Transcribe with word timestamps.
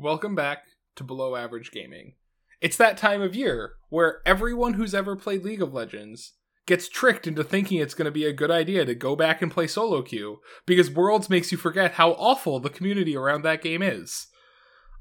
Welcome 0.00 0.34
back 0.34 0.64
to 0.96 1.04
Below 1.04 1.36
Average 1.36 1.72
Gaming. 1.72 2.14
It's 2.62 2.78
that 2.78 2.96
time 2.96 3.20
of 3.20 3.34
year 3.34 3.72
where 3.90 4.22
everyone 4.24 4.72
who's 4.72 4.94
ever 4.94 5.14
played 5.14 5.44
League 5.44 5.60
of 5.60 5.74
Legends 5.74 6.32
gets 6.64 6.88
tricked 6.88 7.26
into 7.26 7.44
thinking 7.44 7.78
it's 7.78 7.92
going 7.92 8.06
to 8.06 8.10
be 8.10 8.24
a 8.24 8.32
good 8.32 8.50
idea 8.50 8.86
to 8.86 8.94
go 8.94 9.14
back 9.14 9.42
and 9.42 9.52
play 9.52 9.66
solo 9.66 10.00
queue 10.00 10.40
because 10.64 10.90
Worlds 10.90 11.28
makes 11.28 11.52
you 11.52 11.58
forget 11.58 11.92
how 11.92 12.12
awful 12.12 12.60
the 12.60 12.70
community 12.70 13.14
around 13.14 13.42
that 13.42 13.60
game 13.60 13.82
is. 13.82 14.28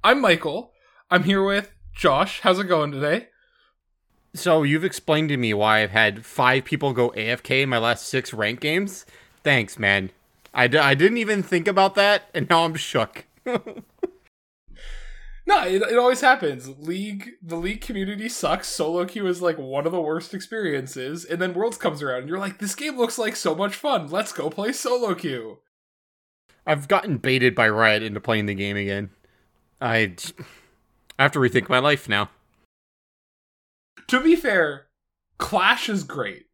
I'm 0.04 0.20
Michael. 0.20 0.74
I'm 1.10 1.24
here 1.24 1.46
with 1.46 1.72
Josh. 1.96 2.42
How's 2.42 2.60
it 2.60 2.66
going 2.66 2.92
today? 2.92 3.30
So 4.34 4.64
you've 4.64 4.84
explained 4.84 5.30
to 5.30 5.38
me 5.38 5.54
why 5.54 5.82
I've 5.82 5.92
had 5.92 6.26
five 6.26 6.66
people 6.66 6.92
go 6.92 7.12
AFK 7.12 7.64
in 7.64 7.70
my 7.70 7.78
last 7.78 8.06
six 8.06 8.34
rank 8.34 8.60
games. 8.60 9.06
Thanks, 9.46 9.80
man. 9.80 10.10
I 10.54 10.68
d- 10.68 10.78
I 10.78 10.94
didn't 10.94 11.20
even 11.20 11.42
think 11.42 11.70
about 11.70 11.96
that, 11.96 12.24
and 12.34 12.50
now 12.50 12.66
I'm 12.66 12.76
shook. 12.76 13.24
No, 15.50 15.66
it, 15.66 15.82
it 15.82 15.98
always 15.98 16.22
happens. 16.22 16.70
League, 16.78 17.32
the 17.42 17.56
league 17.56 17.82
community 17.82 18.30
sucks. 18.30 18.68
Solo 18.68 19.04
queue 19.06 19.26
is 19.26 19.42
like 19.42 19.58
one 19.58 19.88
of 19.88 19.92
the 19.92 20.00
worst 20.00 20.36
experiences, 20.36 21.26
and 21.26 21.42
then 21.42 21.56
Worlds 21.56 21.76
comes 21.76 22.04
around, 22.04 22.20
and 22.20 22.30
you're 22.30 22.38
like, 22.38 22.60
"This 22.60 22.76
game 22.76 22.98
looks 22.98 23.18
like 23.18 23.36
so 23.36 23.56
much 23.56 23.74
fun. 23.76 24.10
Let's 24.10 24.32
go 24.32 24.52
play 24.52 24.72
solo 24.72 25.16
queue." 25.16 25.58
I've 26.68 26.88
gotten 26.88 27.18
baited 27.18 27.56
by 27.56 27.68
Riot 27.68 28.04
into 28.04 28.20
playing 28.20 28.46
the 28.46 28.54
game 28.54 28.78
again. 28.78 29.10
I, 29.82 30.14
I 31.18 31.24
have 31.24 31.32
to 31.32 31.40
rethink 31.40 31.68
my 31.68 31.80
life 31.80 32.08
now. 32.08 32.30
To 34.10 34.22
be 34.22 34.36
fair, 34.36 34.86
Clash 35.40 35.90
is 35.90 36.04
great. 36.04 36.46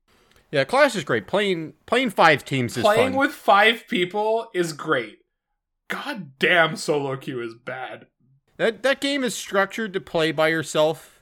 Yeah, 0.52 0.63
Clash 0.63 0.96
is 0.96 1.04
great. 1.04 1.27
Playing 1.27 1.73
playing 1.85 2.12
five 2.12 2.46
teams 2.46 2.77
is 2.77 2.84
Playing 2.84 3.12
fun. 3.12 3.20
with 3.20 3.32
five 3.34 3.90
people 3.90 4.48
is 4.54 4.71
great. 4.71 5.18
God 5.90 6.40
damn, 6.40 6.77
solo 6.77 7.18
queue 7.18 7.41
is 7.41 7.54
bad. 7.54 8.07
That 8.58 8.84
that 8.84 9.02
game 9.02 9.23
is 9.23 9.36
structured 9.36 9.94
to 9.94 10.02
play 10.02 10.32
by 10.32 10.48
yourself. 10.48 11.21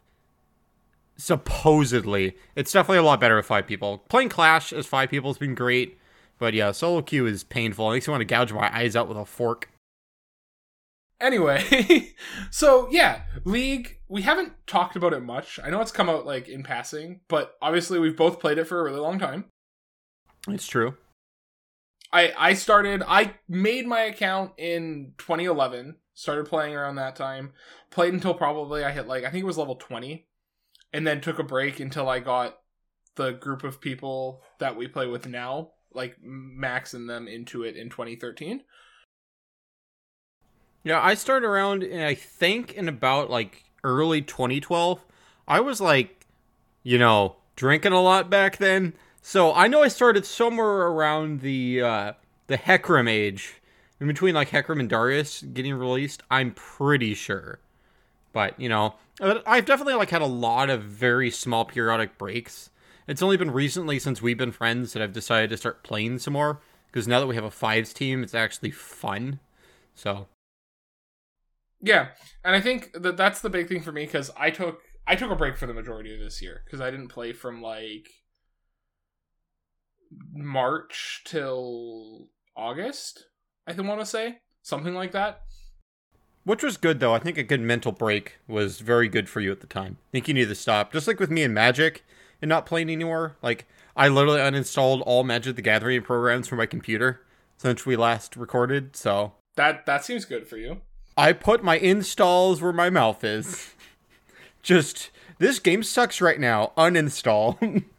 Supposedly, 1.15 2.35
it's 2.55 2.71
definitely 2.71 2.97
a 2.97 3.03
lot 3.03 3.19
better 3.19 3.35
with 3.35 3.45
five 3.45 3.67
people. 3.67 3.99
Playing 4.09 4.29
Clash 4.29 4.73
as 4.73 4.85
five 4.85 5.09
people 5.09 5.29
has 5.29 5.37
been 5.37 5.55
great, 5.55 5.99
but 6.39 6.53
yeah, 6.53 6.71
solo 6.71 7.01
queue 7.01 7.25
is 7.25 7.43
painful. 7.43 7.89
It 7.91 7.95
makes 7.95 8.07
me 8.07 8.11
want 8.11 8.21
to 8.21 8.25
gouge 8.25 8.51
my 8.51 8.75
eyes 8.75 8.95
out 8.95 9.07
with 9.07 9.17
a 9.17 9.25
fork. 9.25 9.69
Anyway, 11.21 12.13
so 12.51 12.87
yeah, 12.91 13.21
League, 13.45 13.99
we 14.09 14.23
haven't 14.23 14.53
talked 14.67 14.95
about 14.95 15.13
it 15.13 15.21
much. 15.21 15.59
I 15.63 15.69
know 15.69 15.81
it's 15.81 15.91
come 15.91 16.09
out 16.09 16.25
like 16.25 16.49
in 16.49 16.63
passing, 16.63 17.21
but 17.29 17.55
obviously 17.61 17.97
we've 17.99 18.17
both 18.17 18.39
played 18.39 18.57
it 18.57 18.65
for 18.65 18.79
a 18.79 18.83
really 18.83 18.99
long 18.99 19.19
time. 19.19 19.45
It's 20.49 20.67
true. 20.67 20.97
I 22.11 22.33
I 22.37 22.53
started 22.53 23.03
I 23.07 23.35
made 23.47 23.87
my 23.87 24.01
account 24.01 24.51
in 24.57 25.13
2011, 25.17 25.95
started 26.13 26.45
playing 26.45 26.75
around 26.75 26.95
that 26.95 27.15
time. 27.15 27.53
Played 27.89 28.13
until 28.13 28.33
probably 28.33 28.83
I 28.83 28.91
hit 28.91 29.07
like 29.07 29.23
I 29.23 29.29
think 29.29 29.43
it 29.43 29.47
was 29.47 29.57
level 29.57 29.75
20 29.75 30.27
and 30.91 31.07
then 31.07 31.21
took 31.21 31.39
a 31.39 31.43
break 31.43 31.79
until 31.79 32.07
I 32.07 32.19
got 32.19 32.59
the 33.15 33.31
group 33.31 33.63
of 33.63 33.81
people 33.81 34.43
that 34.59 34.75
we 34.75 34.87
play 34.87 35.07
with 35.07 35.27
now, 35.27 35.71
like 35.93 36.17
maxing 36.23 37.07
them 37.07 37.27
into 37.27 37.63
it 37.63 37.75
in 37.75 37.89
2013. 37.89 38.61
Yeah, 40.83 41.01
I 41.01 41.13
started 41.13 41.47
around, 41.47 41.83
I 41.83 42.13
think, 42.13 42.73
in 42.73 42.89
about 42.89 43.29
like 43.29 43.63
early 43.83 44.21
2012. 44.21 44.99
I 45.47 45.59
was 45.59 45.79
like, 45.79 46.25
you 46.83 46.97
know, 46.97 47.37
drinking 47.55 47.93
a 47.93 48.01
lot 48.01 48.29
back 48.29 48.57
then. 48.57 48.93
So 49.21 49.53
I 49.53 49.67
know 49.67 49.81
I 49.81 49.87
started 49.87 50.25
somewhere 50.25 50.87
around 50.87 51.41
the 51.41 51.81
uh, 51.81 52.13
the 52.47 52.57
Hecarim 52.57 53.09
age, 53.09 53.61
in 54.03 54.07
between 54.07 54.35
like 54.35 54.49
Hecarim 54.49 54.81
and 54.81 54.89
Darius 54.89 55.41
getting 55.41 55.73
released. 55.75 56.23
I'm 56.29 56.51
pretty 56.51 57.13
sure, 57.13 57.59
but 58.33 58.59
you 58.59 58.67
know, 58.67 58.95
I've 59.21 59.65
definitely 59.65 59.93
like 59.93 60.09
had 60.09 60.21
a 60.21 60.25
lot 60.25 60.69
of 60.69 60.83
very 60.83 61.31
small 61.31 61.63
periodic 61.63 62.17
breaks. 62.17 62.69
It's 63.07 63.21
only 63.21 63.37
been 63.37 63.51
recently 63.51 63.99
since 63.99 64.21
we've 64.21 64.37
been 64.37 64.51
friends 64.51 64.91
that 64.91 65.01
I've 65.01 65.13
decided 65.13 65.51
to 65.51 65.57
start 65.57 65.83
playing 65.83 66.19
some 66.19 66.33
more. 66.33 66.59
Because 66.87 67.07
now 67.07 67.21
that 67.21 67.27
we 67.27 67.35
have 67.35 67.45
a 67.45 67.49
fives 67.49 67.93
team, 67.93 68.23
it's 68.23 68.35
actually 68.35 68.71
fun. 68.71 69.39
So 69.95 70.27
Yeah, 71.79 72.09
and 72.43 72.53
I 72.53 72.59
think 72.59 72.91
that 72.93 73.15
that's 73.15 73.39
the 73.39 73.49
big 73.49 73.69
thing 73.69 73.83
for 73.83 73.93
me 73.93 74.03
because 74.05 74.31
I 74.35 74.49
took 74.49 74.81
I 75.07 75.15
took 75.15 75.31
a 75.31 75.35
break 75.35 75.55
for 75.55 75.65
the 75.65 75.73
majority 75.73 76.13
of 76.13 76.19
this 76.19 76.41
year 76.41 76.61
because 76.65 76.81
I 76.81 76.91
didn't 76.91 77.07
play 77.07 77.31
from 77.31 77.61
like 77.61 78.09
March 80.33 81.21
till 81.23 82.27
August. 82.57 83.27
I 83.67 83.73
want 83.73 83.99
to 83.99 84.05
say 84.05 84.39
something 84.61 84.93
like 84.93 85.11
that. 85.11 85.43
Which 86.43 86.63
was 86.63 86.77
good 86.77 86.99
though. 86.99 87.13
I 87.13 87.19
think 87.19 87.37
a 87.37 87.43
good 87.43 87.61
mental 87.61 87.91
break 87.91 88.37
was 88.47 88.79
very 88.79 89.07
good 89.07 89.29
for 89.29 89.39
you 89.39 89.51
at 89.51 89.61
the 89.61 89.67
time. 89.67 89.97
I 90.09 90.11
think 90.11 90.27
you 90.27 90.33
need 90.33 90.49
to 90.49 90.55
stop. 90.55 90.91
Just 90.91 91.07
like 91.07 91.19
with 91.19 91.31
me 91.31 91.43
and 91.43 91.53
Magic 91.53 92.03
and 92.41 92.49
not 92.49 92.65
playing 92.65 92.89
anymore. 92.89 93.37
Like 93.41 93.65
I 93.95 94.09
literally 94.09 94.39
uninstalled 94.39 95.03
all 95.05 95.23
Magic 95.23 95.55
the 95.55 95.61
Gathering 95.61 96.01
programs 96.01 96.47
from 96.47 96.57
my 96.57 96.65
computer 96.65 97.21
since 97.57 97.85
we 97.85 97.95
last 97.95 98.35
recorded, 98.35 98.95
so 98.95 99.33
That 99.55 99.85
that 99.85 100.03
seems 100.03 100.25
good 100.25 100.47
for 100.47 100.57
you. 100.57 100.81
I 101.15 101.31
put 101.31 101.63
my 101.63 101.77
installs 101.77 102.61
where 102.61 102.73
my 102.73 102.89
mouth 102.89 103.23
is. 103.23 103.73
Just 104.63 105.11
this 105.37 105.59
game 105.59 105.83
sucks 105.83 106.19
right 106.19 106.39
now. 106.39 106.73
Uninstall. 106.77 107.83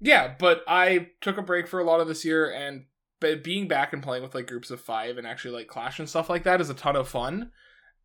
Yeah, 0.00 0.34
but 0.38 0.62
I 0.68 1.08
took 1.20 1.38
a 1.38 1.42
break 1.42 1.66
for 1.66 1.80
a 1.80 1.84
lot 1.84 2.00
of 2.00 2.06
this 2.06 2.24
year, 2.24 2.50
and 2.52 2.84
but 3.20 3.42
being 3.42 3.68
back 3.68 3.92
and 3.92 4.02
playing 4.02 4.22
with 4.22 4.34
like 4.34 4.46
groups 4.46 4.70
of 4.70 4.80
five 4.80 5.18
and 5.18 5.26
actually 5.26 5.54
like 5.54 5.68
Clash 5.68 5.98
and 5.98 6.08
stuff 6.08 6.30
like 6.30 6.44
that 6.44 6.60
is 6.60 6.70
a 6.70 6.74
ton 6.74 6.96
of 6.96 7.08
fun. 7.08 7.50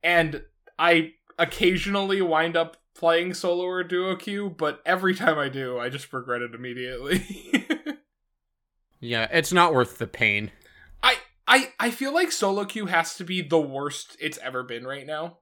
And 0.01 0.43
I 0.77 1.13
occasionally 1.37 2.21
wind 2.21 2.57
up 2.57 2.77
playing 2.95 3.33
solo 3.33 3.63
or 3.63 3.83
duo 3.83 4.15
queue, 4.15 4.53
but 4.57 4.81
every 4.85 5.15
time 5.15 5.37
I 5.37 5.49
do, 5.49 5.79
I 5.79 5.89
just 5.89 6.11
regret 6.13 6.41
it 6.41 6.55
immediately. 6.55 7.23
yeah, 8.99 9.27
it's 9.31 9.53
not 9.53 9.73
worth 9.73 9.97
the 9.97 10.07
pain. 10.07 10.51
I 11.01 11.17
I 11.47 11.73
I 11.79 11.91
feel 11.91 12.13
like 12.13 12.31
solo 12.31 12.65
queue 12.65 12.87
has 12.87 13.15
to 13.15 13.23
be 13.23 13.41
the 13.41 13.61
worst 13.61 14.17
it's 14.19 14.37
ever 14.39 14.63
been 14.63 14.85
right 14.85 15.05
now. 15.05 15.39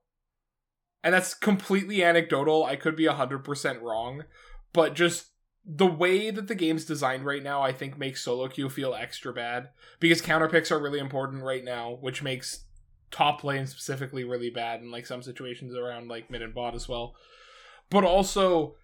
And 1.03 1.13
that's 1.13 1.33
completely 1.33 2.03
anecdotal. 2.03 2.63
I 2.63 2.75
could 2.75 2.95
be 2.95 3.05
100% 3.07 3.81
wrong, 3.81 4.25
but 4.71 4.93
just 4.93 5.31
the 5.66 5.85
way 5.85 6.31
that 6.31 6.47
the 6.47 6.55
game's 6.55 6.85
designed 6.85 7.25
right 7.25 7.44
now, 7.44 7.61
I 7.61 7.72
think 7.72 7.97
makes 7.97 8.22
solo 8.22 8.47
queue 8.47 8.69
feel 8.69 8.95
extra 8.95 9.31
bad 9.31 9.69
because 9.99 10.22
counter 10.22 10.47
picks 10.47 10.72
are 10.72 10.81
really 10.81 10.99
important 10.99 11.44
right 11.44 11.63
now, 11.63 11.97
which 12.01 12.23
makes 12.23 12.66
top 13.11 13.44
lane 13.44 13.67
specifically 13.67 14.23
really 14.23 14.50
bad 14.50 14.81
in 14.81 14.89
like 14.89 15.05
some 15.05 15.21
situations 15.21 15.75
around 15.75 16.07
like 16.07 16.31
mid 16.31 16.41
and 16.41 16.53
bot 16.53 16.73
as 16.73 16.88
well. 16.88 17.16
But 17.89 18.03
also 18.03 18.75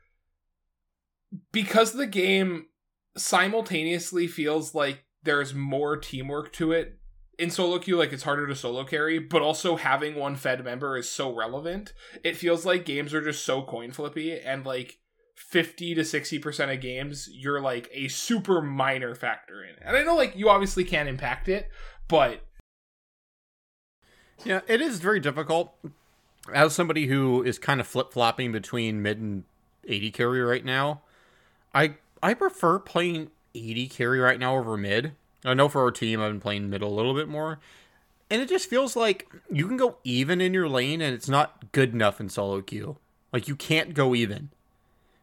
because 1.52 1.94
the 1.94 2.08
game 2.08 2.68
simultaneously 3.16 4.28
feels 4.28 4.76
like 4.76 5.06
there's 5.24 5.54
more 5.54 5.98
teamwork 5.98 6.54
to 6.54 6.72
it 6.72 7.00
in 7.40 7.50
solo 7.50 7.80
queue 7.80 7.98
like 7.98 8.14
it's 8.14 8.24
harder 8.24 8.48
to 8.48 8.56
solo 8.56 8.84
carry 8.84 9.20
but 9.20 9.42
also 9.42 9.76
having 9.76 10.16
one 10.16 10.36
fed 10.36 10.64
member 10.64 10.98
is 10.98 11.10
so 11.10 11.34
relevant 11.34 11.94
it 12.24 12.38
feels 12.38 12.66
like 12.66 12.86
games 12.86 13.14
are 13.14 13.24
just 13.24 13.44
so 13.44 13.62
coin 13.62 13.92
flippy 13.92 14.40
and 14.40 14.66
like 14.66 15.00
50 15.38 15.96
to 15.96 16.02
60% 16.02 16.74
of 16.74 16.82
games 16.82 17.30
you're 17.32 17.62
like 17.62 17.90
a 17.94 18.08
super 18.08 18.62
minor 18.62 19.14
factor 19.16 19.64
in 19.64 19.70
it. 19.70 19.80
and 19.86 19.96
i 19.96 20.04
know 20.04 20.16
like 20.16 20.36
you 20.36 20.50
obviously 20.50 20.84
can't 20.84 21.08
impact 21.08 21.48
it 21.48 21.70
but 22.08 22.42
Yeah, 24.46 24.62
it 24.68 24.82
is 24.82 25.00
very 25.00 25.20
difficult. 25.20 25.74
As 26.54 26.74
somebody 26.74 27.08
who 27.08 27.44
is 27.44 27.60
kind 27.60 27.80
of 27.82 27.88
flip 27.88 28.14
flopping 28.14 28.52
between 28.52 29.02
mid 29.02 29.20
and 29.20 29.44
AD 29.90 30.14
carry 30.14 30.42
right 30.42 30.64
now, 30.64 31.02
I 31.74 31.96
I 32.24 32.34
prefer 32.34 32.80
playing 32.80 33.32
AD 33.56 33.90
carry 33.90 34.20
right 34.20 34.40
now 34.40 34.56
over 34.56 34.78
mid. 34.78 35.14
I 35.44 35.54
know 35.54 35.70
for 35.70 35.82
our 35.82 35.92
team, 35.92 36.22
I've 36.22 36.32
been 36.32 36.40
playing 36.40 36.70
mid 36.70 36.82
a 36.82 36.88
little 36.88 37.14
bit 37.14 37.28
more. 37.28 37.60
And 38.30 38.42
it 38.42 38.50
just 38.50 38.70
feels 38.70 38.96
like 38.96 39.28
you 39.52 39.68
can 39.68 39.78
go 39.78 39.98
even 40.04 40.42
in 40.42 40.54
your 40.54 40.68
lane 40.68 41.02
and 41.02 41.14
it's 41.14 41.30
not 41.30 41.72
good 41.72 41.94
enough 41.94 42.20
in 42.20 42.30
solo 42.30 42.62
queue. 42.62 42.98
Like 43.32 43.48
you 43.48 43.56
can't 43.56 43.94
go 43.94 44.16
even. 44.16 44.50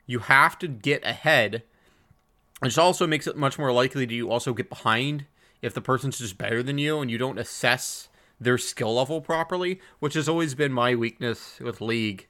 You 0.06 0.20
have 0.20 0.58
to 0.60 0.68
get 0.68 1.04
ahead. 1.04 1.62
Which 2.60 2.78
also 2.78 3.06
makes 3.06 3.26
it 3.26 3.36
much 3.36 3.58
more 3.58 3.72
likely 3.72 4.06
to 4.06 4.14
you 4.14 4.30
also 4.30 4.54
get 4.54 4.68
behind 4.68 5.26
if 5.60 5.74
the 5.74 5.80
person's 5.80 6.18
just 6.18 6.38
better 6.38 6.62
than 6.62 6.78
you 6.78 7.00
and 7.00 7.10
you 7.10 7.18
don't 7.18 7.38
assess 7.38 8.08
their 8.40 8.58
skill 8.58 8.94
level 8.94 9.20
properly, 9.20 9.80
which 9.98 10.14
has 10.14 10.28
always 10.28 10.54
been 10.54 10.72
my 10.72 10.94
weakness 10.94 11.58
with 11.60 11.80
League 11.80 12.26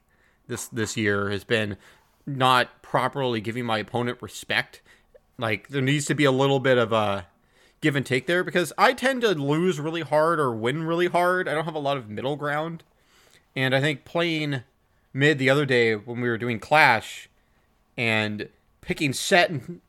this 0.47 0.67
this 0.67 0.95
year 0.95 1.29
has 1.29 1.43
been 1.43 1.77
not 2.25 2.81
properly 2.81 3.41
giving 3.41 3.65
my 3.65 3.79
opponent 3.79 4.21
respect. 4.21 4.81
Like 5.37 5.69
there 5.69 5.81
needs 5.81 6.05
to 6.05 6.15
be 6.15 6.25
a 6.25 6.31
little 6.31 6.59
bit 6.59 6.77
of 6.77 6.91
a 6.91 7.27
give 7.81 7.95
and 7.95 8.05
take 8.05 8.25
there 8.25 8.43
because 8.43 8.73
I 8.77 8.93
tend 8.93 9.21
to 9.21 9.31
lose 9.31 9.79
really 9.79 10.01
hard 10.01 10.39
or 10.39 10.53
win 10.53 10.83
really 10.83 11.07
hard. 11.07 11.47
I 11.47 11.53
don't 11.53 11.65
have 11.65 11.75
a 11.75 11.79
lot 11.79 11.97
of 11.97 12.09
middle 12.09 12.35
ground. 12.35 12.83
And 13.55 13.75
I 13.75 13.81
think 13.81 14.05
playing 14.05 14.63
mid 15.13 15.39
the 15.39 15.49
other 15.49 15.65
day 15.65 15.95
when 15.95 16.21
we 16.21 16.29
were 16.29 16.37
doing 16.37 16.59
Clash 16.59 17.29
and 17.97 18.49
picking 18.81 19.13
Sett 19.13 19.49
and, 19.49 19.81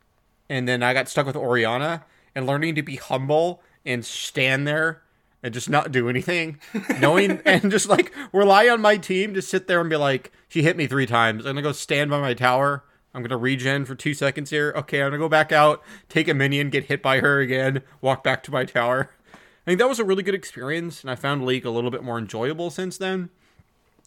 and 0.48 0.68
then 0.68 0.82
I 0.82 0.92
got 0.94 1.08
stuck 1.08 1.26
with 1.26 1.36
Orianna 1.36 2.04
and 2.34 2.46
learning 2.46 2.74
to 2.76 2.82
be 2.82 2.96
humble 2.96 3.62
and 3.84 4.04
stand 4.04 4.66
there 4.66 5.02
and 5.42 5.54
just 5.54 5.70
not 5.70 5.92
do 5.92 6.08
anything, 6.08 6.58
knowing 7.00 7.40
and 7.44 7.70
just 7.70 7.88
like 7.88 8.12
rely 8.32 8.68
on 8.68 8.80
my 8.80 8.96
team 8.96 9.34
to 9.34 9.42
sit 9.42 9.66
there 9.66 9.80
and 9.80 9.90
be 9.90 9.96
like, 9.96 10.32
she 10.48 10.62
hit 10.62 10.76
me 10.76 10.86
three 10.86 11.06
times. 11.06 11.44
I'm 11.44 11.52
gonna 11.52 11.62
go 11.62 11.72
stand 11.72 12.10
by 12.10 12.20
my 12.20 12.34
tower. 12.34 12.84
I'm 13.14 13.22
gonna 13.22 13.36
regen 13.36 13.84
for 13.84 13.94
two 13.94 14.12
seconds 14.12 14.50
here. 14.50 14.72
Okay, 14.76 15.02
I'm 15.02 15.08
gonna 15.08 15.18
go 15.18 15.28
back 15.28 15.52
out, 15.52 15.82
take 16.08 16.28
a 16.28 16.34
minion, 16.34 16.70
get 16.70 16.84
hit 16.84 17.02
by 17.02 17.20
her 17.20 17.40
again, 17.40 17.82
walk 18.00 18.24
back 18.24 18.42
to 18.44 18.50
my 18.50 18.64
tower. 18.64 19.10
I 19.32 19.70
think 19.70 19.78
that 19.78 19.88
was 19.88 19.98
a 19.98 20.04
really 20.04 20.22
good 20.22 20.34
experience, 20.34 21.00
and 21.02 21.10
I 21.10 21.16
found 21.16 21.44
League 21.44 21.64
a 21.64 21.70
little 21.70 21.90
bit 21.90 22.04
more 22.04 22.18
enjoyable 22.18 22.70
since 22.70 22.98
then. 22.98 23.30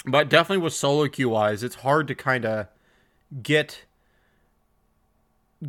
But 0.05 0.29
definitely 0.29 0.63
with 0.63 0.73
solo 0.73 1.07
queue 1.07 1.29
wise, 1.29 1.63
it's 1.63 1.75
hard 1.75 2.07
to 2.07 2.15
kind 2.15 2.45
of 2.45 2.67
get 3.43 3.83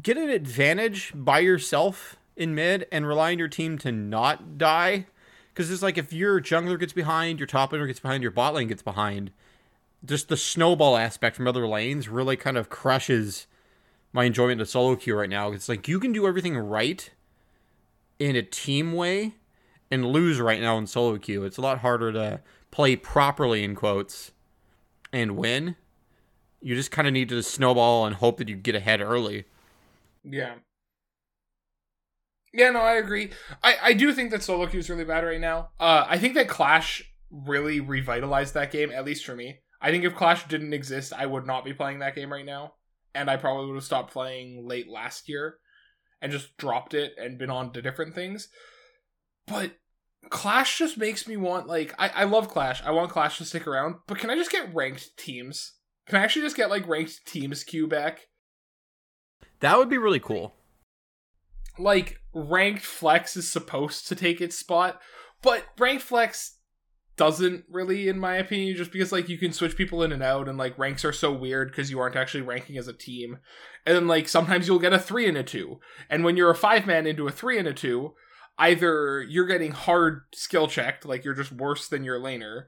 get 0.03 0.17
an 0.17 0.31
advantage 0.31 1.13
by 1.15 1.41
yourself 1.41 2.17
in 2.37 2.55
mid 2.55 2.87
and 2.93 3.07
rely 3.07 3.33
on 3.33 3.39
your 3.39 3.49
team 3.49 3.79
to 3.79 3.93
not 3.93 4.59
die. 4.59 5.07
Because 5.53 5.71
it's 5.71 5.83
like 5.83 5.99
if 5.99 6.13
your 6.13 6.41
jungler 6.41 6.79
gets 6.79 6.93
behind, 6.93 7.39
your 7.39 7.47
top 7.47 7.73
laner 7.73 7.87
gets 7.87 8.01
behind, 8.01 8.23
your 8.23 8.33
bot 8.33 8.55
lane 8.55 8.69
gets 8.69 8.83
behind, 8.83 9.33
just 10.05 10.29
the 10.29 10.37
snowball 10.37 10.97
aspect 10.97 11.37
from 11.37 11.47
other 11.47 11.67
lanes 11.67 12.09
really 12.09 12.37
kind 12.37 12.57
of 12.57 12.71
crushes 12.71 13.47
my 14.13 14.25
enjoyment 14.25 14.61
of 14.61 14.69
solo 14.69 14.97
queue 14.97 15.17
right 15.17 15.29
now. 15.29 15.53
It's 15.53 15.69
like 15.69 15.87
you 15.87 16.01
can 16.01 16.13
do 16.13 16.27
everything 16.27 16.57
right 16.57 17.11
in 18.19 18.37
a 18.37 18.43
team 18.43 18.93
way 18.93 19.35
and 19.91 20.07
lose 20.07 20.41
right 20.41 20.61
now 20.61 20.79
in 20.79 20.87
solo 20.87 21.19
queue. 21.19 21.45
It's 21.45 21.59
a 21.59 21.63
lot 21.63 21.79
harder 21.79 22.13
to 22.13 22.41
play 22.71 22.97
properly 22.97 23.65
in 23.65 23.75
quotes 23.75 24.31
and 25.13 25.37
win. 25.37 25.77
You 26.63 26.75
just 26.75 26.91
kind 26.91 27.09
of 27.09 27.15
need 27.15 27.29
to 27.31 27.43
snowball 27.43 28.07
and 28.07 28.17
hope 28.17 28.39
that 28.39 28.49
you 28.49 28.57
get 28.57 28.75
ahead 28.75 29.01
early. 29.01 29.45
Yeah. 30.25 30.55
Yeah, 32.53 32.71
no, 32.71 32.81
I 32.81 32.95
agree. 32.95 33.31
I, 33.63 33.77
I 33.83 33.93
do 33.93 34.13
think 34.13 34.31
that 34.33 34.43
solo 34.43 34.67
queue 34.67 34.81
is 34.81 34.91
really 34.91 35.05
bad 35.05 35.25
right 35.25 35.41
now. 35.41 35.71
Uh, 35.79 36.05
I 36.09 36.19
think 36.19 36.35
that 36.35 36.49
Clash 36.49 37.03
really 37.31 37.81
revitalized 37.81 38.55
that 38.55 38.73
game, 38.73 38.91
at 38.91 39.05
least 39.05 39.25
for 39.25 39.37
me. 39.37 39.61
I 39.81 39.91
think 39.91 40.05
if 40.05 40.17
Clash 40.17 40.49
didn't 40.49 40.75
exist, 40.75 41.13
I 41.17 41.27
would 41.27 41.47
not 41.47 41.65
be 41.65 41.73
playing 41.73 42.01
that 42.01 42.15
game 42.15 42.33
right 42.33 42.45
now. 42.45 42.75
And 43.15 43.31
I 43.31 43.37
probably 43.37 43.67
would 43.67 43.77
have 43.77 43.85
stopped 43.85 44.13
playing 44.13 44.67
late 44.67 44.89
last 44.89 45.29
year 45.29 45.59
and 46.21 46.33
just 46.33 46.57
dropped 46.57 46.93
it 46.93 47.13
and 47.17 47.39
been 47.39 47.51
on 47.51 47.73
to 47.73 47.83
different 47.83 48.15
things. 48.15 48.49
But 49.47 49.73
Clash 50.29 50.79
just 50.79 50.99
makes 50.99 51.27
me 51.27 51.37
want, 51.37 51.67
like, 51.67 51.95
I, 51.99 52.09
I 52.09 52.25
love 52.25 52.49
Clash. 52.49 52.83
I 52.85 52.91
want 52.91 53.11
Clash 53.11 53.39
to 53.39 53.45
stick 53.45 53.67
around, 53.67 53.97
but 54.07 54.19
can 54.19 54.29
I 54.29 54.37
just 54.37 54.53
get 54.53 54.75
ranked 54.75 55.17
teams? 55.17 55.75
Can 56.07 56.19
I 56.19 56.25
actually 56.25 56.43
just 56.43 56.57
get, 56.57 56.71
like, 56.71 56.87
ranked 56.87 57.27
teams 57.27 57.65
queue 57.65 57.87
back? 57.87 58.27
That 59.61 59.79
would 59.79 59.89
be 59.89 59.99
really 59.99 60.21
cool. 60.21 60.55
Like, 61.79 62.21
ranked 62.35 62.83
flex 62.83 63.37
is 63.37 63.51
supposed 63.51 64.09
to 64.09 64.15
take 64.15 64.41
its 64.41 64.57
spot, 64.57 65.01
but 65.43 65.65
ranked 65.79 66.03
flex 66.03 66.57
doesn't 67.17 67.65
really 67.71 68.09
in 68.09 68.19
my 68.19 68.37
opinion 68.37 68.75
just 68.75 68.91
because 68.91 69.13
like 69.13 69.29
you 69.29 69.37
can 69.37 69.53
switch 69.53 69.77
people 69.77 70.03
in 70.03 70.11
and 70.11 70.23
out 70.23 70.49
and 70.49 70.57
like 70.57 70.79
ranks 70.79 71.05
are 71.05 71.13
so 71.13 71.31
weird 71.31 71.71
because 71.71 71.91
you 71.91 72.01
aren't 72.01 72.17
actually 72.17 72.41
ranking 72.41 72.79
as 72.79 72.89
a 72.89 72.95
team. 72.95 73.39
And 73.85 73.95
then 73.95 74.07
like 74.07 74.27
sometimes 74.27 74.67
you'll 74.67 74.79
get 74.79 74.95
a 74.95 74.99
three 74.99 75.29
and 75.29 75.37
a 75.37 75.43
two. 75.43 75.81
And 76.09 76.25
when 76.25 76.39
you're 76.39 76.51
a 76.51 76.55
five 76.55 76.87
man 76.87 77.07
into 77.07 77.29
a 77.29 77.31
three 77.31 77.59
and 77.59 77.69
a 77.69 77.75
two 77.75 78.15
either 78.59 79.23
you're 79.23 79.47
getting 79.47 79.73
hard 79.73 80.23
skill 80.35 80.67
checked 80.67 81.05
like 81.05 81.23
you're 81.23 81.35
just 81.35 81.53
worse 81.53 81.89
than 81.89 82.05
your 82.05 82.19
laner 82.19 82.65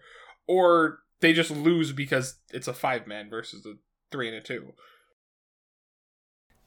or 0.47 0.99
they 1.21 1.33
just 1.33 1.51
lose 1.51 1.93
because 1.93 2.37
it's 2.53 2.69
a 2.69 2.75
five 2.75 3.07
man 3.07 3.31
versus 3.31 3.65
a 3.65 3.75
three 4.11 4.29
and 4.29 4.37
a 4.37 4.41
two 4.43 4.73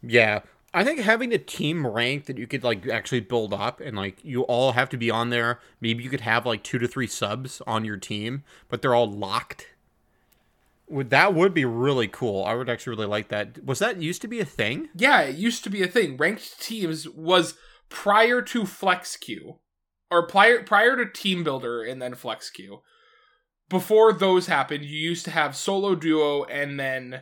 yeah 0.05 0.41
I 0.75 0.83
think 0.83 0.99
having 0.99 1.31
a 1.33 1.37
team 1.37 1.87
rank 1.87 2.25
that 2.25 2.37
you 2.37 2.47
could 2.47 2.65
like 2.65 2.85
actually 2.89 3.21
build 3.21 3.53
up 3.53 3.79
and 3.79 3.95
like 3.95 4.23
you 4.25 4.41
all 4.41 4.73
have 4.73 4.89
to 4.89 4.97
be 4.97 5.09
on 5.09 5.29
there. 5.29 5.61
Maybe 5.79 6.03
you 6.03 6.09
could 6.09 6.19
have 6.19 6.45
like 6.45 6.63
two 6.63 6.77
to 6.79 6.87
three 6.87 7.07
subs 7.07 7.61
on 7.65 7.85
your 7.85 7.95
team, 7.95 8.43
but 8.67 8.81
they're 8.81 8.93
all 8.93 9.09
locked. 9.09 9.69
Would 10.89 11.11
that 11.11 11.33
would 11.33 11.53
be 11.53 11.63
really 11.63 12.09
cool. 12.09 12.43
I 12.43 12.55
would 12.55 12.69
actually 12.69 12.97
really 12.97 13.07
like 13.07 13.29
that. 13.29 13.63
Was 13.63 13.79
that 13.79 14.01
used 14.01 14.21
to 14.23 14.27
be 14.27 14.41
a 14.41 14.45
thing? 14.45 14.89
Yeah, 14.93 15.21
it 15.21 15.37
used 15.37 15.63
to 15.63 15.69
be 15.69 15.81
a 15.81 15.87
thing. 15.87 16.17
Ranked 16.17 16.61
teams 16.61 17.07
was 17.07 17.53
prior 17.87 18.41
to 18.41 18.65
Flex 18.65 19.15
Queue 19.15 19.59
or 20.11 20.27
prior 20.27 20.61
prior 20.61 20.97
to 20.97 21.09
Team 21.09 21.45
Builder 21.45 21.83
and 21.83 22.01
then 22.01 22.15
Flex 22.15 22.49
Queue. 22.49 22.81
Before 23.69 24.11
those 24.11 24.47
happened, 24.47 24.83
you 24.83 24.97
used 24.97 25.23
to 25.23 25.31
have 25.31 25.55
solo 25.55 25.95
duo 25.95 26.43
and 26.43 26.77
then 26.77 27.21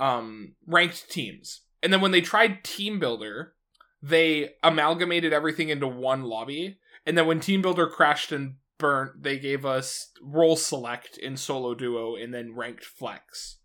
um 0.00 0.54
ranked 0.66 1.08
teams 1.10 1.60
and 1.82 1.92
then 1.92 2.00
when 2.00 2.10
they 2.10 2.20
tried 2.20 2.64
Team 2.64 2.98
Builder, 2.98 3.54
they 4.02 4.50
amalgamated 4.62 5.32
everything 5.32 5.68
into 5.68 5.86
one 5.86 6.24
lobby. 6.24 6.78
And 7.06 7.16
then 7.16 7.26
when 7.26 7.40
Team 7.40 7.62
Builder 7.62 7.86
crashed 7.86 8.32
and 8.32 8.56
burnt, 8.78 9.22
they 9.22 9.38
gave 9.38 9.64
us 9.64 10.10
role 10.22 10.56
select 10.56 11.16
in 11.18 11.36
solo 11.36 11.74
duo 11.74 12.16
and 12.16 12.32
then 12.32 12.54
ranked 12.54 12.84
flex. 12.84 13.58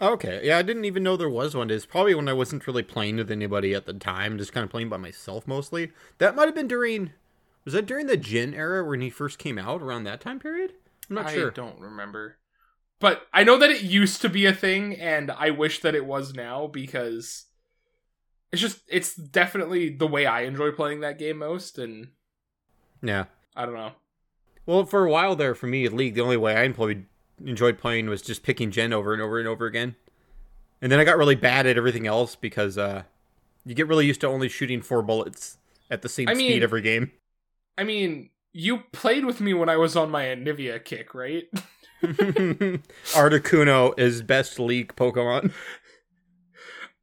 Okay, 0.00 0.40
yeah, 0.42 0.58
I 0.58 0.62
didn't 0.62 0.86
even 0.86 1.04
know 1.04 1.16
there 1.16 1.30
was 1.30 1.54
one. 1.54 1.70
It's 1.70 1.86
probably 1.86 2.14
when 2.14 2.28
I 2.28 2.32
wasn't 2.32 2.66
really 2.66 2.82
playing 2.82 3.16
with 3.16 3.30
anybody 3.30 3.74
at 3.74 3.86
the 3.86 3.94
time, 3.94 4.38
just 4.38 4.52
kind 4.52 4.64
of 4.64 4.70
playing 4.70 4.88
by 4.88 4.96
myself 4.96 5.46
mostly. 5.46 5.92
That 6.18 6.34
might 6.34 6.46
have 6.46 6.54
been 6.54 6.68
during. 6.68 7.12
Was 7.64 7.74
that 7.74 7.86
during 7.86 8.08
the 8.08 8.18
Jhin 8.18 8.54
era 8.54 8.84
when 8.84 9.00
he 9.00 9.08
first 9.08 9.38
came 9.38 9.56
out 9.56 9.80
around 9.80 10.04
that 10.04 10.20
time 10.20 10.40
period? 10.40 10.72
I'm 11.08 11.14
not 11.14 11.26
I 11.26 11.34
sure. 11.34 11.50
I 11.50 11.54
don't 11.54 11.78
remember. 11.78 12.36
But 13.04 13.26
I 13.34 13.44
know 13.44 13.58
that 13.58 13.68
it 13.68 13.82
used 13.82 14.22
to 14.22 14.30
be 14.30 14.46
a 14.46 14.54
thing, 14.54 14.94
and 14.94 15.30
I 15.30 15.50
wish 15.50 15.80
that 15.80 15.94
it 15.94 16.06
was 16.06 16.32
now 16.32 16.66
because 16.66 17.44
it's 18.50 18.62
just 18.62 18.80
it's 18.88 19.14
definitely 19.14 19.90
the 19.90 20.06
way 20.06 20.24
I 20.24 20.44
enjoy 20.44 20.70
playing 20.70 21.00
that 21.00 21.18
game 21.18 21.36
most, 21.36 21.76
and 21.76 22.08
yeah, 23.02 23.24
I 23.54 23.66
don't 23.66 23.74
know. 23.74 23.92
Well, 24.64 24.86
for 24.86 25.04
a 25.04 25.10
while 25.10 25.36
there, 25.36 25.54
for 25.54 25.66
me, 25.66 25.84
at 25.84 25.92
League, 25.92 26.14
the 26.14 26.22
only 26.22 26.38
way 26.38 26.56
I 26.56 26.62
employed, 26.62 27.04
enjoyed 27.44 27.76
playing 27.76 28.08
was 28.08 28.22
just 28.22 28.42
picking 28.42 28.70
Jhin 28.70 28.90
over 28.90 29.12
and 29.12 29.20
over 29.20 29.38
and 29.38 29.48
over 29.48 29.66
again, 29.66 29.96
and 30.80 30.90
then 30.90 30.98
I 30.98 31.04
got 31.04 31.18
really 31.18 31.34
bad 31.34 31.66
at 31.66 31.76
everything 31.76 32.06
else 32.06 32.34
because 32.34 32.78
uh, 32.78 33.02
you 33.66 33.74
get 33.74 33.86
really 33.86 34.06
used 34.06 34.22
to 34.22 34.28
only 34.28 34.48
shooting 34.48 34.80
four 34.80 35.02
bullets 35.02 35.58
at 35.90 36.00
the 36.00 36.08
same 36.08 36.30
I 36.30 36.32
speed 36.32 36.62
every 36.62 36.80
game. 36.80 37.12
I 37.76 37.84
mean, 37.84 38.30
you 38.54 38.78
played 38.92 39.26
with 39.26 39.42
me 39.42 39.52
when 39.52 39.68
I 39.68 39.76
was 39.76 39.94
on 39.94 40.10
my 40.10 40.24
Anivia 40.24 40.82
kick, 40.82 41.14
right? 41.14 41.44
Articuno 43.14 43.98
is 43.98 44.22
best 44.22 44.58
league 44.58 44.94
Pokemon. 44.96 45.52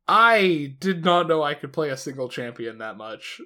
I 0.08 0.76
did 0.80 1.06
not 1.06 1.28
know 1.28 1.42
I 1.42 1.54
could 1.54 1.74
play 1.74 1.90
a 1.90 1.98
single 1.98 2.30
champion 2.30 2.78
that 2.80 2.98
much. 2.98 3.42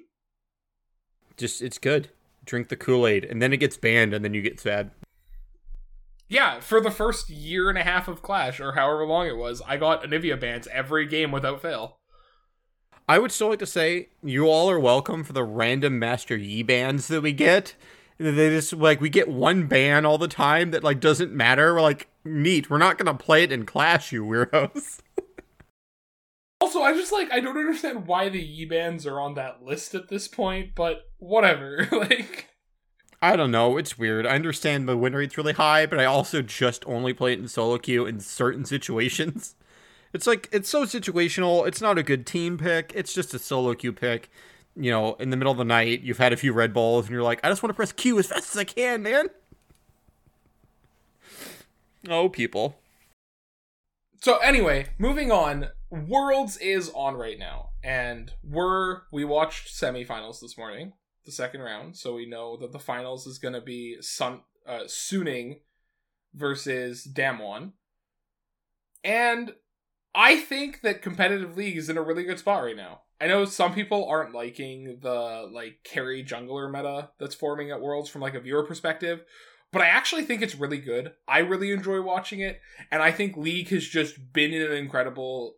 Just 1.36 1.62
it's 1.62 1.78
good. 1.78 2.10
Drink 2.44 2.68
the 2.68 2.76
Kool-Aid 2.76 3.24
and 3.24 3.40
then 3.40 3.52
it 3.52 3.58
gets 3.58 3.76
banned 3.76 4.12
and 4.12 4.24
then 4.24 4.34
you 4.34 4.42
get 4.42 4.60
sad. 4.60 4.90
Yeah, 6.28 6.60
for 6.60 6.80
the 6.80 6.90
first 6.90 7.30
year 7.30 7.68
and 7.68 7.78
a 7.78 7.84
half 7.84 8.08
of 8.08 8.20
Clash 8.20 8.58
or 8.58 8.72
however 8.72 9.06
long 9.06 9.28
it 9.28 9.36
was, 9.36 9.62
I 9.66 9.76
got 9.76 10.02
Anivia 10.02 10.38
bans 10.38 10.66
every 10.72 11.06
game 11.06 11.30
without 11.30 11.62
fail. 11.62 11.98
I 13.08 13.20
would 13.20 13.30
still 13.30 13.50
like 13.50 13.60
to 13.60 13.66
say 13.66 14.08
you 14.24 14.48
all 14.48 14.68
are 14.68 14.80
welcome 14.80 15.22
for 15.22 15.32
the 15.32 15.44
random 15.44 16.00
Master 16.00 16.36
Yi 16.36 16.64
bans 16.64 17.06
that 17.06 17.22
we 17.22 17.32
get 17.32 17.76
they 18.18 18.50
just 18.50 18.72
like 18.72 19.00
we 19.00 19.08
get 19.08 19.28
one 19.28 19.66
ban 19.66 20.06
all 20.06 20.18
the 20.18 20.28
time 20.28 20.70
that 20.70 20.84
like 20.84 21.00
doesn't 21.00 21.32
matter. 21.32 21.74
We're 21.74 21.82
like, 21.82 22.08
neat. 22.24 22.70
We're 22.70 22.78
not 22.78 22.98
gonna 22.98 23.14
play 23.14 23.42
it 23.42 23.52
in 23.52 23.66
Clash, 23.66 24.12
you 24.12 24.24
weirdos. 24.24 25.00
also, 26.60 26.80
I 26.80 26.94
just 26.94 27.12
like 27.12 27.30
I 27.30 27.40
don't 27.40 27.58
understand 27.58 28.06
why 28.06 28.28
the 28.28 28.40
Yi 28.40 28.64
bans 28.64 29.06
are 29.06 29.20
on 29.20 29.34
that 29.34 29.62
list 29.62 29.94
at 29.94 30.08
this 30.08 30.28
point, 30.28 30.70
but 30.74 31.10
whatever. 31.18 31.88
like 31.92 32.48
I 33.20 33.36
don't 33.36 33.50
know. 33.50 33.76
It's 33.76 33.98
weird. 33.98 34.26
I 34.26 34.34
understand 34.34 34.88
the 34.88 34.96
win 34.96 35.14
rate's 35.14 35.36
really 35.36 35.54
high, 35.54 35.86
but 35.86 35.98
I 35.98 36.04
also 36.04 36.42
just 36.42 36.86
only 36.86 37.12
play 37.12 37.32
it 37.32 37.38
in 37.38 37.48
solo 37.48 37.78
queue 37.78 38.06
in 38.06 38.20
certain 38.20 38.64
situations. 38.66 39.56
It's 40.14 40.26
like 40.26 40.48
it's 40.52 40.70
so 40.70 40.84
situational. 40.84 41.66
It's 41.66 41.82
not 41.82 41.98
a 41.98 42.02
good 42.02 42.26
team 42.26 42.56
pick. 42.56 42.92
It's 42.94 43.12
just 43.12 43.34
a 43.34 43.38
solo 43.38 43.74
queue 43.74 43.92
pick 43.92 44.30
you 44.76 44.90
know, 44.90 45.14
in 45.14 45.30
the 45.30 45.36
middle 45.36 45.52
of 45.52 45.58
the 45.58 45.64
night, 45.64 46.02
you've 46.02 46.18
had 46.18 46.32
a 46.32 46.36
few 46.36 46.52
Red 46.52 46.74
Bulls, 46.74 47.06
and 47.06 47.12
you're 47.12 47.22
like, 47.22 47.40
I 47.42 47.48
just 47.48 47.62
want 47.62 47.70
to 47.70 47.74
press 47.74 47.92
Q 47.92 48.18
as 48.18 48.26
fast 48.26 48.54
as 48.54 48.58
I 48.58 48.64
can, 48.64 49.02
man. 49.02 49.28
Oh, 52.08 52.28
people. 52.28 52.76
So 54.20 54.38
anyway, 54.38 54.88
moving 54.98 55.30
on. 55.30 55.68
Worlds 55.90 56.56
is 56.56 56.90
on 56.94 57.14
right 57.14 57.38
now, 57.38 57.70
and 57.82 58.32
we're 58.42 59.02
we 59.12 59.24
watched 59.24 59.68
semifinals 59.72 60.40
this 60.40 60.58
morning, 60.58 60.94
the 61.24 61.32
second 61.32 61.60
round, 61.60 61.96
so 61.96 62.14
we 62.14 62.26
know 62.26 62.56
that 62.56 62.72
the 62.72 62.78
finals 62.78 63.26
is 63.26 63.38
going 63.38 63.54
to 63.54 63.60
be 63.60 63.96
Sun 64.00 64.40
uh, 64.66 64.84
Suning 64.86 65.60
versus 66.34 67.06
Damwon, 67.10 67.72
and 69.04 69.54
I 70.12 70.40
think 70.40 70.80
that 70.80 71.02
competitive 71.02 71.56
league 71.56 71.76
is 71.76 71.88
in 71.88 71.96
a 71.96 72.02
really 72.02 72.24
good 72.24 72.40
spot 72.40 72.64
right 72.64 72.76
now. 72.76 73.02
I 73.20 73.26
know 73.26 73.44
some 73.44 73.74
people 73.74 74.06
aren't 74.06 74.34
liking 74.34 74.98
the 75.00 75.48
like 75.50 75.78
carry 75.84 76.22
jungler 76.22 76.70
meta 76.70 77.10
that's 77.18 77.34
forming 77.34 77.70
at 77.70 77.80
Worlds 77.80 78.10
from 78.10 78.20
like 78.20 78.34
a 78.34 78.40
viewer 78.40 78.64
perspective, 78.64 79.24
but 79.72 79.82
I 79.82 79.86
actually 79.86 80.24
think 80.24 80.42
it's 80.42 80.54
really 80.54 80.78
good. 80.78 81.12
I 81.26 81.38
really 81.38 81.70
enjoy 81.72 82.02
watching 82.02 82.40
it, 82.40 82.60
and 82.90 83.02
I 83.02 83.12
think 83.12 83.36
League 83.36 83.68
has 83.68 83.86
just 83.86 84.32
been 84.32 84.52
in 84.52 84.62
an 84.62 84.76
incredible 84.76 85.54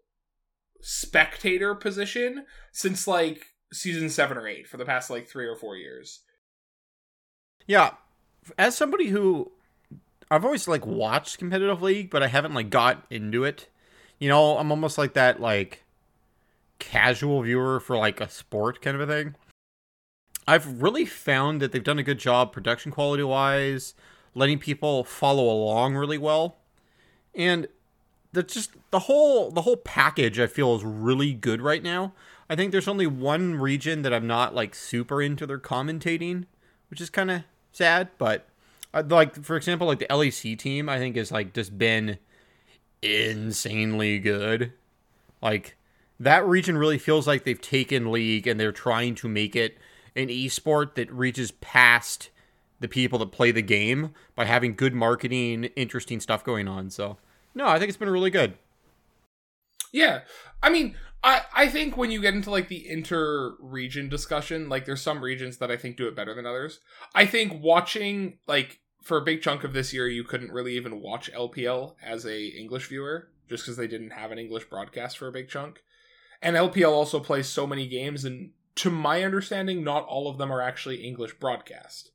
spectator 0.80 1.74
position 1.74 2.46
since 2.72 3.08
like 3.08 3.46
season 3.72 4.08
7 4.08 4.36
or 4.36 4.46
8 4.46 4.68
for 4.68 4.76
the 4.76 4.84
past 4.84 5.10
like 5.10 5.28
3 5.28 5.46
or 5.46 5.56
4 5.56 5.76
years. 5.76 6.20
Yeah, 7.66 7.94
as 8.56 8.76
somebody 8.76 9.08
who 9.08 9.52
I've 10.30 10.44
always 10.44 10.68
like 10.68 10.86
watched 10.86 11.38
competitive 11.38 11.82
league, 11.82 12.10
but 12.10 12.22
I 12.22 12.28
haven't 12.28 12.54
like 12.54 12.70
got 12.70 13.04
into 13.10 13.44
it. 13.44 13.68
You 14.18 14.28
know, 14.28 14.58
I'm 14.58 14.70
almost 14.70 14.98
like 14.98 15.14
that 15.14 15.40
like 15.40 15.82
casual 16.78 17.42
viewer 17.42 17.80
for 17.80 17.96
like 17.96 18.20
a 18.20 18.28
sport 18.28 18.80
kind 18.80 19.00
of 19.00 19.08
a 19.08 19.12
thing. 19.12 19.34
I've 20.46 20.80
really 20.80 21.04
found 21.04 21.60
that 21.60 21.72
they've 21.72 21.84
done 21.84 21.98
a 21.98 22.02
good 22.02 22.18
job 22.18 22.52
production 22.52 22.90
quality 22.90 23.22
wise, 23.22 23.94
letting 24.34 24.58
people 24.58 25.04
follow 25.04 25.44
along 25.44 25.94
really 25.94 26.16
well. 26.16 26.56
And 27.34 27.68
that's 28.32 28.54
just 28.54 28.70
the 28.90 29.00
whole 29.00 29.50
the 29.50 29.62
whole 29.62 29.76
package 29.76 30.38
I 30.40 30.46
feel 30.46 30.74
is 30.74 30.84
really 30.84 31.34
good 31.34 31.60
right 31.60 31.82
now. 31.82 32.14
I 32.48 32.56
think 32.56 32.72
there's 32.72 32.88
only 32.88 33.06
one 33.06 33.56
region 33.56 34.02
that 34.02 34.12
I'm 34.14 34.26
not 34.26 34.54
like 34.54 34.74
super 34.74 35.20
into 35.20 35.46
their 35.46 35.58
commentating, 35.58 36.46
which 36.88 37.00
is 37.00 37.10
kind 37.10 37.30
of 37.30 37.42
sad, 37.72 38.08
but 38.16 38.46
uh, 38.94 39.02
like 39.06 39.42
for 39.42 39.56
example, 39.56 39.86
like 39.86 39.98
the 39.98 40.06
LEC 40.06 40.58
team 40.58 40.88
I 40.88 40.98
think 40.98 41.16
has 41.16 41.30
like 41.30 41.52
just 41.52 41.76
been 41.76 42.18
insanely 43.02 44.18
good. 44.18 44.72
Like 45.42 45.76
that 46.20 46.46
region 46.46 46.76
really 46.76 46.98
feels 46.98 47.26
like 47.26 47.44
they've 47.44 47.60
taken 47.60 48.10
league 48.10 48.46
and 48.46 48.58
they're 48.58 48.72
trying 48.72 49.14
to 49.16 49.28
make 49.28 49.54
it 49.54 49.78
an 50.16 50.28
esport 50.28 50.94
that 50.94 51.10
reaches 51.12 51.52
past 51.52 52.30
the 52.80 52.88
people 52.88 53.18
that 53.18 53.32
play 53.32 53.50
the 53.50 53.62
game 53.62 54.12
by 54.34 54.44
having 54.44 54.74
good 54.74 54.94
marketing, 54.94 55.64
interesting 55.76 56.20
stuff 56.20 56.44
going 56.44 56.68
on. 56.68 56.90
So, 56.90 57.18
no, 57.54 57.66
I 57.66 57.78
think 57.78 57.88
it's 57.88 57.98
been 57.98 58.10
really 58.10 58.30
good. 58.30 58.54
Yeah. 59.92 60.20
I 60.62 60.70
mean, 60.70 60.96
I 61.22 61.42
I 61.54 61.68
think 61.68 61.96
when 61.96 62.10
you 62.10 62.20
get 62.20 62.34
into 62.34 62.50
like 62.50 62.68
the 62.68 62.88
inter 62.88 63.56
region 63.60 64.08
discussion, 64.08 64.68
like 64.68 64.84
there's 64.84 65.02
some 65.02 65.22
regions 65.22 65.58
that 65.58 65.70
I 65.70 65.76
think 65.76 65.96
do 65.96 66.08
it 66.08 66.16
better 66.16 66.34
than 66.34 66.46
others. 66.46 66.80
I 67.14 67.26
think 67.26 67.62
watching 67.62 68.38
like 68.46 68.80
for 69.02 69.18
a 69.18 69.24
big 69.24 69.42
chunk 69.42 69.64
of 69.64 69.72
this 69.72 69.92
year 69.92 70.08
you 70.08 70.24
couldn't 70.24 70.52
really 70.52 70.76
even 70.76 71.00
watch 71.00 71.32
LPL 71.32 71.94
as 72.02 72.26
a 72.26 72.46
English 72.46 72.88
viewer 72.88 73.28
just 73.48 73.64
because 73.64 73.76
they 73.76 73.86
didn't 73.86 74.10
have 74.10 74.30
an 74.30 74.38
English 74.38 74.68
broadcast 74.68 75.18
for 75.18 75.28
a 75.28 75.32
big 75.32 75.48
chunk. 75.48 75.82
And 76.40 76.56
LPL 76.56 76.90
also 76.90 77.20
plays 77.20 77.48
so 77.48 77.66
many 77.66 77.88
games, 77.88 78.24
and 78.24 78.50
to 78.76 78.90
my 78.90 79.24
understanding, 79.24 79.82
not 79.82 80.06
all 80.06 80.30
of 80.30 80.38
them 80.38 80.52
are 80.52 80.62
actually 80.62 81.04
English 81.04 81.34
broadcast. 81.40 82.12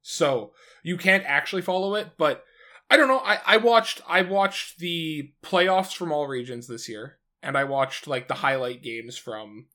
So 0.00 0.52
you 0.82 0.96
can't 0.96 1.24
actually 1.26 1.62
follow 1.62 1.94
it, 1.94 2.12
but 2.16 2.44
I 2.88 2.96
don't 2.96 3.08
know. 3.08 3.18
I, 3.18 3.38
I 3.44 3.56
watched 3.56 4.00
I 4.08 4.22
watched 4.22 4.78
the 4.78 5.32
playoffs 5.42 5.94
from 5.94 6.12
all 6.12 6.26
regions 6.26 6.68
this 6.68 6.88
year, 6.88 7.18
and 7.42 7.56
I 7.56 7.64
watched 7.64 8.06
like 8.06 8.28
the 8.28 8.34
highlight 8.34 8.82
games 8.82 9.18
from 9.18 9.66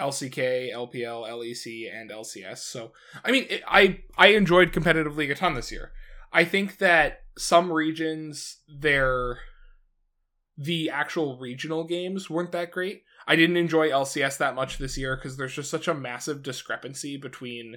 LCK, 0.00 0.72
LPL, 0.72 1.28
LEC, 1.28 1.92
and 1.92 2.10
LCS. 2.10 2.58
So 2.58 2.92
I 3.24 3.30
mean, 3.30 3.46
it, 3.50 3.62
I 3.68 4.00
I 4.16 4.28
enjoyed 4.28 4.72
competitive 4.72 5.16
league 5.16 5.30
a 5.30 5.34
ton 5.34 5.54
this 5.54 5.70
year. 5.70 5.92
I 6.32 6.44
think 6.44 6.78
that 6.78 7.20
some 7.36 7.70
regions, 7.70 8.58
their 8.68 9.38
the 10.56 10.90
actual 10.90 11.38
regional 11.38 11.84
games 11.84 12.30
weren't 12.30 12.52
that 12.52 12.70
great. 12.70 13.02
I 13.26 13.36
didn't 13.36 13.56
enjoy 13.56 13.90
LCS 13.90 14.38
that 14.38 14.54
much 14.54 14.78
this 14.78 14.98
year 14.98 15.16
because 15.16 15.36
there's 15.36 15.54
just 15.54 15.70
such 15.70 15.88
a 15.88 15.94
massive 15.94 16.42
discrepancy 16.42 17.16
between 17.16 17.76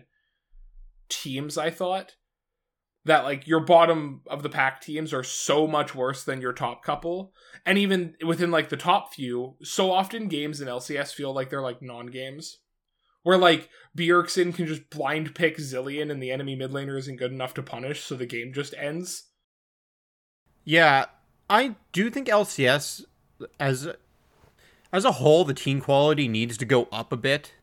teams, 1.10 1.58
I 1.58 1.70
thought. 1.70 2.16
That 3.06 3.24
like 3.24 3.48
your 3.48 3.62
bottom 3.62 4.22
of 4.28 4.44
the 4.44 4.50
pack 4.50 4.82
teams 4.82 5.14
are 5.14 5.24
so 5.24 5.66
much 5.66 5.96
worse 5.96 6.26
than 6.26 6.42
your 6.42 6.52
top 6.52 6.84
couple. 6.84 7.34
And 7.66 7.78
even 7.78 8.16
within 8.26 8.52
like 8.52 8.68
the 8.68 8.76
top 8.76 9.14
few, 9.14 9.56
so 9.64 9.92
often 9.92 10.28
games 10.28 10.60
in 10.60 10.68
LCS 10.68 11.14
feel 11.14 11.34
like 11.34 11.50
they're 11.50 11.62
like 11.62 11.82
non 11.82 12.08
games. 12.08 12.58
Where 13.24 13.38
like 13.38 13.70
Bjergsen 13.98 14.54
can 14.54 14.68
just 14.68 14.90
blind 14.90 15.36
pick 15.36 15.58
Zilean 15.58 16.12
and 16.12 16.22
the 16.22 16.32
enemy 16.32 16.56
mid 16.56 16.72
laner 16.72 16.98
isn't 16.98 17.18
good 17.18 17.32
enough 17.32 17.54
to 17.54 17.64
punish, 17.64 18.04
so 18.04 18.16
the 18.16 18.26
game 18.26 18.52
just 18.54 18.74
ends. 18.78 19.30
Yeah, 20.66 21.06
I 21.50 21.76
do 21.94 22.10
think 22.10 22.28
LCS 22.28 23.06
as 23.60 23.88
as 24.98 25.06
a 25.06 25.14
whole, 25.14 25.46
the 25.46 25.54
team 25.54 25.80
quality 25.80 26.28
needs 26.28 26.58
to 26.58 26.66
go 26.66 26.88
up 26.92 27.14
a 27.14 27.18
bit. 27.18 27.54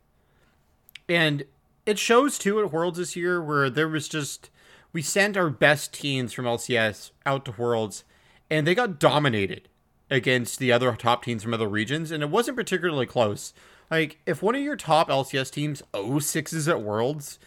And 1.09 1.45
it 1.85 1.99
shows 1.99 2.38
too 2.38 2.61
at 2.61 2.73
Worlds 2.73 2.99
this 2.99 3.17
year 3.17 3.43
where 3.43 3.69
there 3.69 3.88
was 3.88 4.09
just 4.09 4.50
we 4.93 5.03
sent 5.03 5.37
our 5.37 5.50
best 5.50 5.93
teams 5.93 6.33
from 6.33 6.47
LCS 6.47 7.11
out 7.26 7.45
to 7.45 7.53
Worlds 7.53 8.05
and 8.49 8.67
they 8.67 8.75
got 8.75 8.99
dominated 8.99 9.69
against 10.11 10.59
the 10.59 10.73
other 10.73 10.95
top 10.95 11.25
teams 11.25 11.43
from 11.43 11.53
other 11.53 11.69
regions 11.69 12.11
and 12.11 12.23
it 12.23 12.31
wasn't 12.31 12.57
particularly 12.57 13.07
close. 13.07 13.53
Like 13.91 14.19
if 14.25 14.43
one 14.43 14.55
of 14.55 14.62
your 14.62 14.76
top 14.76 15.09
LCS 15.09 15.50
teams 15.50 15.83
06s 15.93 16.69
at 16.69 16.81
Worlds, 16.81 17.38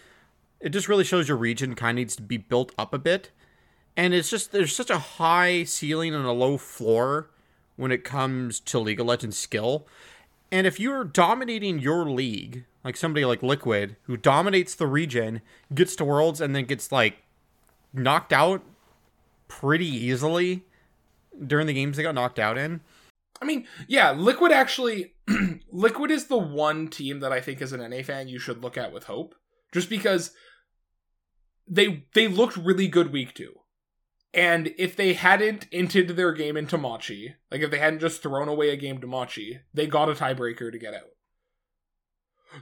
it 0.59 0.69
just 0.69 0.89
really 0.89 1.03
shows 1.03 1.27
your 1.27 1.37
region 1.37 1.73
kind 1.75 1.97
of 1.97 2.01
needs 2.01 2.15
to 2.17 2.21
be 2.21 2.37
built 2.37 2.73
up 2.77 2.93
a 2.93 2.99
bit. 2.99 3.31
And 3.95 4.13
it's 4.13 4.29
just 4.29 4.51
there's 4.51 4.75
such 4.75 4.89
a 4.89 4.99
high 4.99 5.63
ceiling 5.63 6.13
and 6.13 6.25
a 6.25 6.31
low 6.31 6.57
floor 6.57 7.29
when 7.77 7.91
it 7.91 8.03
comes 8.03 8.59
to 8.59 8.79
League 8.79 8.99
of 8.99 9.07
Legends 9.07 9.37
skill. 9.37 9.87
And 10.51 10.67
if 10.67 10.79
you're 10.79 11.03
dominating 11.03 11.79
your 11.79 12.09
league, 12.09 12.65
like 12.83 12.97
somebody 12.97 13.25
like 13.25 13.41
Liquid, 13.41 13.95
who 14.03 14.17
dominates 14.17 14.75
the 14.75 14.87
region, 14.87 15.41
gets 15.73 15.95
to 15.97 16.05
Worlds, 16.05 16.41
and 16.41 16.55
then 16.55 16.65
gets 16.65 16.91
like 16.91 17.23
knocked 17.93 18.33
out 18.33 18.61
pretty 19.47 19.87
easily 19.87 20.63
during 21.45 21.67
the 21.67 21.73
games 21.73 21.97
they 21.97 22.03
got 22.03 22.15
knocked 22.15 22.39
out 22.39 22.57
in. 22.57 22.81
I 23.41 23.45
mean, 23.45 23.67
yeah, 23.87 24.11
Liquid 24.11 24.51
actually 24.51 25.13
Liquid 25.71 26.11
is 26.11 26.25
the 26.25 26.37
one 26.37 26.87
team 26.87 27.19
that 27.19 27.31
I 27.31 27.41
think 27.41 27.61
as 27.61 27.73
an 27.73 27.87
NA 27.87 28.01
fan 28.03 28.27
you 28.27 28.39
should 28.39 28.63
look 28.63 28.77
at 28.77 28.93
with 28.93 29.05
hope. 29.05 29.35
Just 29.71 29.89
because 29.89 30.31
they 31.67 32.05
they 32.13 32.27
looked 32.27 32.57
really 32.57 32.87
good 32.87 33.11
week 33.11 33.33
two. 33.33 33.56
And 34.33 34.73
if 34.77 34.95
they 34.95 35.13
hadn't 35.13 35.69
inted 35.71 36.15
their 36.15 36.33
game 36.33 36.57
into 36.57 36.77
Machi, 36.77 37.35
like 37.51 37.61
if 37.61 37.71
they 37.71 37.79
hadn't 37.79 37.99
just 37.99 38.21
thrown 38.21 38.47
away 38.47 38.69
a 38.69 38.77
game 38.77 38.99
to 39.01 39.07
Machi, 39.07 39.61
they 39.73 39.87
got 39.87 40.09
a 40.09 40.13
tiebreaker 40.13 40.71
to 40.71 40.77
get 40.77 40.93
out. 40.93 41.09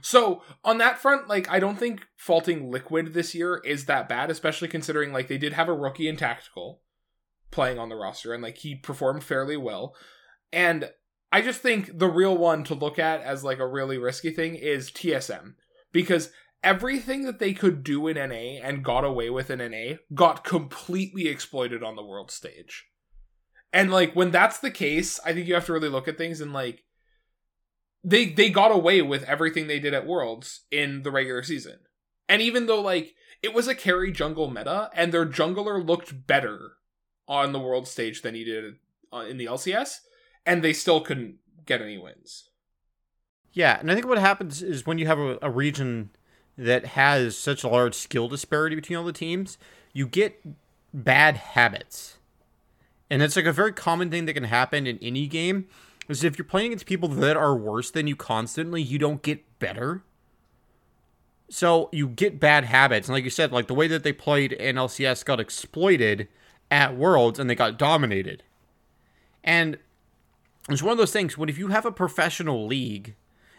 So 0.00 0.42
on 0.64 0.78
that 0.78 0.98
front, 0.98 1.28
like 1.28 1.50
I 1.50 1.58
don't 1.58 1.78
think 1.78 2.06
faulting 2.16 2.70
Liquid 2.70 3.14
this 3.14 3.34
year 3.34 3.60
is 3.64 3.86
that 3.86 4.08
bad, 4.08 4.30
especially 4.30 4.68
considering 4.68 5.12
like 5.12 5.28
they 5.28 5.38
did 5.38 5.52
have 5.52 5.68
a 5.68 5.74
rookie 5.74 6.08
in 6.08 6.16
tactical 6.16 6.80
playing 7.50 7.78
on 7.78 7.88
the 7.88 7.96
roster 7.96 8.32
and 8.32 8.42
like 8.42 8.58
he 8.58 8.74
performed 8.74 9.24
fairly 9.24 9.56
well. 9.56 9.94
And 10.52 10.90
I 11.32 11.42
just 11.42 11.60
think 11.60 11.98
the 11.98 12.08
real 12.08 12.36
one 12.36 12.64
to 12.64 12.74
look 12.74 12.98
at 12.98 13.20
as 13.20 13.44
like 13.44 13.58
a 13.58 13.66
really 13.66 13.98
risky 13.98 14.30
thing 14.30 14.54
is 14.54 14.90
TSM 14.90 15.54
because 15.92 16.30
everything 16.62 17.24
that 17.24 17.38
they 17.38 17.52
could 17.52 17.82
do 17.82 18.06
in 18.08 18.16
NA 18.16 18.60
and 18.62 18.84
got 18.84 19.04
away 19.04 19.30
with 19.30 19.50
in 19.50 19.58
NA 19.58 19.96
got 20.14 20.44
completely 20.44 21.28
exploited 21.28 21.82
on 21.82 21.96
the 21.96 22.04
world 22.04 22.30
stage. 22.30 22.86
And 23.72 23.90
like 23.90 24.14
when 24.14 24.30
that's 24.30 24.58
the 24.58 24.70
case, 24.70 25.20
I 25.24 25.32
think 25.32 25.46
you 25.46 25.54
have 25.54 25.66
to 25.66 25.72
really 25.72 25.88
look 25.88 26.08
at 26.08 26.18
things 26.18 26.40
and 26.40 26.52
like 26.52 26.84
they 28.02 28.26
they 28.26 28.50
got 28.50 28.70
away 28.70 29.02
with 29.02 29.24
everything 29.24 29.66
they 29.66 29.80
did 29.80 29.94
at 29.94 30.06
Worlds 30.06 30.62
in 30.70 31.02
the 31.02 31.10
regular 31.10 31.42
season. 31.42 31.80
And 32.28 32.40
even 32.40 32.66
though 32.66 32.80
like 32.80 33.14
it 33.42 33.54
was 33.54 33.68
a 33.68 33.74
carry 33.74 34.12
jungle 34.12 34.50
meta 34.50 34.90
and 34.94 35.12
their 35.12 35.26
jungler 35.26 35.84
looked 35.84 36.26
better 36.26 36.72
on 37.28 37.52
the 37.52 37.60
world 37.60 37.86
stage 37.86 38.22
than 38.22 38.34
he 38.34 38.44
did 38.44 38.76
uh, 39.12 39.18
in 39.18 39.36
the 39.36 39.46
LCS 39.46 39.98
and 40.44 40.62
they 40.62 40.72
still 40.72 41.00
couldn't 41.00 41.36
get 41.66 41.82
any 41.82 41.98
wins. 41.98 42.48
Yeah, 43.52 43.78
and 43.80 43.90
I 43.90 43.94
think 43.94 44.06
what 44.06 44.18
happens 44.18 44.62
is 44.62 44.86
when 44.86 44.98
you 44.98 45.06
have 45.06 45.18
a, 45.18 45.38
a 45.42 45.50
region 45.50 46.10
that 46.58 46.86
has 46.86 47.36
such 47.36 47.64
a 47.64 47.68
large 47.68 47.94
skill 47.94 48.28
disparity 48.28 48.76
between 48.76 48.98
all 48.98 49.04
the 49.04 49.12
teams, 49.12 49.58
you 49.92 50.06
get 50.06 50.40
bad 50.92 51.36
habits. 51.36 52.16
And 53.10 53.22
it's 53.22 53.36
like 53.36 53.44
a 53.44 53.52
very 53.52 53.72
common 53.72 54.10
thing 54.10 54.26
that 54.26 54.34
can 54.34 54.44
happen 54.44 54.86
in 54.86 54.98
any 55.00 55.26
game 55.26 55.66
is 56.08 56.24
if 56.24 56.38
you're 56.38 56.44
playing 56.44 56.68
against 56.68 56.86
people 56.86 57.08
that 57.08 57.36
are 57.36 57.54
worse 57.54 57.90
than 57.90 58.06
you 58.06 58.16
constantly, 58.16 58.82
you 58.82 58.98
don't 58.98 59.22
get 59.22 59.58
better. 59.58 60.02
So 61.48 61.88
you 61.92 62.08
get 62.08 62.40
bad 62.40 62.64
habits. 62.64 63.08
And 63.08 63.14
like 63.14 63.24
you 63.24 63.30
said, 63.30 63.52
like 63.52 63.68
the 63.68 63.74
way 63.74 63.86
that 63.88 64.02
they 64.02 64.12
played 64.12 64.52
in 64.52 64.76
LCS 64.76 65.24
got 65.24 65.40
exploited 65.40 66.28
at 66.70 66.96
Worlds 66.96 67.38
and 67.38 67.48
they 67.48 67.54
got 67.54 67.78
dominated. 67.78 68.42
And 69.44 69.78
it's 70.68 70.82
one 70.82 70.92
of 70.92 70.98
those 70.98 71.12
things 71.12 71.38
when 71.38 71.48
if 71.48 71.58
you 71.58 71.68
have 71.68 71.86
a 71.86 71.92
professional 71.92 72.66
league 72.66 73.14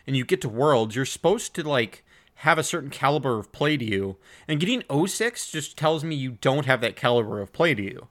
and 0.05 0.17
you 0.17 0.25
get 0.25 0.41
to 0.41 0.49
Worlds, 0.49 0.95
you're 0.95 1.05
supposed 1.05 1.55
to 1.55 1.63
like 1.63 2.03
have 2.41 2.59
a 2.59 2.63
certain 2.63 2.91
caliber 2.91 3.39
of 3.39 3.51
play 3.51 3.77
to 3.77 3.85
you. 3.85 4.17
And 4.47 4.59
getting 4.59 4.83
06 5.07 5.49
just 5.49 5.75
tells 5.75 6.03
me 6.03 6.15
you 6.15 6.37
don't 6.39 6.67
have 6.67 6.81
that 6.81 6.95
caliber 6.95 7.41
of 7.41 7.51
play 7.51 7.73
to 7.73 7.81
you. 7.81 8.07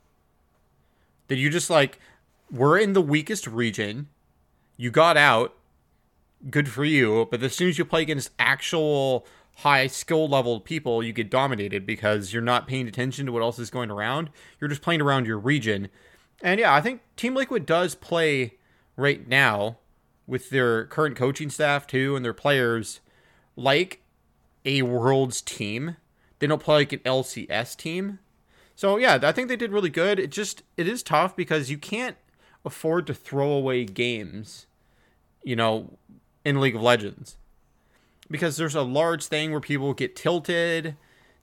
That 1.28 1.36
you 1.36 1.48
just 1.48 1.70
like, 1.70 2.00
we're 2.50 2.78
in 2.78 2.92
the 2.92 3.00
weakest 3.00 3.46
region. 3.46 4.08
You 4.76 4.90
got 4.90 5.16
out. 5.16 5.54
Good 6.50 6.68
for 6.68 6.84
you. 6.84 7.28
But 7.30 7.42
as 7.42 7.54
soon 7.54 7.68
as 7.68 7.78
you 7.78 7.84
play 7.84 8.02
against 8.02 8.30
actual 8.38 9.26
high 9.58 9.86
skill 9.86 10.28
level 10.28 10.58
people, 10.58 11.04
you 11.04 11.12
get 11.12 11.30
dominated 11.30 11.86
because 11.86 12.32
you're 12.32 12.42
not 12.42 12.66
paying 12.66 12.88
attention 12.88 13.26
to 13.26 13.32
what 13.32 13.42
else 13.42 13.60
is 13.60 13.70
going 13.70 13.92
around. 13.92 14.30
You're 14.60 14.68
just 14.68 14.82
playing 14.82 15.02
around 15.02 15.26
your 15.26 15.38
region. 15.38 15.88
And 16.42 16.58
yeah, 16.58 16.74
I 16.74 16.80
think 16.80 17.00
Team 17.14 17.34
Liquid 17.34 17.64
does 17.64 17.94
play 17.94 18.54
right 18.96 19.26
now 19.28 19.78
with 20.26 20.50
their 20.50 20.84
current 20.86 21.14
coaching 21.14 21.48
staff 21.48 21.86
too 21.86 22.16
and 22.16 22.24
their 22.24 22.34
players 22.34 23.00
like 23.54 24.00
a 24.66 24.82
world's 24.82 25.40
team 25.40 25.96
They 26.38 26.46
don't 26.46 26.62
play 26.62 26.76
like 26.76 26.92
an 26.92 26.98
LCS 27.00 27.76
team. 27.76 28.18
So 28.74 28.98
yeah, 28.98 29.18
I 29.22 29.32
think 29.32 29.48
they 29.48 29.56
did 29.56 29.72
really 29.72 29.88
good. 29.88 30.18
It 30.18 30.30
just 30.30 30.62
it 30.76 30.86
is 30.86 31.02
tough 31.02 31.34
because 31.34 31.70
you 31.70 31.78
can't 31.78 32.16
afford 32.64 33.06
to 33.06 33.14
throw 33.14 33.52
away 33.52 33.86
games, 33.86 34.66
you 35.42 35.56
know, 35.56 35.96
in 36.44 36.60
League 36.60 36.76
of 36.76 36.82
Legends. 36.82 37.38
Because 38.28 38.56
there's 38.56 38.74
a 38.74 38.82
large 38.82 39.24
thing 39.26 39.52
where 39.52 39.60
people 39.60 39.94
get 39.94 40.16
tilted, 40.16 40.96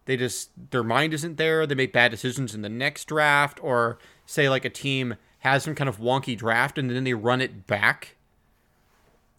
they 0.06 0.18
just 0.18 0.51
their 0.70 0.84
mind 0.84 1.13
isn't 1.13 1.38
there, 1.38 1.65
they 1.65 1.75
make 1.75 1.94
bad 1.94 2.12
decisions 2.12 2.53
in 2.53 2.62
the 2.62 2.70
next 2.70 3.06
draft 3.06 3.60
or 3.63 3.98
say 4.25 4.50
like 4.50 4.65
a 4.65 4.70
team 4.70 5.15
has 5.39 5.63
some 5.63 5.75
kind 5.75 5.89
of 5.89 6.00
wonky 6.00 6.38
draft 6.38 6.77
and 6.77 6.92
then 6.92 7.03
they 7.03 7.13
run 7.13 7.42
it 7.42 7.65
back. 7.65 8.18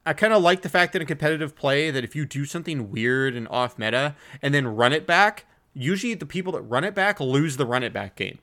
I 0.06 0.12
kind 0.12 0.32
of 0.32 0.42
like 0.42 0.62
the 0.62 0.68
fact 0.68 0.92
that 0.92 1.02
in 1.02 1.08
competitive 1.08 1.56
play 1.56 1.90
that 1.90 2.04
if 2.04 2.14
you 2.14 2.26
do 2.26 2.44
something 2.44 2.90
weird 2.90 3.34
and 3.34 3.48
off 3.48 3.78
meta 3.78 4.14
and 4.42 4.52
then 4.52 4.66
run 4.66 4.92
it 4.92 5.06
back, 5.06 5.46
usually 5.72 6.14
the 6.14 6.26
people 6.26 6.52
that 6.52 6.62
run 6.62 6.84
it 6.84 6.94
back 6.94 7.20
lose 7.20 7.56
the 7.56 7.66
run 7.66 7.82
it 7.82 7.92
back 7.92 8.16
game 8.16 8.38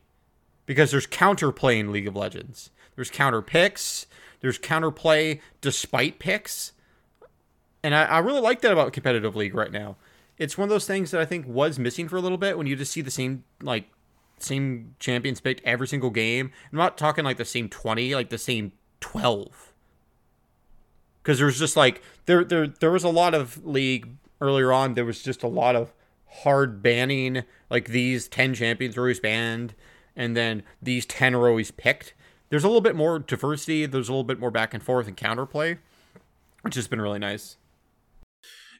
because 0.65 0.91
there's 0.91 1.08
counterplay 1.08 1.80
in 1.80 1.91
League 1.91 2.08
of 2.08 2.15
Legends. 2.15 2.72
There's 2.96 3.12
counter 3.12 3.41
picks. 3.41 4.08
There's 4.41 4.58
counterplay 4.58 5.39
despite 5.62 6.18
picks, 6.18 6.74
and 7.84 7.94
I, 7.94 8.06
I 8.06 8.18
really 8.20 8.41
like 8.41 8.62
that 8.62 8.72
about 8.72 8.91
competitive 8.91 9.36
league 9.36 9.53
right 9.53 9.72
now. 9.72 9.98
It's 10.38 10.58
one 10.58 10.63
of 10.63 10.70
those 10.72 10.88
things 10.88 11.12
that 11.12 11.22
I 11.22 11.25
think 11.25 11.48
was 11.48 11.77
missing 11.77 12.08
for 12.08 12.18
a 12.18 12.22
little 12.22 12.39
bit 12.39 12.58
when 12.58 12.65
you 12.65 12.75
just 12.75 12.91
see 12.91 13.01
the 13.01 13.12
same 13.12 13.44
like 13.62 13.86
same 14.39 14.96
champions 15.00 15.39
picked 15.39 15.62
every 15.63 15.88
single 15.88 16.10
game. 16.10 16.51
I'm 16.72 16.77
not 16.77 16.98
talking 16.98 17.24
like 17.24 17.38
the 17.38 17.46
same 17.46 17.70
20, 17.70 18.15
like 18.15 18.30
the 18.30 18.39
same 18.39 18.72
12. 19.00 19.71
Cuz 21.24 21.40
there's 21.40 21.60
just 21.60 21.78
like 21.78 22.01
there 22.25 22.44
there 22.44 22.68
there 22.68 22.92
was 22.92 23.04
a 23.04 23.10
lot 23.10 23.34
of 23.34 23.66
league 23.66 24.10
earlier 24.40 24.72
on 24.72 24.96
there 24.96 25.06
was 25.06 25.22
just 25.22 25.44
a 25.44 25.48
lot 25.48 25.75
of 25.75 25.94
hard 26.44 26.82
banning 26.82 27.44
like 27.70 27.90
these 27.90 28.28
10 28.28 28.54
champions 28.54 28.98
are 28.98 29.01
always 29.01 29.20
banned 29.20 29.75
and 30.16 30.36
then 30.36 30.63
these 30.82 31.06
10 31.06 31.36
are 31.36 31.48
always 31.48 31.72
picked. 31.72 32.13
There's 32.50 32.63
a 32.63 32.68
little 32.68 32.82
bit 32.82 32.96
more 32.96 33.20
diversity, 33.20 33.86
there's 33.86 34.10
a 34.10 34.12
little 34.12 34.24
bit 34.24 34.40
more 34.40 34.51
back 34.51 34.74
and 34.74 34.84
forth 34.84 35.08
and 35.08 35.16
counterplay, 35.16 35.78
which 36.63 36.75
has 36.75 36.88
been 36.88 37.01
really 37.01 37.20
nice. 37.20 37.58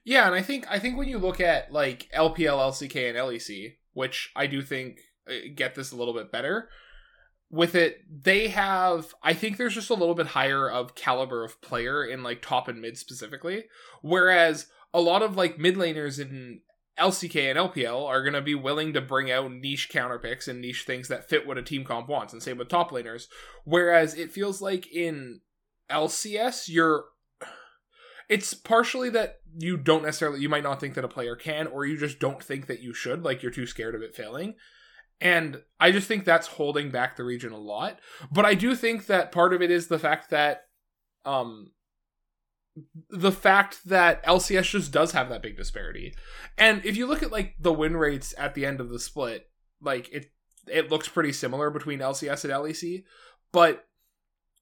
Yeah, 0.04 0.26
and 0.26 0.36
I 0.36 0.42
think 0.42 0.66
I 0.70 0.80
think 0.80 0.98
when 0.98 1.08
you 1.08 1.20
look 1.20 1.40
at 1.40 1.72
like 1.72 2.10
LPL, 2.16 2.58
LCK, 2.58 3.10
and 3.10 3.18
LEC, 3.18 3.76
which 3.94 4.32
I 4.36 4.48
do 4.48 4.62
think 4.62 5.00
uh, 5.30 5.34
get 5.54 5.76
this 5.76 5.92
a 5.92 5.96
little 5.96 6.14
bit 6.14 6.32
better. 6.32 6.70
With 7.54 7.76
it, 7.76 8.00
they 8.10 8.48
have. 8.48 9.14
I 9.22 9.34
think 9.34 9.58
there's 9.58 9.76
just 9.76 9.90
a 9.90 9.96
little 9.96 10.16
bit 10.16 10.28
higher 10.28 10.70
of 10.70 10.96
caliber 10.96 11.44
of 11.44 11.62
player 11.62 12.04
in 12.04 12.24
like 12.24 12.42
top 12.42 12.70
and 12.70 12.82
mid 12.82 12.98
specifically, 12.98 13.66
whereas 14.02 14.68
a 14.94 15.02
lot 15.02 15.22
of 15.22 15.36
like 15.36 15.60
mid 15.60 15.76
laners 15.76 16.18
in 16.18 16.62
LCK 16.98 17.50
and 17.50 17.60
LPL 17.60 18.08
are 18.08 18.24
going 18.24 18.34
to 18.34 18.42
be 18.42 18.56
willing 18.56 18.94
to 18.94 19.02
bring 19.02 19.30
out 19.30 19.52
niche 19.52 19.90
counter 19.90 20.18
picks 20.18 20.48
and 20.48 20.62
niche 20.62 20.84
things 20.84 21.10
that 21.10 21.28
fit 21.28 21.46
what 21.46 21.58
a 21.58 21.62
team 21.62 21.84
comp 21.84 22.08
wants, 22.08 22.32
and 22.32 22.42
same 22.42 22.58
with 22.58 22.70
top 22.70 22.92
laners. 22.92 23.26
Whereas 23.66 24.14
it 24.14 24.32
feels 24.32 24.62
like 24.62 24.88
in 24.88 25.42
LCS, 25.90 26.70
you're. 26.70 27.06
It's 28.30 28.54
partially 28.54 29.10
that 29.10 29.40
you 29.58 29.76
don't 29.76 30.04
necessarily, 30.04 30.40
you 30.40 30.48
might 30.48 30.64
not 30.64 30.80
think 30.80 30.94
that 30.94 31.04
a 31.04 31.10
player 31.10 31.36
can, 31.36 31.68
or 31.68 31.86
you 31.86 31.98
just 31.98 32.18
don't 32.18 32.42
think 32.42 32.68
that 32.68 32.80
you 32.80 32.94
should, 32.94 33.26
like 33.26 33.44
you're 33.44 33.52
too 33.52 33.68
scared 33.68 33.94
of 33.94 34.02
it 34.02 34.16
failing. 34.16 34.56
And 35.22 35.62
I 35.80 35.92
just 35.92 36.08
think 36.08 36.26
that's 36.26 36.48
holding 36.48 36.90
back 36.90 37.16
the 37.16 37.24
region 37.24 37.52
a 37.52 37.58
lot. 37.58 38.00
But 38.32 38.46
I 38.46 38.56
do 38.56 38.76
think 38.76 39.06
that 39.06 39.32
part 39.32 39.54
of 39.54 39.62
it 39.62 39.70
is 39.70 39.88
the 39.88 40.00
fact 40.00 40.32
that 40.32 40.64
um 41.24 41.72
the 43.10 43.32
fact 43.32 43.82
that 43.86 44.26
LCS 44.26 44.72
just 44.72 44.92
does 44.92 45.12
have 45.12 45.30
that 45.30 45.44
big 45.44 45.58
disparity. 45.58 46.16
And 46.58 46.84
if 46.86 46.98
you 46.98 47.06
look 47.06 47.22
at 47.22 47.32
like 47.32 47.56
the 47.60 47.74
win 47.74 47.96
rates 47.96 48.34
at 48.38 48.56
the 48.56 48.66
end 48.66 48.80
of 48.80 48.90
the 48.90 49.00
split, 49.00 49.48
like 49.82 50.10
it 50.12 50.32
it 50.68 50.90
looks 50.90 51.08
pretty 51.08 51.34
similar 51.34 51.70
between 51.70 52.00
LCS 52.00 52.46
and 52.46 52.54
LEC, 52.54 53.04
but 53.52 53.86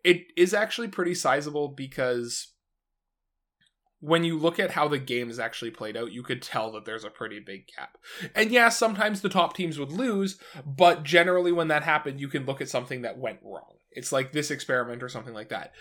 it 0.04 0.24
is 0.36 0.54
actually 0.54 0.88
pretty 0.88 1.14
sizable 1.14 1.70
because 1.70 2.54
when 4.02 4.24
you 4.24 4.38
look 4.38 4.60
at 4.60 4.72
how 4.72 4.88
the 4.88 4.98
game 4.98 5.30
is 5.30 5.40
actually 5.40 5.72
played 5.72 5.98
out, 5.98 6.12
you 6.12 6.24
could 6.24 6.42
tell 6.42 6.72
that 6.72 6.86
there's 6.86 7.04
a 7.04 7.10
pretty 7.10 7.40
big 7.40 7.68
gap. 7.76 7.98
And 8.34 8.52
yeah, 8.52 8.70
sometimes 8.70 9.22
the 9.22 9.30
top 9.30 9.56
teams 9.56 9.78
would 9.78 9.92
lose, 9.92 10.40
but 10.66 11.04
generally 11.04 11.52
when 11.52 11.68
that 11.68 11.84
happened, 11.84 12.20
you 12.20 12.30
can 12.30 12.46
look 12.46 12.62
at 12.62 12.70
something 12.70 13.02
that 13.02 13.18
went 13.18 13.40
wrong. 13.44 13.76
It's 13.92 14.12
like 14.12 14.32
this 14.32 14.52
experiment 14.52 15.04
or 15.04 15.10
something 15.10 15.34
like 15.34 15.50
that. 15.50 15.74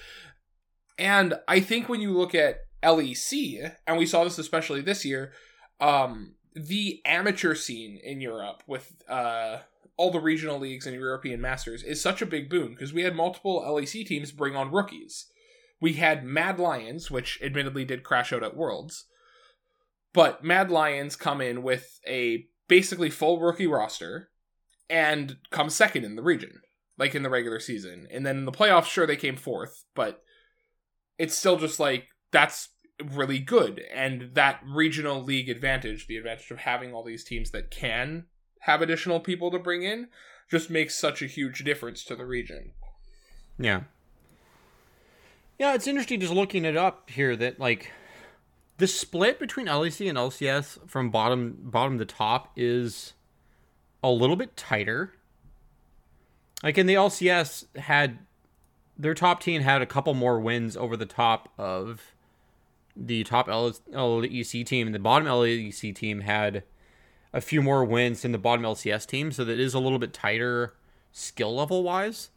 And 0.99 1.35
I 1.47 1.61
think 1.61 1.89
when 1.89 2.01
you 2.01 2.13
look 2.13 2.35
at 2.35 2.61
LEC, 2.83 3.73
and 3.87 3.99
we 3.99 4.07
saw 4.07 4.25
this 4.25 4.39
especially 4.39 4.81
this 4.81 5.05
year, 5.05 5.33
um, 5.81 6.35
the 6.55 7.01
amateur 7.05 7.55
scene 7.55 8.01
in 8.03 8.21
Europe 8.21 8.65
with 8.67 9.01
uh, 9.09 9.59
all 9.97 10.11
the 10.11 10.19
regional 10.19 10.59
leagues 10.59 10.87
and 10.87 10.97
European 10.97 11.41
Masters 11.41 11.85
is 11.85 12.01
such 12.01 12.21
a 12.21 12.27
big 12.27 12.51
boon 12.51 12.71
because 12.71 12.93
we 12.93 13.03
had 13.03 13.15
multiple 13.15 13.63
LEC 13.63 14.05
teams 14.07 14.33
bring 14.33 14.57
on 14.57 14.73
rookies 14.73 15.27
we 15.81 15.95
had 15.95 16.25
Mad 16.25 16.59
Lions, 16.59 17.11
which 17.11 17.39
admittedly 17.43 17.85
did 17.85 18.03
crash 18.03 18.33
out 18.33 18.43
at 18.43 18.57
Worlds, 18.57 19.05
but 20.13 20.43
Mad 20.43 20.71
Lions 20.71 21.17
come 21.17 21.41
in 21.41 21.63
with 21.63 22.01
a 22.07 22.47
basically 22.67 23.11
full 23.11 23.41
rookie 23.41 23.67
roster 23.67 24.31
and 24.91 25.37
come 25.51 25.71
second 25.71 26.05
in 26.05 26.17
the 26.17 26.23
region, 26.23 26.61
like 26.97 27.15
in 27.15 27.23
the 27.23 27.31
regular 27.31 27.61
season. 27.61 28.07
And 28.11 28.27
then 28.27 28.39
in 28.39 28.45
the 28.45 28.53
playoffs, 28.53 28.87
sure, 28.87 29.07
they 29.07 29.17
came 29.17 29.37
fourth, 29.37 29.85
but 29.95 30.23
it's 31.19 31.37
still 31.37 31.57
just 31.57 31.79
like 31.79 32.09
that's 32.31 32.71
really 33.15 33.39
good. 33.39 33.83
And 33.95 34.31
that 34.35 34.61
regional 34.67 35.23
league 35.23 35.49
advantage, 35.49 36.07
the 36.07 36.17
advantage 36.17 36.51
of 36.51 36.59
having 36.59 36.93
all 36.93 37.05
these 37.05 37.25
teams 37.25 37.51
that 37.51 37.71
can 37.71 38.27
have 38.61 38.83
additional 38.83 39.21
people 39.21 39.51
to 39.51 39.59
bring 39.59 39.83
in, 39.83 40.09
just 40.51 40.71
makes 40.71 40.99
such 40.99 41.23
a 41.23 41.27
huge 41.27 41.65
difference 41.65 42.03
to 42.05 42.17
the 42.17 42.27
region. 42.27 42.73
Yeah. 43.59 43.83
Yeah, 45.59 45.75
it's 45.75 45.89
interesting 45.89 46.21
just 46.21 46.33
looking 46.33 46.65
it 46.65 46.77
up 46.77 47.11
here 47.11 47.35
that 47.35 47.59
like 47.59 47.91
the 48.77 48.87
split 48.87 49.41
between 49.41 49.67
LEC 49.67 50.09
and 50.09 50.17
LCS 50.17 50.89
from 50.89 51.11
bottom 51.11 51.59
bottom 51.61 51.99
to 51.99 52.05
top 52.05 52.53
is 52.57 53.15
a 54.03 54.11
little 54.11 54.37
bit 54.37 54.57
tighter. 54.57 55.15
Like 56.63 56.79
in 56.79 56.87
the 56.87 56.95
LCS 56.95 57.77
had 57.77 58.19
their 58.97 59.15
top 59.15 59.41
team 59.41 59.63
had 59.63 59.83
a 59.83 59.87
couple 59.87 60.15
more 60.15 60.39
wins 60.39 60.77
over 60.77 60.97
the 60.97 61.07
top 61.07 61.49
of 61.59 62.15
the 62.97 63.25
top 63.25 63.49
LEC 63.49 64.65
team 64.65 64.87
and 64.87 64.95
the 64.95 65.01
bottom 65.01 65.27
LEC 65.27 65.95
team 65.95 66.21
had 66.21 66.63
a 67.33 67.41
few 67.41 67.63
more 67.63 67.85
wins 67.85 68.23
than 68.23 68.33
the 68.33 68.39
bottom 68.39 68.65
LCS 68.65 69.07
team, 69.07 69.31
so 69.33 69.45
that 69.45 69.59
is 69.59 69.75
a 69.75 69.79
little 69.79 69.99
bit 69.99 70.13
tighter 70.13 70.75
skill 71.13 71.55
level 71.55 71.83
wise 71.83 72.31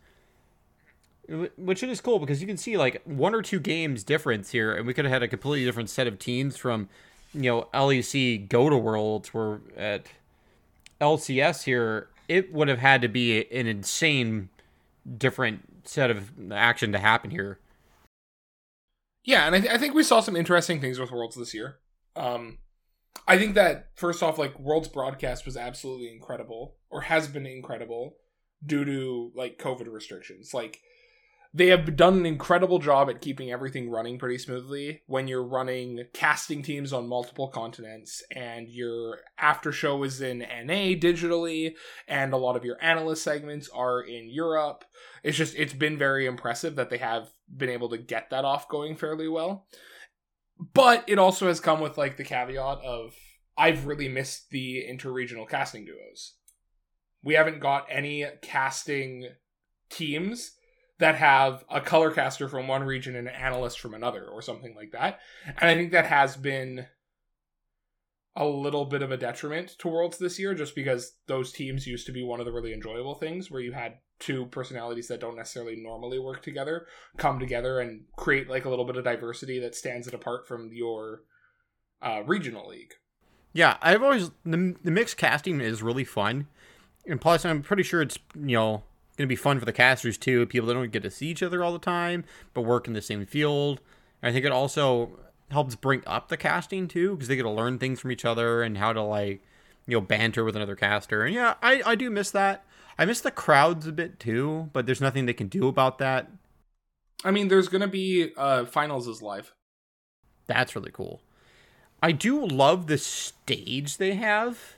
which 1.28 1.84
is 1.84 2.02
cool 2.02 2.20
because 2.20 2.42
you 2.42 2.48
can 2.48 2.58
see 2.58 2.78
like 2.78 3.02
one 3.06 3.34
or 3.34 3.42
two 3.42 3.60
games 3.60 4.04
difference 4.04 4.52
here, 4.52 4.74
and 4.76 4.86
we 4.86 4.94
could 4.94 5.06
have 5.06 5.12
had 5.14 5.24
a 5.24 5.28
completely 5.28 5.66
different 5.66 5.90
set 5.90 6.08
of 6.08 6.20
teams 6.20 6.58
from, 6.58 6.90
you 7.34 7.44
know, 7.44 7.68
LEC 7.74 8.48
go 8.50 8.70
to 8.70 8.78
Worlds. 8.78 9.34
Where 9.34 9.62
at 9.78 10.08
LCS 11.00 11.64
here, 11.64 12.10
it 12.28 12.54
would 12.54 12.68
have 12.68 12.80
had 12.80 13.02
to 13.02 13.08
be 13.08 13.52
an 13.52 13.68
insane 13.68 14.50
different 15.18 15.88
set 15.88 16.12
of 16.12 16.32
action 16.52 16.92
to 16.92 17.00
happen 17.00 17.32
here. 17.32 17.60
Yeah, 19.24 19.46
and 19.46 19.56
I, 19.56 19.60
th- 19.60 19.74
I 19.74 19.78
think 19.78 19.94
we 19.94 20.04
saw 20.04 20.20
some 20.20 20.36
interesting 20.36 20.82
things 20.82 21.00
with 21.00 21.12
Worlds 21.12 21.36
this 21.36 21.54
year. 21.54 21.78
Um, 22.16 22.58
I 23.28 23.38
think 23.38 23.56
that 23.56 23.90
first 23.96 24.24
off, 24.24 24.38
like 24.38 24.60
Worlds 24.60 24.88
broadcast 24.88 25.46
was 25.46 25.56
absolutely 25.56 26.12
incredible, 26.12 26.76
or 26.90 27.02
has 27.02 27.28
been 27.28 27.46
incredible, 27.46 28.16
due 28.66 28.86
to 28.86 29.32
like 29.36 29.60
COVID 29.60 29.92
restrictions. 29.92 30.54
Like 30.54 30.80
they 31.54 31.68
have 31.68 31.98
done 31.98 32.20
an 32.20 32.26
incredible 32.26 32.80
job 32.80 33.10
at 33.10 33.20
keeping 33.20 33.52
everything 33.52 33.90
running 33.90 34.18
pretty 34.18 34.38
smoothly 34.38 35.02
when 35.08 35.28
you're 35.28 35.44
running 35.44 36.06
casting 36.14 36.64
teams 36.64 36.94
on 36.94 37.08
multiple 37.08 37.50
continents 37.50 38.24
and 38.34 38.70
your 38.70 39.20
after 39.38 39.72
show 39.74 40.02
is 40.04 40.22
in 40.22 40.40
NA 40.40 40.96
digitally 40.96 41.74
and 42.08 42.32
a 42.32 42.38
lot 42.38 42.56
of 42.56 42.64
your 42.64 42.78
analyst 42.82 43.24
segments 43.24 43.68
are 43.70 44.02
in 44.02 44.30
Europe. 44.30 44.86
It's 45.24 45.38
just 45.38 45.56
it's 45.56 45.74
been 45.74 45.98
very 45.98 46.26
impressive 46.26 46.76
that 46.76 46.90
they 46.90 47.00
have 47.00 47.34
been 47.54 47.70
able 47.70 47.90
to 47.90 47.98
get 47.98 48.30
that 48.30 48.46
off 48.46 48.70
going 48.70 48.96
fairly 48.96 49.28
well. 49.28 49.68
But 50.74 51.04
it 51.08 51.20
also 51.20 51.48
has 51.48 51.60
come 51.60 51.82
with 51.82 51.98
like 51.98 52.16
the 52.16 52.24
caveat 52.24 52.78
of 52.80 53.14
I've 53.58 53.86
really 53.88 54.08
missed 54.08 54.52
the 54.52 54.86
interregional 54.90 55.50
casting 55.50 55.84
duos. 55.84 56.36
We 57.24 57.34
haven't 57.34 57.60
got 57.60 57.88
any 57.90 58.26
casting 58.42 59.28
teams 59.90 60.54
that 61.02 61.16
have 61.16 61.66
a 61.68 61.82
color 61.82 62.12
caster 62.12 62.48
from 62.48 62.68
one 62.68 62.84
region 62.84 63.16
and 63.16 63.28
an 63.28 63.34
analyst 63.34 63.80
from 63.80 63.96
another 63.96 64.24
or 64.24 64.40
something 64.40 64.76
like 64.76 64.92
that. 64.92 65.20
And 65.48 65.68
I 65.68 65.74
think 65.74 65.92
that 65.94 66.06
has 66.06 66.38
been 66.38 66.86
a 68.36 68.46
little 68.46 68.86
bit 68.86 69.02
of 69.02 69.12
a 69.12 69.18
detriment 69.18 69.70
to 69.80 69.88
Worlds 69.88 70.20
this 70.20 70.38
year 70.38 70.54
just 70.54 70.76
because 70.76 71.16
those 71.26 71.52
teams 71.52 71.88
used 71.88 72.06
to 72.06 72.12
be 72.12 72.24
one 72.24 72.40
of 72.40 72.46
the 72.46 72.52
really 72.52 72.72
enjoyable 72.72 73.16
things 73.16 73.50
where 73.50 73.62
you 73.62 73.72
had 73.72 73.96
two 74.20 74.46
personalities 74.46 75.08
that 75.08 75.20
don't 75.20 75.36
necessarily 75.36 75.76
normally 75.76 76.20
work 76.20 76.44
together 76.44 76.86
come 77.18 77.40
together 77.40 77.80
and 77.80 78.04
create 78.16 78.48
like 78.48 78.66
a 78.66 78.70
little 78.70 78.86
bit 78.86 78.96
of 78.96 79.04
diversity 79.04 79.60
that 79.60 79.74
stands 79.74 80.08
it 80.08 80.14
apart 80.14 80.48
from 80.48 80.70
your 80.72 81.24
uh, 82.04 82.22
regional 82.28 82.70
league. 82.70 82.94
Yeah, 83.54 83.78
I've 83.82 84.04
always 84.04 84.30
the, 84.46 84.76
the 84.84 84.92
mixed 84.92 85.18
casting 85.18 85.62
is 85.62 85.82
really 85.82 86.06
fun, 86.06 86.46
and 87.08 87.20
plus 87.20 87.44
I'm 87.44 87.64
pretty 87.64 87.84
sure 87.84 88.04
it's 88.04 88.20
you 88.36 88.56
know 88.56 88.84
going 89.18 89.28
to 89.28 89.32
be 89.32 89.36
fun 89.36 89.60
for 89.60 89.66
the 89.66 89.74
casters 89.74 90.18
too. 90.18 90.46
People 90.46 90.68
that 90.68 90.74
don't 90.74 90.92
get 90.92 91.04
to 91.04 91.12
see 91.12 91.28
each 91.28 91.44
other 91.44 91.64
all 91.64 91.74
the 91.74 91.80
time, 91.80 92.24
but 92.54 92.62
work 92.62 92.88
in 92.88 92.94
the 92.94 93.02
same 93.02 93.26
field. 93.26 93.82
And 94.22 94.30
I 94.30 94.34
think 94.34 94.46
it 94.46 94.52
also 94.52 95.20
helps 95.52 95.76
bring 95.76 96.02
up 96.08 96.30
the 96.30 96.38
casting 96.38 96.88
too, 96.88 97.12
because 97.12 97.28
they 97.28 97.36
get 97.36 97.44
to 97.44 97.50
learn 97.50 97.78
things 97.78 98.00
from 98.00 98.12
each 98.12 98.26
other 98.26 98.64
and 98.64 98.78
how 98.78 98.94
to 98.94 99.02
like 99.02 99.42
you 99.86 99.98
know 99.98 100.02
banter 100.02 100.44
with 100.44 100.56
another 100.56 100.76
caster. 100.76 101.24
And 101.24 101.36
yeah, 101.36 101.56
I 101.62 101.82
I 101.86 101.96
do 101.96 102.10
miss 102.10 102.32
that. 102.32 102.64
I 102.98 103.06
miss 103.06 103.22
the 103.22 103.32
crowds 103.32 103.88
a 103.88 103.92
bit 103.92 104.20
too, 104.20 104.70
but 104.74 104.86
there's 104.86 105.02
nothing 105.02 105.26
they 105.26 105.34
can 105.34 105.48
do 105.48 105.68
about 105.68 105.98
that. 105.98 106.30
I 107.24 107.32
mean, 107.32 107.50
there's 107.50 107.68
gonna 107.68 107.88
be 107.88 108.32
uh 108.38 108.66
finals 108.66 109.08
is 109.08 109.22
live. 109.22 109.54
That's 110.48 110.76
really 110.76 110.92
cool. 110.92 111.22
I 112.02 112.12
do 112.12 112.46
love 112.46 112.88
the 112.88 112.98
stage 112.98 113.98
they 113.98 114.16
have 114.16 114.76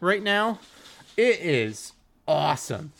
right 0.00 0.22
now. 0.22 0.60
It 1.16 1.40
is 1.40 1.92
awesome. 2.28 2.92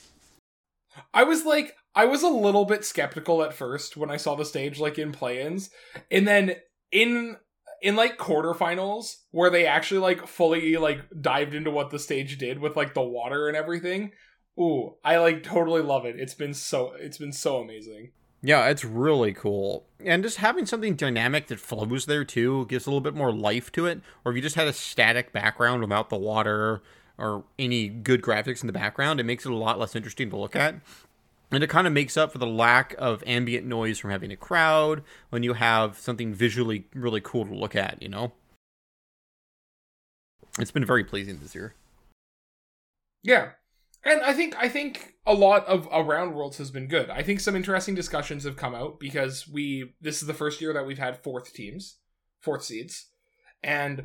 I 1.16 1.24
was 1.24 1.46
like, 1.46 1.74
I 1.94 2.04
was 2.04 2.22
a 2.22 2.28
little 2.28 2.66
bit 2.66 2.84
skeptical 2.84 3.42
at 3.42 3.54
first 3.54 3.96
when 3.96 4.10
I 4.10 4.18
saw 4.18 4.34
the 4.34 4.44
stage 4.44 4.78
like 4.78 4.98
in 4.98 5.12
play-ins, 5.12 5.70
and 6.10 6.28
then 6.28 6.56
in 6.92 7.38
in 7.82 7.96
like 7.96 8.18
quarterfinals 8.18 9.16
where 9.30 9.50
they 9.50 9.66
actually 9.66 10.00
like 10.00 10.26
fully 10.26 10.76
like 10.76 11.00
dived 11.20 11.54
into 11.54 11.70
what 11.70 11.90
the 11.90 11.98
stage 11.98 12.36
did 12.36 12.58
with 12.58 12.76
like 12.76 12.92
the 12.92 13.02
water 13.02 13.48
and 13.48 13.56
everything. 13.56 14.12
Ooh, 14.60 14.96
I 15.02 15.16
like 15.16 15.42
totally 15.42 15.82
love 15.82 16.04
it. 16.04 16.20
It's 16.20 16.34
been 16.34 16.52
so 16.52 16.92
it's 16.98 17.18
been 17.18 17.32
so 17.32 17.58
amazing. 17.58 18.12
Yeah, 18.42 18.68
it's 18.68 18.84
really 18.84 19.32
cool. 19.32 19.86
And 20.04 20.22
just 20.22 20.36
having 20.36 20.66
something 20.66 20.96
dynamic 20.96 21.46
that 21.46 21.58
flows 21.58 22.04
there 22.04 22.24
too 22.24 22.66
gives 22.66 22.86
a 22.86 22.90
little 22.90 23.00
bit 23.00 23.14
more 23.14 23.32
life 23.32 23.72
to 23.72 23.86
it. 23.86 24.02
Or 24.24 24.32
if 24.32 24.36
you 24.36 24.42
just 24.42 24.56
had 24.56 24.68
a 24.68 24.72
static 24.74 25.32
background 25.32 25.80
without 25.80 26.10
the 26.10 26.18
water 26.18 26.82
or 27.18 27.44
any 27.58 27.88
good 27.88 28.22
graphics 28.22 28.60
in 28.62 28.66
the 28.66 28.72
background, 28.72 29.18
it 29.20 29.24
makes 29.24 29.46
it 29.46 29.52
a 29.52 29.56
lot 29.56 29.78
less 29.78 29.96
interesting 29.96 30.30
to 30.30 30.36
look 30.36 30.54
at. 30.54 30.74
And 31.50 31.62
it 31.62 31.70
kind 31.70 31.86
of 31.86 31.92
makes 31.92 32.16
up 32.16 32.32
for 32.32 32.38
the 32.38 32.46
lack 32.46 32.94
of 32.98 33.22
ambient 33.26 33.66
noise 33.66 33.98
from 33.98 34.10
having 34.10 34.32
a 34.32 34.36
crowd 34.36 35.02
when 35.30 35.42
you 35.42 35.52
have 35.52 35.98
something 35.98 36.34
visually 36.34 36.86
really 36.92 37.20
cool 37.20 37.46
to 37.46 37.54
look 37.54 37.76
at, 37.76 38.02
you 38.02 38.08
know? 38.08 38.32
It's 40.58 40.72
been 40.72 40.84
very 40.84 41.04
pleasing 41.04 41.38
this 41.40 41.54
year. 41.54 41.74
Yeah. 43.22 43.50
And 44.04 44.22
I 44.22 44.32
think 44.32 44.56
I 44.56 44.68
think 44.68 45.14
a 45.26 45.34
lot 45.34 45.66
of 45.66 45.88
around 45.92 46.34
worlds 46.34 46.58
has 46.58 46.70
been 46.70 46.86
good. 46.86 47.10
I 47.10 47.22
think 47.22 47.40
some 47.40 47.56
interesting 47.56 47.94
discussions 47.94 48.44
have 48.44 48.56
come 48.56 48.74
out 48.74 49.00
because 49.00 49.48
we 49.48 49.94
this 50.00 50.22
is 50.22 50.28
the 50.28 50.34
first 50.34 50.60
year 50.60 50.72
that 50.72 50.86
we've 50.86 50.98
had 50.98 51.22
fourth 51.22 51.52
teams, 51.52 51.96
fourth 52.40 52.62
seeds, 52.62 53.06
and 53.64 54.04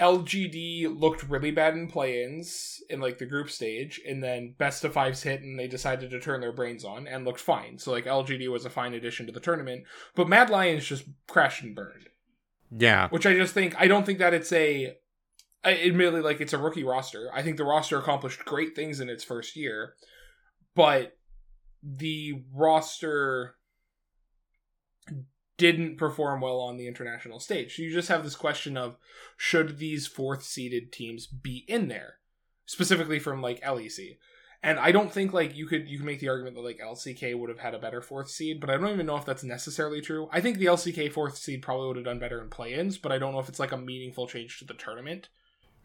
LGD 0.00 0.98
looked 0.98 1.28
really 1.28 1.50
bad 1.50 1.74
in 1.74 1.86
play-ins 1.86 2.82
in 2.88 3.00
like 3.00 3.18
the 3.18 3.26
group 3.26 3.50
stage, 3.50 4.00
and 4.08 4.22
then 4.22 4.54
best 4.58 4.84
of 4.84 4.94
fives 4.94 5.22
hit, 5.22 5.42
and 5.42 5.58
they 5.58 5.68
decided 5.68 6.10
to 6.10 6.20
turn 6.20 6.40
their 6.40 6.52
brains 6.52 6.84
on 6.84 7.06
and 7.06 7.24
looked 7.24 7.40
fine. 7.40 7.78
So 7.78 7.92
like 7.92 8.06
LGD 8.06 8.50
was 8.50 8.64
a 8.64 8.70
fine 8.70 8.94
addition 8.94 9.26
to 9.26 9.32
the 9.32 9.40
tournament, 9.40 9.84
but 10.14 10.28
Mad 10.28 10.50
Lions 10.50 10.86
just 10.86 11.04
crashed 11.28 11.62
and 11.62 11.76
burned. 11.76 12.08
Yeah, 12.76 13.08
which 13.08 13.26
I 13.26 13.34
just 13.34 13.54
think 13.54 13.74
I 13.78 13.88
don't 13.88 14.06
think 14.06 14.18
that 14.20 14.34
it's 14.34 14.52
a 14.52 14.96
I, 15.62 15.74
admittedly, 15.74 16.22
like 16.22 16.40
it's 16.40 16.52
a 16.52 16.58
rookie 16.58 16.84
roster. 16.84 17.30
I 17.34 17.42
think 17.42 17.56
the 17.56 17.64
roster 17.64 17.98
accomplished 17.98 18.44
great 18.44 18.74
things 18.74 19.00
in 19.00 19.10
its 19.10 19.24
first 19.24 19.56
year, 19.56 19.94
but 20.74 21.16
the 21.82 22.42
roster 22.54 23.56
didn't 25.60 25.98
perform 25.98 26.40
well 26.40 26.58
on 26.58 26.78
the 26.78 26.88
international 26.88 27.38
stage. 27.38 27.76
So 27.76 27.82
you 27.82 27.92
just 27.92 28.08
have 28.08 28.24
this 28.24 28.34
question 28.34 28.78
of 28.78 28.96
should 29.36 29.76
these 29.76 30.06
fourth 30.06 30.42
seeded 30.42 30.90
teams 30.90 31.26
be 31.26 31.66
in 31.68 31.88
there, 31.88 32.14
specifically 32.64 33.18
from 33.18 33.42
like 33.42 33.62
LEC. 33.62 34.16
And 34.62 34.78
I 34.78 34.90
don't 34.90 35.12
think 35.12 35.34
like 35.34 35.54
you 35.54 35.66
could 35.66 35.86
you 35.86 35.98
can 35.98 36.06
make 36.06 36.20
the 36.20 36.30
argument 36.30 36.56
that 36.56 36.62
like 36.62 36.78
LCK 36.78 37.38
would 37.38 37.50
have 37.50 37.58
had 37.58 37.74
a 37.74 37.78
better 37.78 38.00
fourth 38.00 38.30
seed, 38.30 38.58
but 38.58 38.70
I 38.70 38.78
don't 38.78 38.88
even 38.88 39.04
know 39.04 39.18
if 39.18 39.26
that's 39.26 39.44
necessarily 39.44 40.00
true. 40.00 40.30
I 40.32 40.40
think 40.40 40.56
the 40.56 40.64
LCK 40.64 41.12
fourth 41.12 41.36
seed 41.36 41.60
probably 41.60 41.88
would 41.88 41.96
have 41.96 42.06
done 42.06 42.18
better 42.18 42.40
in 42.40 42.48
play-ins, 42.48 42.96
but 42.96 43.12
I 43.12 43.18
don't 43.18 43.32
know 43.34 43.40
if 43.40 43.50
it's 43.50 43.60
like 43.60 43.72
a 43.72 43.76
meaningful 43.76 44.26
change 44.26 44.58
to 44.58 44.64
the 44.64 44.74
tournament. 44.74 45.28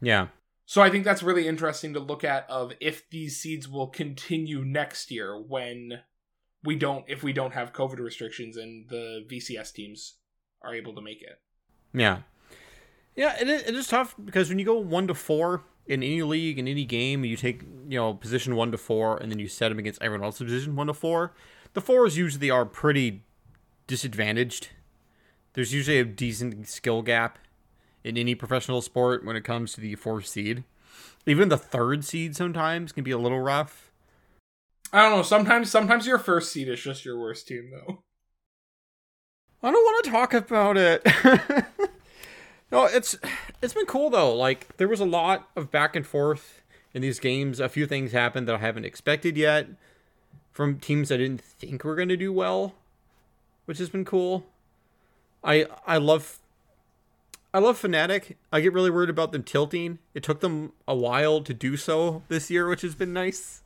Yeah. 0.01 0.27
So 0.65 0.81
I 0.81 0.89
think 0.89 1.03
that's 1.03 1.21
really 1.21 1.49
interesting 1.49 1.93
to 1.93 1.99
look 1.99 2.23
at 2.23 2.49
of 2.49 2.71
if 2.79 3.09
these 3.09 3.37
seeds 3.37 3.67
will 3.67 3.87
continue 3.87 4.63
next 4.63 5.11
year 5.11 5.37
when 5.37 5.99
we 6.65 6.75
don't 6.75 7.05
if 7.07 7.23
we 7.23 7.33
don't 7.33 7.53
have 7.53 7.73
COVID 7.73 7.99
restrictions 7.99 8.57
and 8.57 8.89
the 8.89 9.25
VCS 9.27 9.73
teams 9.73 10.15
are 10.61 10.73
able 10.73 10.93
to 10.95 11.01
make 11.01 11.21
it. 11.21 11.39
Yeah. 11.93 12.19
Yeah, 13.15 13.35
it 13.39 13.47
it 13.47 13.75
is 13.75 13.87
tough 13.87 14.15
because 14.23 14.49
when 14.49 14.59
you 14.59 14.65
go 14.65 14.77
one 14.77 15.07
to 15.07 15.13
four 15.13 15.63
in 15.85 16.03
any 16.03 16.21
league 16.23 16.59
in 16.59 16.67
any 16.67 16.83
game, 16.83 17.23
you 17.23 17.37
take 17.37 17.61
you 17.61 17.97
know 17.97 18.13
position 18.13 18.55
one 18.55 18.71
to 18.71 18.77
four 18.77 19.17
and 19.17 19.31
then 19.31 19.39
you 19.39 19.47
set 19.47 19.69
them 19.69 19.79
against 19.79 20.01
everyone 20.01 20.25
else's 20.25 20.45
position 20.45 20.75
one 20.75 20.87
to 20.87 20.93
four. 20.93 21.33
The 21.73 21.81
fours 21.81 22.17
usually 22.17 22.49
are 22.49 22.65
pretty 22.65 23.21
disadvantaged. 23.87 24.69
There's 25.53 25.73
usually 25.73 25.99
a 25.99 26.05
decent 26.05 26.67
skill 26.67 27.01
gap 27.01 27.39
in 28.03 28.17
any 28.17 28.35
professional 28.35 28.81
sport 28.81 29.25
when 29.25 29.35
it 29.35 29.43
comes 29.43 29.73
to 29.73 29.81
the 29.81 29.95
fourth 29.95 30.27
seed. 30.27 30.63
Even 31.25 31.49
the 31.49 31.57
third 31.57 32.03
seed 32.03 32.35
sometimes 32.35 32.91
can 32.91 33.03
be 33.03 33.11
a 33.11 33.17
little 33.17 33.39
rough. 33.39 33.91
I 34.93 35.01
don't 35.01 35.17
know. 35.17 35.23
Sometimes, 35.23 35.69
sometimes 35.69 36.07
your 36.07 36.19
first 36.19 36.51
seed 36.51 36.69
is 36.69 36.81
just 36.81 37.05
your 37.05 37.19
worst 37.19 37.47
team, 37.47 37.71
though. 37.71 38.03
I 39.65 39.71
don't 39.71 39.83
want 39.83 40.05
to 40.05 40.11
talk 40.11 40.33
about 40.33 40.77
it. 40.77 41.03
no, 42.71 42.85
it's 42.85 43.17
it's 43.63 43.73
been 43.73 43.87
cool 43.87 44.11
though. 44.11 44.35
Like 44.35 44.77
there 44.77 44.87
was 44.87 44.99
a 44.99 45.05
lot 45.05 45.49
of 45.55 45.71
back 45.71 45.95
and 45.95 46.05
forth 46.05 46.61
in 46.93 47.01
these 47.01 47.19
games. 47.19 47.59
A 47.59 47.67
few 47.67 47.87
things 47.87 48.11
happened 48.11 48.47
that 48.47 48.55
I 48.55 48.59
haven't 48.59 48.85
expected 48.85 49.35
yet 49.35 49.67
from 50.51 50.79
teams 50.79 51.11
I 51.11 51.17
didn't 51.17 51.41
think 51.41 51.83
were 51.83 51.95
going 51.95 52.09
to 52.09 52.17
do 52.17 52.31
well, 52.31 52.75
which 53.65 53.79
has 53.79 53.89
been 53.89 54.05
cool. 54.05 54.45
I 55.43 55.65
I 55.87 55.97
love 55.97 56.37
I 57.51 57.57
love 57.57 57.81
Fnatic. 57.81 58.35
I 58.51 58.61
get 58.61 58.71
really 58.71 58.91
worried 58.91 59.09
about 59.09 59.31
them 59.31 59.41
tilting. 59.41 59.97
It 60.13 60.21
took 60.21 60.41
them 60.41 60.73
a 60.87 60.95
while 60.95 61.41
to 61.41 61.53
do 61.55 61.75
so 61.75 62.21
this 62.27 62.51
year, 62.51 62.69
which 62.69 62.81
has 62.81 62.93
been 62.93 63.13
nice. 63.13 63.63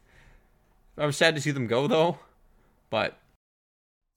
I 0.99 1.05
was 1.05 1.17
sad 1.17 1.35
to 1.35 1.41
see 1.41 1.51
them 1.51 1.67
go 1.67 1.87
though, 1.87 2.19
but 2.89 3.17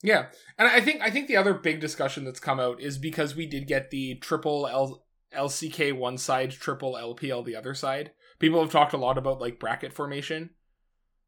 yeah, 0.02 0.26
and 0.58 0.68
I 0.68 0.80
think 0.80 1.00
I 1.00 1.10
think 1.10 1.28
the 1.28 1.36
other 1.36 1.54
big 1.54 1.80
discussion 1.80 2.24
that's 2.24 2.40
come 2.40 2.58
out 2.58 2.80
is 2.80 2.98
because 2.98 3.36
we 3.36 3.46
did 3.46 3.68
get 3.68 3.90
the 3.90 4.16
triple 4.16 4.66
L- 4.66 5.04
LCK 5.34 5.96
one 5.96 6.18
side, 6.18 6.50
triple 6.50 6.94
LPL 6.94 7.44
the 7.44 7.56
other 7.56 7.74
side. 7.74 8.10
People 8.38 8.60
have 8.60 8.72
talked 8.72 8.92
a 8.92 8.98
lot 8.98 9.16
about 9.16 9.40
like 9.40 9.60
bracket 9.60 9.92
formation 9.92 10.50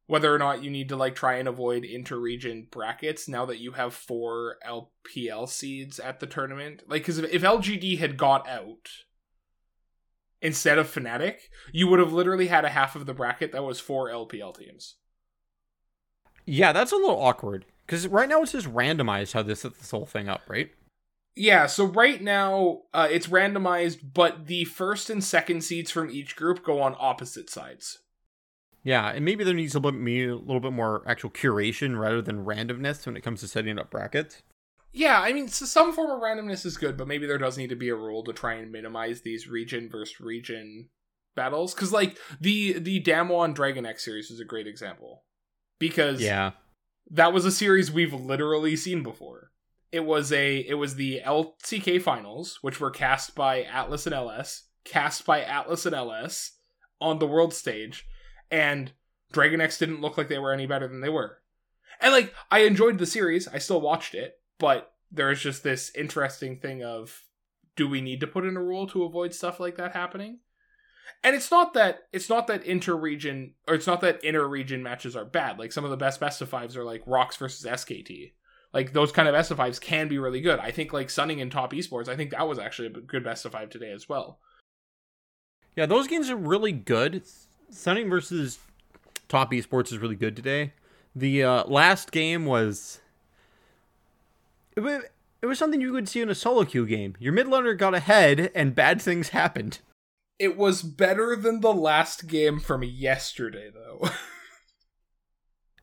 whether 0.07 0.35
or 0.35 0.39
not 0.39 0.63
you 0.63 0.71
need 0.71 0.89
to 0.89 0.97
like 0.97 1.15
try 1.15 1.35
and 1.35 1.49
avoid 1.49 1.85
inter-region 1.85 2.69
brackets 2.71 3.27
now 3.27 3.47
that 3.47 3.59
you 3.59 3.73
have 3.73 3.95
four 3.95 4.57
LPL 4.67 5.49
seeds 5.49 5.99
at 5.99 6.21
the 6.21 6.27
tournament. 6.27 6.83
Like, 6.87 7.03
because 7.03 7.19
if 7.19 7.43
LGD 7.43 7.99
had 7.99 8.19
got 8.19 8.47
out 8.49 8.89
instead 10.43 10.79
of 10.79 10.93
Fnatic, 10.93 11.37
you 11.73 11.89
would 11.89 12.01
have 12.01 12.13
literally 12.13 12.49
had 12.49 12.67
a 12.67 12.71
half 12.71 12.97
of 12.97 13.07
the 13.07 13.15
bracket 13.15 13.53
that 13.53 13.65
was 13.65 13.81
four 13.81 14.11
LPL 14.11 14.59
teams. 14.59 14.97
Yeah, 16.47 16.73
that's 16.73 16.93
a 16.93 16.97
little 16.97 17.21
awkward 17.21 17.65
because 17.87 18.07
right 18.07 18.29
now 18.29 18.43
it's 18.43 18.53
just 18.53 18.73
randomized 18.73 19.33
how 19.33 19.43
this 19.43 19.61
sets 19.61 19.79
this 19.79 19.91
whole 19.91 20.07
thing 20.07 20.29
up, 20.29 20.43
right? 20.49 20.71
Yeah, 21.37 21.67
so 21.67 21.85
right 21.85 22.23
now 22.23 22.83
uh, 22.93 23.09
it's 23.11 23.27
randomized, 23.27 23.99
but 24.15 24.47
the 24.47 24.65
first 24.65 25.11
and 25.11 25.23
second 25.23 25.65
seeds 25.65 25.91
from 25.91 26.11
each 26.11 26.37
group 26.37 26.65
go 26.65 26.81
on 26.81 26.95
opposite 26.99 27.51
sides. 27.51 27.99
Yeah, 28.85 29.09
and 29.11 29.25
maybe 29.25 29.43
there 29.43 29.55
needs 29.55 29.75
a 29.75 29.79
little, 29.79 29.99
bit, 29.99 30.29
a 30.29 30.35
little 30.35 30.61
bit 30.61 30.73
more 30.73 31.03
actual 31.07 31.31
curation 31.31 31.99
rather 31.99 32.21
than 32.21 32.45
randomness 32.45 33.05
when 33.07 33.17
it 33.17 33.23
comes 33.23 33.41
to 33.41 33.49
setting 33.49 33.79
up 33.79 33.91
brackets. 33.91 34.43
Yeah, 34.93 35.21
I 35.21 35.33
mean, 35.33 35.49
so 35.49 35.65
some 35.65 35.93
form 35.93 36.11
of 36.11 36.21
randomness 36.21 36.65
is 36.65 36.77
good, 36.77 36.97
but 36.97 37.09
maybe 37.09 37.27
there 37.27 37.39
does 37.39 37.59
need 37.59 37.71
to 37.71 37.77
be 37.77 37.89
a 37.89 37.97
rule 37.97 38.23
to 38.25 38.33
try 38.33 38.55
and 38.55 38.71
minimize 38.71 39.23
these 39.23 39.49
region 39.49 39.89
versus 39.91 40.21
region 40.21 40.91
battles. 41.35 41.75
Because 41.75 41.93
like 41.93 42.17
the 42.41 42.79
the 42.79 43.03
Damwon 43.03 43.55
Dragon 43.55 43.87
X 43.87 44.05
series 44.05 44.31
is 44.31 44.39
a 44.39 44.45
great 44.45 44.69
example 44.69 45.24
because 45.79 46.21
yeah, 46.21 46.53
that 47.11 47.33
was 47.33 47.45
a 47.45 47.53
series 47.53 47.93
we've 47.93 48.15
literally 48.15 48.77
seen 48.77 49.03
before. 49.03 49.51
It 49.93 50.05
was 50.05 50.33
a 50.33 50.59
it 50.59 50.75
was 50.75 50.97
the 50.97 51.21
LCK 51.25 52.03
finals, 52.03 52.59
which 52.63 52.81
were 52.81 52.91
cast 52.91 53.35
by 53.35 53.63
Atlus 53.63 54.07
and 54.07 54.15
LS, 54.15 54.65
cast 54.85 55.25
by 55.25 55.43
Atlus 55.43 55.87
and 55.87 55.95
LS 55.95 56.53
on 57.01 57.19
the 57.19 57.27
world 57.27 57.53
stage 57.53 58.07
and 58.51 58.93
Dragon 59.33 59.61
X 59.61 59.79
didn't 59.79 60.01
look 60.01 60.17
like 60.17 60.29
they 60.29 60.39
were 60.39 60.53
any 60.53 60.67
better 60.67 60.87
than 60.87 61.01
they 61.01 61.09
were. 61.09 61.39
And 62.01 62.13
like 62.13 62.33
I 62.51 62.61
enjoyed 62.61 62.99
the 62.99 63.07
series, 63.07 63.49
I 63.49 63.59
still 63.59 63.81
watched 63.81 64.15
it, 64.15 64.35
but 64.59 64.93
there's 65.11 65.41
just 65.41 65.63
this 65.63 65.91
interesting 65.95 66.59
thing 66.59 66.83
of 66.83 67.23
do 67.77 67.89
we 67.89 68.01
need 68.01 68.21
to 68.21 68.27
put 68.27 68.45
in 68.45 68.57
a 68.57 68.63
rule 68.63 68.87
to 68.89 69.05
avoid 69.05 69.35
stuff 69.35 69.59
like 69.59 69.77
that 69.77 69.93
happening? 69.93 70.39
And 71.23 71.35
it's 71.35 71.51
not 71.51 71.75
that 71.75 72.05
it's 72.13 72.29
not 72.29 72.47
that 72.49 72.65
inter-region 72.65 73.55
or 73.69 73.75
it's 73.75 73.87
not 73.87 74.01
that 74.03 74.23
inter-region 74.23 74.83
matches 74.83 75.17
are 75.17 75.25
bad. 75.25 75.59
Like 75.59 75.73
some 75.73 75.85
of 75.85 75.91
the 75.91 75.97
best 75.97 76.21
best 76.21 76.41
of 76.43 76.49
fives 76.49 76.77
are 76.77 76.85
like 76.85 77.03
ROX 77.07 77.37
versus 77.37 77.65
SKT. 77.65 78.33
Like 78.73 78.93
those 78.93 79.13
kind 79.13 79.29
of 79.29 79.35
best 79.35 79.51
of 79.51 79.57
fives 79.57 79.79
can 79.79 80.09
be 80.09 80.19
really 80.19 80.41
good. 80.41 80.59
I 80.59 80.71
think 80.71 80.93
like 80.93 81.09
Suning 81.09 81.41
and 81.41 81.51
top 81.51 81.73
esports, 81.73 82.09
I 82.09 82.17
think 82.17 82.31
that 82.31 82.49
was 82.49 82.59
actually 82.59 82.89
a 82.89 82.91
good 82.91 83.25
best 83.25 83.45
of 83.45 83.53
five 83.53 83.71
today 83.71 83.93
as 83.93 84.09
well. 84.09 84.39
Yeah, 85.77 85.87
those 85.87 86.07
games 86.07 86.31
are 86.31 86.37
really 86.37 86.73
good. 86.73 87.23
Suning 87.73 88.09
versus 88.09 88.59
Top 89.29 89.51
Esports 89.51 89.93
is 89.93 89.99
really 89.99 90.15
good 90.15 90.37
today. 90.37 90.73
The 91.17 91.43
uh, 91.43 91.65
last 91.67 92.13
game 92.13 92.45
was 92.45 93.01
it, 94.77 95.11
it 95.43 95.47
was 95.47 95.59
something 95.59 95.81
you 95.81 95.93
would 95.93 96.09
see 96.09 96.21
in 96.21 96.29
a 96.29 96.35
solo 96.35 96.65
queue 96.65 96.87
game. 96.87 97.15
Your 97.19 97.33
mid 97.33 97.47
laner 97.47 97.77
got 97.77 97.95
ahead, 97.95 98.51
and 98.55 98.75
bad 98.75 99.01
things 99.01 99.31
happened. 99.31 99.79
It 100.39 100.57
was 100.57 100.83
better 100.83 101.37
than 101.37 101.61
the 101.61 101.73
last 101.73 102.27
game 102.27 102.59
from 102.59 102.83
yesterday, 102.83 103.71
though. 103.73 104.09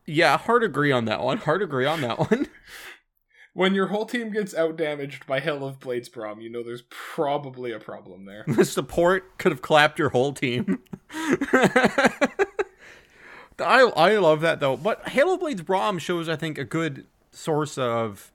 Yeah, 0.06 0.36
hard 0.36 0.64
agree 0.64 0.92
on 0.92 1.04
that 1.04 1.22
one. 1.22 1.38
Hard 1.38 1.62
agree 1.62 1.86
on 1.86 2.00
that 2.00 2.18
one. 2.18 2.48
when 3.54 3.74
your 3.74 3.88
whole 3.88 4.06
team 4.06 4.32
gets 4.32 4.54
outdamaged 4.54 5.26
by 5.26 5.40
Hail 5.40 5.64
of 5.64 5.78
Blades 5.78 6.08
Braum, 6.08 6.42
you 6.42 6.50
know 6.50 6.62
there's 6.62 6.82
probably 6.88 7.72
a 7.72 7.78
problem 7.78 8.24
there. 8.24 8.44
the 8.48 8.64
support 8.64 9.38
could 9.38 9.52
have 9.52 9.62
clapped 9.62 9.98
your 9.98 10.08
whole 10.10 10.32
team. 10.32 10.80
I 13.58 13.82
I 13.96 14.16
love 14.16 14.40
that 14.40 14.58
though. 14.60 14.76
But 14.76 15.08
Hail 15.10 15.32
of 15.32 15.40
Blades 15.40 15.62
Braum 15.62 16.00
shows 16.00 16.28
I 16.28 16.36
think 16.36 16.58
a 16.58 16.64
good 16.64 17.06
source 17.30 17.78
of 17.78 18.31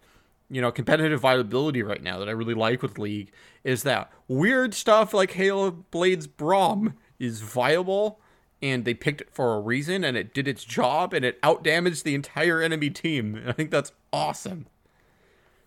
you 0.50 0.62
know 0.62 0.72
competitive 0.72 1.22
viability 1.22 1.84
right 1.84 2.02
now 2.02 2.20
that 2.20 2.30
I 2.30 2.32
really 2.32 2.54
like 2.54 2.82
with 2.82 2.98
League 2.98 3.32
is 3.64 3.84
that 3.84 4.12
weird 4.28 4.74
stuff 4.74 5.14
like 5.14 5.32
Hail 5.32 5.66
of 5.66 5.92
Blades 5.92 6.28
Braum 6.28 6.94
is 7.20 7.42
viable 7.42 8.20
and 8.62 8.86
they 8.86 8.94
picked 8.94 9.22
it 9.22 9.30
for 9.32 9.56
a 9.56 9.60
reason 9.60 10.04
and 10.04 10.18
it 10.18 10.34
did 10.34 10.48
its 10.48 10.64
job 10.64 11.14
and 11.14 11.24
it 11.24 11.42
outdamaged 11.42 12.04
the 12.04 12.16
entire 12.16 12.62
enemy 12.62 12.90
team. 12.90 13.36
And 13.36 13.50
I 13.50 13.52
think 13.52 13.72
that's 13.72 13.92
awesome. 14.12 14.68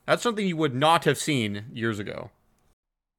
That's 0.06 0.22
something 0.22 0.46
you 0.46 0.56
would 0.56 0.74
not 0.74 1.04
have 1.04 1.18
seen 1.18 1.66
years 1.72 1.98
ago. 1.98 2.30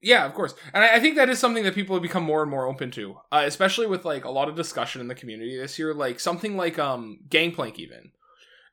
Yeah, 0.04 0.26
of 0.26 0.34
course, 0.34 0.56
and 0.74 0.82
I 0.82 0.98
think 0.98 1.14
that 1.14 1.28
is 1.28 1.38
something 1.38 1.62
that 1.62 1.76
people 1.76 1.94
have 1.94 2.02
become 2.02 2.24
more 2.24 2.42
and 2.42 2.50
more 2.50 2.66
open 2.66 2.90
to, 2.90 3.20
uh, 3.30 3.44
especially 3.46 3.86
with 3.86 4.04
like 4.04 4.24
a 4.24 4.30
lot 4.30 4.48
of 4.48 4.56
discussion 4.56 5.00
in 5.00 5.06
the 5.06 5.14
community 5.14 5.56
this 5.56 5.78
year. 5.78 5.94
Like 5.94 6.18
something 6.18 6.56
like 6.56 6.76
um 6.76 7.20
Gangplank, 7.30 7.78
even 7.78 8.10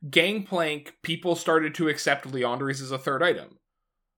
Gangplank, 0.07 0.95
people 1.01 1.35
started 1.35 1.75
to 1.75 1.89
accept 1.89 2.29
Liandry's 2.29 2.81
as 2.81 2.91
a 2.91 2.97
third 2.97 3.21
item, 3.21 3.57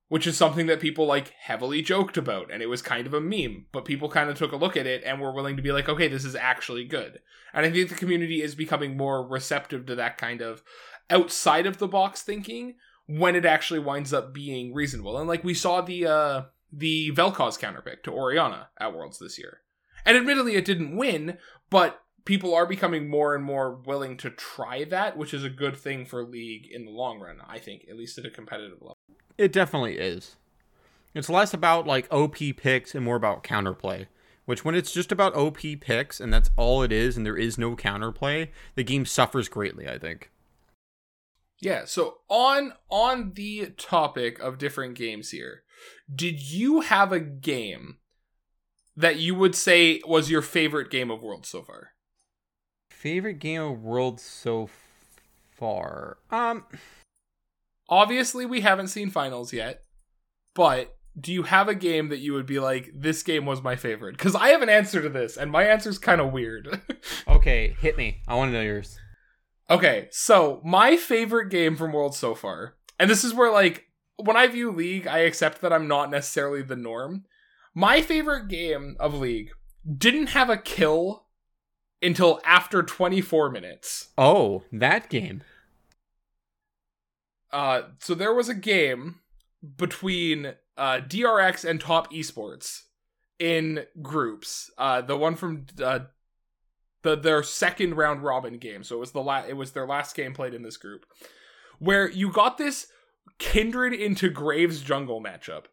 which 0.09 0.27
is 0.27 0.37
something 0.37 0.67
that 0.67 0.79
people 0.79 1.05
like 1.05 1.33
heavily 1.39 1.81
joked 1.81 2.17
about, 2.17 2.51
and 2.51 2.61
it 2.61 2.69
was 2.69 2.81
kind 2.81 3.07
of 3.07 3.13
a 3.13 3.21
meme. 3.21 3.65
But 3.71 3.85
people 3.85 4.09
kind 4.09 4.29
of 4.29 4.37
took 4.37 4.51
a 4.51 4.57
look 4.57 4.77
at 4.77 4.85
it 4.85 5.03
and 5.03 5.19
were 5.19 5.33
willing 5.33 5.57
to 5.57 5.63
be 5.63 5.71
like, 5.71 5.89
okay, 5.89 6.07
this 6.07 6.25
is 6.25 6.35
actually 6.35 6.85
good. 6.85 7.19
And 7.53 7.65
I 7.65 7.71
think 7.71 7.89
the 7.89 7.95
community 7.95 8.41
is 8.41 8.55
becoming 8.55 8.95
more 8.95 9.27
receptive 9.27 9.85
to 9.87 9.95
that 9.95 10.17
kind 10.17 10.41
of 10.41 10.63
outside 11.09 11.65
of 11.65 11.77
the 11.77 11.87
box 11.87 12.21
thinking 12.21 12.75
when 13.07 13.35
it 13.35 13.45
actually 13.45 13.79
winds 13.79 14.13
up 14.13 14.33
being 14.33 14.73
reasonable. 14.73 15.17
And 15.17 15.27
like 15.27 15.43
we 15.43 15.53
saw 15.53 15.81
the 15.81 16.05
uh 16.05 16.41
the 16.71 17.11
Vel'Koz 17.11 17.59
counterpick 17.59 18.03
to 18.03 18.11
Orianna 18.11 18.69
at 18.79 18.93
Worlds 18.93 19.19
this 19.19 19.37
year. 19.37 19.59
And 20.05 20.15
admittedly 20.15 20.55
it 20.55 20.65
didn't 20.65 20.95
win, 20.95 21.37
but 21.69 22.01
people 22.25 22.53
are 22.53 22.65
becoming 22.65 23.09
more 23.09 23.35
and 23.35 23.43
more 23.43 23.71
willing 23.71 24.17
to 24.17 24.29
try 24.29 24.83
that, 24.85 25.17
which 25.17 25.33
is 25.33 25.43
a 25.43 25.49
good 25.49 25.77
thing 25.77 26.05
for 26.05 26.23
League 26.23 26.67
in 26.71 26.85
the 26.85 26.91
long 26.91 27.19
run, 27.19 27.37
I 27.47 27.59
think, 27.59 27.85
at 27.89 27.97
least 27.97 28.17
at 28.17 28.25
a 28.25 28.29
competitive 28.29 28.81
level. 28.81 28.97
It 29.37 29.51
definitely 29.51 29.97
is. 29.97 30.35
It's 31.13 31.29
less 31.29 31.53
about 31.53 31.87
like 31.87 32.11
OP 32.11 32.37
picks 32.57 32.95
and 32.95 33.03
more 33.03 33.15
about 33.15 33.43
counterplay. 33.43 34.07
Which 34.45 34.65
when 34.65 34.75
it's 34.75 34.91
just 34.91 35.11
about 35.11 35.35
OP 35.35 35.59
picks 35.79 36.19
and 36.19 36.33
that's 36.33 36.49
all 36.57 36.81
it 36.81 36.91
is 36.91 37.15
and 37.15 37.25
there 37.25 37.37
is 37.37 37.57
no 37.57 37.75
counterplay, 37.75 38.49
the 38.75 38.83
game 38.83 39.05
suffers 39.05 39.47
greatly, 39.47 39.87
I 39.87 39.97
think. 39.97 40.31
Yeah, 41.61 41.85
so 41.85 42.17
on 42.27 42.73
on 42.89 43.33
the 43.33 43.67
topic 43.77 44.39
of 44.39 44.57
different 44.57 44.95
games 44.95 45.29
here, 45.29 45.61
did 46.13 46.41
you 46.41 46.81
have 46.81 47.11
a 47.11 47.19
game 47.19 47.99
that 48.97 49.17
you 49.17 49.35
would 49.35 49.55
say 49.55 50.01
was 50.05 50.31
your 50.31 50.41
favorite 50.41 50.89
game 50.89 51.11
of 51.11 51.21
Worlds 51.21 51.49
so 51.49 51.61
far? 51.61 51.90
Favorite 53.01 53.39
game 53.39 53.63
of 53.63 53.81
world 53.81 54.19
so 54.19 54.69
far. 55.57 56.19
Um 56.29 56.65
Obviously, 57.89 58.45
we 58.45 58.61
haven't 58.61 58.89
seen 58.89 59.09
finals 59.09 59.51
yet, 59.51 59.85
but 60.53 60.95
do 61.19 61.33
you 61.33 61.41
have 61.41 61.67
a 61.67 61.73
game 61.73 62.09
that 62.09 62.19
you 62.19 62.33
would 62.33 62.45
be 62.45 62.59
like, 62.59 62.91
this 62.93 63.23
game 63.23 63.47
was 63.47 63.63
my 63.63 63.75
favorite? 63.75 64.15
Because 64.19 64.35
I 64.35 64.49
have 64.49 64.61
an 64.61 64.69
answer 64.69 65.01
to 65.01 65.09
this, 65.09 65.35
and 65.35 65.51
my 65.51 65.63
answer's 65.63 65.97
kind 65.97 66.21
of 66.21 66.31
weird. 66.31 66.79
okay, 67.27 67.75
hit 67.79 67.97
me. 67.97 68.21
I 68.27 68.35
want 68.35 68.49
to 68.49 68.53
know 68.53 68.63
yours. 68.63 68.99
okay, 69.67 70.07
so 70.11 70.61
my 70.63 70.95
favorite 70.95 71.49
game 71.49 71.75
from 71.75 71.93
Worlds 71.93 72.19
so 72.19 72.35
far, 72.35 72.75
and 72.99 73.09
this 73.09 73.23
is 73.23 73.33
where, 73.33 73.51
like, 73.51 73.87
when 74.17 74.37
I 74.37 74.45
view 74.45 74.69
League, 74.69 75.07
I 75.07 75.21
accept 75.21 75.61
that 75.61 75.73
I'm 75.73 75.87
not 75.87 76.11
necessarily 76.11 76.61
the 76.61 76.75
norm. 76.75 77.25
My 77.73 78.03
favorite 78.03 78.47
game 78.47 78.95
of 78.99 79.15
League 79.15 79.49
didn't 79.97 80.27
have 80.27 80.51
a 80.51 80.55
kill 80.55 81.25
until 82.01 82.39
after 82.45 82.83
24 82.83 83.51
minutes. 83.51 84.09
Oh, 84.17 84.63
that 84.71 85.09
game. 85.09 85.43
Uh, 87.51 87.83
so 87.99 88.15
there 88.15 88.33
was 88.33 88.49
a 88.49 88.55
game 88.55 89.19
between 89.77 90.53
uh, 90.77 91.01
DRX 91.07 91.69
and 91.69 91.79
Top 91.79 92.11
Esports 92.11 92.83
in 93.39 93.85
groups. 94.01 94.71
Uh, 94.77 95.01
the 95.01 95.17
one 95.17 95.35
from 95.35 95.65
uh, 95.83 95.99
the 97.03 97.15
their 97.15 97.43
second 97.43 97.95
round 97.95 98.23
robin 98.23 98.57
game. 98.57 98.83
So 98.83 98.95
it 98.97 98.99
was 98.99 99.11
the 99.11 99.21
la- 99.21 99.45
it 99.47 99.57
was 99.57 99.71
their 99.71 99.87
last 99.87 100.15
game 100.15 100.33
played 100.33 100.53
in 100.53 100.63
this 100.63 100.77
group, 100.77 101.05
where 101.79 102.09
you 102.09 102.31
got 102.31 102.57
this 102.57 102.87
kindred 103.39 103.93
into 103.93 104.29
Graves 104.29 104.81
jungle 104.81 105.21
matchup. 105.21 105.65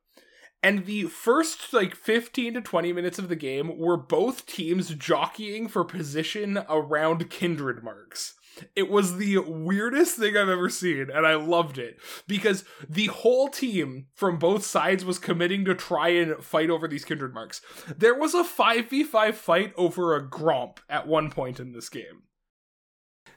And 0.62 0.86
the 0.86 1.04
first 1.04 1.72
like 1.72 1.94
15 1.94 2.54
to 2.54 2.60
20 2.60 2.92
minutes 2.92 3.18
of 3.18 3.28
the 3.28 3.36
game 3.36 3.78
were 3.78 3.96
both 3.96 4.46
teams 4.46 4.90
jockeying 4.90 5.68
for 5.68 5.84
position 5.84 6.58
around 6.68 7.30
kindred 7.30 7.84
marks. 7.84 8.34
It 8.74 8.90
was 8.90 9.16
the 9.16 9.38
weirdest 9.38 10.16
thing 10.16 10.36
I've 10.36 10.48
ever 10.48 10.68
seen, 10.68 11.10
and 11.14 11.24
I 11.24 11.34
loved 11.34 11.78
it 11.78 12.00
because 12.26 12.64
the 12.88 13.06
whole 13.06 13.48
team 13.48 14.06
from 14.14 14.38
both 14.38 14.64
sides 14.64 15.04
was 15.04 15.20
committing 15.20 15.64
to 15.66 15.76
try 15.76 16.08
and 16.08 16.42
fight 16.42 16.68
over 16.68 16.88
these 16.88 17.04
kindred 17.04 17.34
marks. 17.34 17.60
There 17.96 18.18
was 18.18 18.34
a 18.34 18.42
5v5 18.42 19.34
fight 19.34 19.72
over 19.76 20.16
a 20.16 20.28
Gromp 20.28 20.78
at 20.88 21.06
one 21.06 21.30
point 21.30 21.60
in 21.60 21.72
this 21.72 21.88
game. 21.88 22.24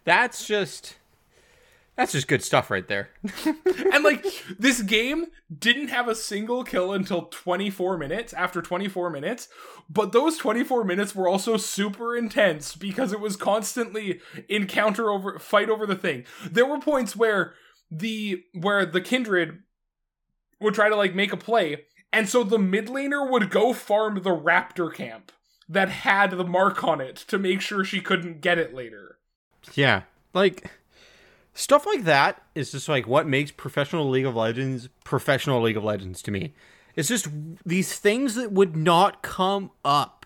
That's 0.05 0.47
just 0.47 0.95
that's 1.95 2.13
just 2.13 2.27
good 2.27 2.43
stuff 2.43 2.71
right 2.71 2.87
there. 2.87 3.09
and 3.93 4.03
like 4.03 4.25
this 4.57 4.81
game 4.81 5.27
didn't 5.55 5.89
have 5.89 6.07
a 6.07 6.15
single 6.15 6.63
kill 6.63 6.93
until 6.93 7.23
24 7.23 7.97
minutes 7.97 8.33
after 8.33 8.61
24 8.61 9.09
minutes 9.09 9.47
but 9.89 10.11
those 10.11 10.37
24 10.37 10.83
minutes 10.83 11.13
were 11.13 11.27
also 11.27 11.57
super 11.57 12.15
intense 12.15 12.75
because 12.75 13.11
it 13.11 13.19
was 13.19 13.35
constantly 13.35 14.21
encounter 14.47 15.09
over 15.09 15.37
fight 15.39 15.69
over 15.69 15.85
the 15.85 15.95
thing 15.95 16.23
there 16.49 16.65
were 16.65 16.79
points 16.79 17.15
where 17.15 17.53
the 17.89 18.41
where 18.53 18.85
the 18.85 19.01
kindred 19.01 19.59
would 20.61 20.73
try 20.73 20.87
to 20.87 20.95
like 20.95 21.13
make 21.13 21.33
a 21.33 21.37
play 21.37 21.83
and 22.13 22.29
so 22.29 22.43
the 22.43 22.59
mid 22.59 22.87
laner 22.87 23.29
would 23.29 23.49
go 23.49 23.73
farm 23.73 24.21
the 24.23 24.29
raptor 24.29 24.93
camp 24.93 25.31
that 25.67 25.89
had 25.89 26.31
the 26.31 26.45
mark 26.45 26.83
on 26.83 27.01
it 27.01 27.15
to 27.15 27.37
make 27.37 27.59
sure 27.59 27.83
she 27.83 27.99
couldn't 27.99 28.39
get 28.39 28.57
it 28.57 28.73
later 28.73 29.17
yeah. 29.73 30.03
Like 30.33 30.69
stuff 31.61 31.85
like 31.85 32.03
that 32.05 32.41
is 32.55 32.71
just 32.71 32.89
like 32.89 33.07
what 33.07 33.27
makes 33.27 33.51
professional 33.51 34.09
League 34.09 34.25
of 34.25 34.35
Legends 34.35 34.89
professional 35.03 35.61
League 35.61 35.77
of 35.77 35.83
Legends 35.83 36.21
to 36.23 36.31
me. 36.31 36.53
It's 36.95 37.07
just 37.07 37.27
these 37.65 37.97
things 37.97 38.35
that 38.35 38.51
would 38.51 38.75
not 38.75 39.21
come 39.21 39.71
up 39.85 40.25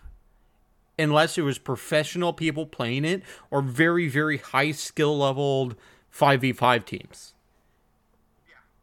unless 0.98 1.36
it 1.36 1.42
was 1.42 1.58
professional 1.58 2.32
people 2.32 2.66
playing 2.66 3.04
it 3.04 3.22
or 3.50 3.60
very 3.60 4.08
very 4.08 4.38
high 4.38 4.72
skill 4.72 5.18
leveled 5.18 5.76
5v5 6.12 6.84
teams. 6.84 7.34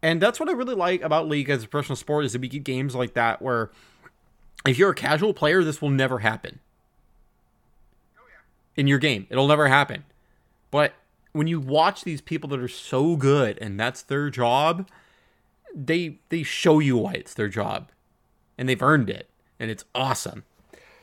And 0.03 0.21
that's 0.21 0.39
what 0.39 0.49
I 0.49 0.51
really 0.51 0.75
like 0.75 1.01
about 1.01 1.27
League 1.27 1.49
as 1.49 1.63
a 1.63 1.67
professional 1.67 1.95
sport 1.95 2.25
is 2.25 2.33
that 2.33 2.41
we 2.41 2.49
get 2.49 2.63
games 2.63 2.93
like 2.93 3.15
that 3.15 3.41
where 3.41 3.71
if 4.67 4.77
you're 4.77 4.91
a 4.91 4.95
casual 4.95 5.33
player 5.33 5.63
this 5.63 5.81
will 5.81 5.89
never 5.89 6.19
happen. 6.19 6.59
Oh, 8.17 8.21
In 8.75 8.87
your 8.87 8.99
game, 8.99 9.25
it'll 9.29 9.47
never 9.47 9.67
happen. 9.67 10.03
But 10.71 10.93
when 11.33 11.47
you 11.47 11.59
watch 11.59 12.03
these 12.03 12.21
people 12.21 12.49
that 12.51 12.59
are 12.59 12.67
so 12.67 13.15
good 13.15 13.57
and 13.59 13.79
that's 13.79 14.01
their 14.01 14.29
job, 14.29 14.87
they 15.75 16.19
they 16.29 16.43
show 16.43 16.79
you 16.79 16.97
why 16.97 17.13
it's 17.13 17.33
their 17.33 17.49
job. 17.49 17.89
And 18.57 18.69
they've 18.69 18.81
earned 18.81 19.09
it. 19.09 19.29
And 19.59 19.69
it's 19.69 19.85
awesome. 19.93 20.43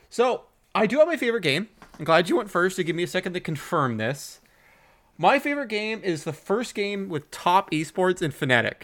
So 0.09 0.43
I 0.73 0.87
do 0.87 0.99
have 0.99 1.07
my 1.07 1.17
favorite 1.17 1.43
game. 1.43 1.67
I'm 1.99 2.05
glad 2.05 2.29
you 2.29 2.37
went 2.37 2.49
first 2.49 2.75
to 2.77 2.83
give 2.83 2.95
me 2.95 3.03
a 3.03 3.07
second 3.07 3.33
to 3.33 3.39
confirm 3.39 3.97
this. 3.97 4.39
My 5.17 5.37
favorite 5.37 5.67
game 5.69 6.01
is 6.03 6.23
the 6.23 6.33
first 6.33 6.73
game 6.73 7.09
with 7.09 7.29
top 7.29 7.69
esports 7.71 8.21
and 8.21 8.33
Fnatic. 8.33 8.83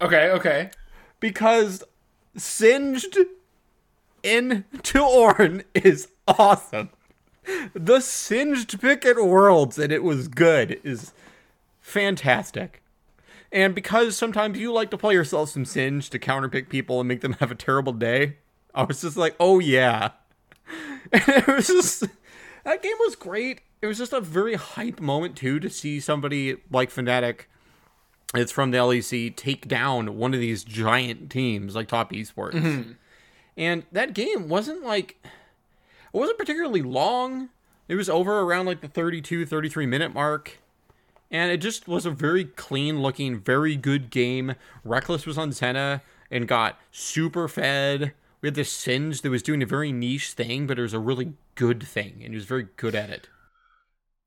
okay 0.00 0.28
okay 0.30 0.70
Because 1.20 1.82
Singed 2.36 3.16
into 4.22 4.64
Ornn 5.00 5.64
is 5.74 6.08
awesome. 6.26 6.90
The 7.74 8.00
Singed 8.00 8.80
pick 8.80 9.04
at 9.04 9.16
Worlds, 9.16 9.78
and 9.78 9.92
it 9.92 10.02
was 10.02 10.28
good, 10.28 10.80
is 10.82 11.12
fantastic. 11.80 12.82
And 13.52 13.74
because 13.74 14.16
sometimes 14.16 14.58
you 14.58 14.72
like 14.72 14.90
to 14.90 14.98
play 14.98 15.14
yourself 15.14 15.50
some 15.50 15.64
Singe 15.64 16.10
to 16.10 16.18
counterpick 16.18 16.68
people 16.68 17.00
and 17.00 17.08
make 17.08 17.20
them 17.20 17.34
have 17.34 17.52
a 17.52 17.54
terrible 17.54 17.92
day, 17.92 18.38
I 18.74 18.82
was 18.82 19.02
just 19.02 19.16
like, 19.16 19.36
oh 19.38 19.60
yeah. 19.60 20.10
And 21.12 21.22
it 21.28 21.46
was 21.46 21.66
just 21.66 22.00
that 22.64 22.82
game 22.82 22.96
was 23.00 23.14
great. 23.14 23.60
It 23.82 23.86
was 23.86 23.98
just 23.98 24.12
a 24.12 24.20
very 24.20 24.54
hype 24.54 25.00
moment 25.00 25.36
too 25.36 25.60
to 25.60 25.68
see 25.68 26.00
somebody 26.00 26.56
like 26.70 26.90
Fnatic. 26.90 27.42
It's 28.34 28.50
from 28.50 28.70
the 28.72 28.78
LEC 28.78 29.36
take 29.36 29.68
down 29.68 30.16
one 30.16 30.34
of 30.34 30.40
these 30.40 30.64
giant 30.64 31.30
teams 31.30 31.76
like 31.76 31.86
Top 31.86 32.10
Esports. 32.10 32.54
Mm-hmm. 32.54 32.92
And 33.56 33.84
that 33.92 34.14
game 34.14 34.48
wasn't 34.48 34.82
like 34.82 35.22
it 36.14 36.16
wasn't 36.16 36.38
particularly 36.38 36.82
long. 36.82 37.48
It 37.88 37.96
was 37.96 38.08
over 38.08 38.40
around 38.40 38.66
like 38.66 38.80
the 38.80 38.88
32 38.88 39.44
33 39.44 39.86
minute 39.86 40.14
mark. 40.14 40.58
And 41.30 41.50
it 41.50 41.58
just 41.58 41.88
was 41.88 42.06
a 42.06 42.10
very 42.10 42.44
clean 42.44 43.02
looking, 43.02 43.40
very 43.40 43.74
good 43.74 44.10
game. 44.10 44.54
Rekkles 44.86 45.26
was 45.26 45.36
on 45.36 45.52
Senna 45.52 46.02
and 46.30 46.46
got 46.46 46.78
super 46.92 47.48
fed. 47.48 48.12
We 48.40 48.46
had 48.46 48.54
this 48.54 48.70
Singed 48.70 49.22
that 49.22 49.30
was 49.30 49.42
doing 49.42 49.62
a 49.62 49.66
very 49.66 49.90
niche 49.90 50.32
thing, 50.32 50.66
but 50.66 50.78
it 50.78 50.82
was 50.82 50.92
a 50.92 50.98
really 50.98 51.32
good 51.54 51.82
thing, 51.82 52.20
and 52.22 52.28
he 52.28 52.34
was 52.34 52.44
very 52.44 52.68
good 52.76 52.94
at 52.94 53.10
it. 53.10 53.28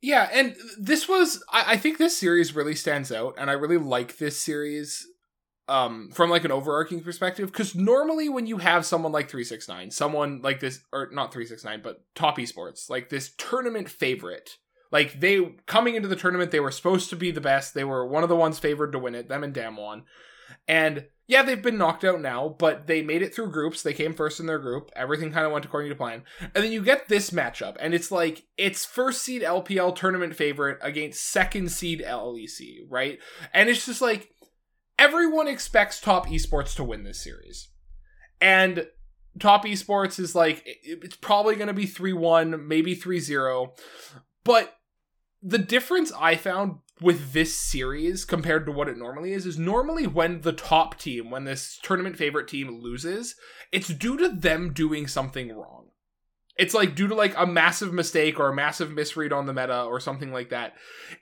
Yeah, 0.02 0.28
and 0.34 0.56
this 0.78 1.08
was 1.08 1.43
I, 1.52 1.73
I 1.73 1.78
think 1.78 1.97
this 1.97 2.17
series 2.17 2.56
really 2.56 2.76
stands 2.76 3.12
out, 3.12 3.36
and 3.38 3.50
I 3.50 3.54
really 3.54 3.78
like 3.78 4.17
this 4.17 4.41
series 4.41 5.08
um 5.69 6.10
from 6.12 6.30
like 6.30 6.45
an 6.45 6.51
overarching 6.51 7.01
perspective 7.01 7.51
because 7.51 7.75
normally 7.75 8.30
when 8.30 8.47
you 8.47 8.58
have 8.58 8.86
someone 8.86 9.12
like 9.12 9.30
369 9.30 9.91
someone 9.91 10.41
like 10.41 10.60
this 10.60 10.82
or 10.93 11.10
not 11.12 11.34
369 11.34 11.82
but 11.84 12.03
top 12.15 12.38
esports 12.38 12.89
like 12.89 13.10
this 13.10 13.32
tournament 13.38 13.89
favorite 13.89 14.58
like 14.91 15.19
they 15.19 15.56
coming 15.65 15.95
into 15.95 16.08
the 16.08 16.15
tournament 16.15 16.51
they 16.51 16.60
were 16.60 16.71
supposed 16.71 17.10
to 17.10 17.15
be 17.15 17.32
the 17.32 17.41
best 17.41 17.73
they 17.73 17.84
were 17.84 18.06
one 18.06 18.23
of 18.23 18.30
the 18.30 18.36
ones 18.36 18.60
favored 18.60 18.91
to 18.91 18.99
win 18.99 19.15
it 19.15 19.27
them 19.27 19.43
and 19.43 19.53
damwon 19.53 20.03
and 20.67 21.06
yeah 21.27 21.43
they've 21.43 21.62
been 21.62 21.77
knocked 21.77 22.06
out 22.06 22.21
now 22.21 22.47
but 22.47 22.88
they 22.88 23.01
made 23.01 23.21
it 23.21 23.34
through 23.34 23.51
groups 23.51 23.82
they 23.82 23.93
came 23.93 24.13
first 24.13 24.39
in 24.39 24.45
their 24.45 24.60
group 24.60 24.89
everything 24.95 25.32
kind 25.32 25.45
of 25.45 25.51
went 25.51 25.65
according 25.65 25.89
to 25.89 25.95
plan. 25.95 26.23
And 26.39 26.63
then 26.63 26.71
you 26.71 26.84
get 26.84 27.08
this 27.08 27.32
matchup 27.32 27.75
and 27.80 27.93
it's 27.93 28.12
like 28.12 28.45
it's 28.58 28.86
first 28.86 29.21
seed 29.21 29.41
lpl 29.41 29.95
tournament 29.95 30.36
favorite 30.36 30.80
against 30.82 31.23
second 31.23 31.71
seed 31.71 32.03
lec 32.06 32.86
right? 32.89 33.19
And 33.53 33.69
it's 33.69 33.86
just 33.86 34.01
like 34.01 34.34
everyone 34.97 35.47
expects 35.47 35.99
top 35.99 36.27
esports 36.27 36.75
to 36.75 36.83
win 36.83 37.03
this 37.03 37.23
series. 37.23 37.69
And 38.39 38.88
top 39.39 39.65
esports 39.65 40.19
is 40.19 40.36
like 40.36 40.63
it's 40.65 41.15
probably 41.15 41.55
going 41.55 41.67
to 41.67 41.73
be 41.73 41.86
3-1 41.86 42.65
maybe 42.65 42.95
3-0 42.95 43.69
but 44.43 44.75
the 45.41 45.57
difference 45.57 46.12
i 46.19 46.36
found 46.36 46.77
with 47.01 47.33
this 47.33 47.55
series 47.55 48.25
compared 48.25 48.65
to 48.65 48.71
what 48.71 48.88
it 48.88 48.97
normally 48.97 49.33
is 49.33 49.45
is 49.45 49.57
normally 49.57 50.07
when 50.07 50.41
the 50.41 50.53
top 50.53 50.97
team 50.97 51.29
when 51.29 51.43
this 51.43 51.79
tournament 51.83 52.17
favorite 52.17 52.47
team 52.47 52.81
loses 52.81 53.36
it's 53.71 53.89
due 53.89 54.17
to 54.17 54.29
them 54.29 54.73
doing 54.73 55.07
something 55.07 55.55
wrong 55.55 55.87
it's 56.58 56.74
like 56.74 56.96
due 56.96 57.08
to 57.08 57.15
like 57.15 57.34
a 57.38 57.46
massive 57.46 57.93
mistake 57.93 58.39
or 58.39 58.50
a 58.50 58.56
massive 58.56 58.91
misread 58.91 59.32
on 59.32 59.46
the 59.46 59.54
meta 59.54 59.84
or 59.84 60.00
something 60.00 60.34
like 60.34 60.50
that. 60.50 60.74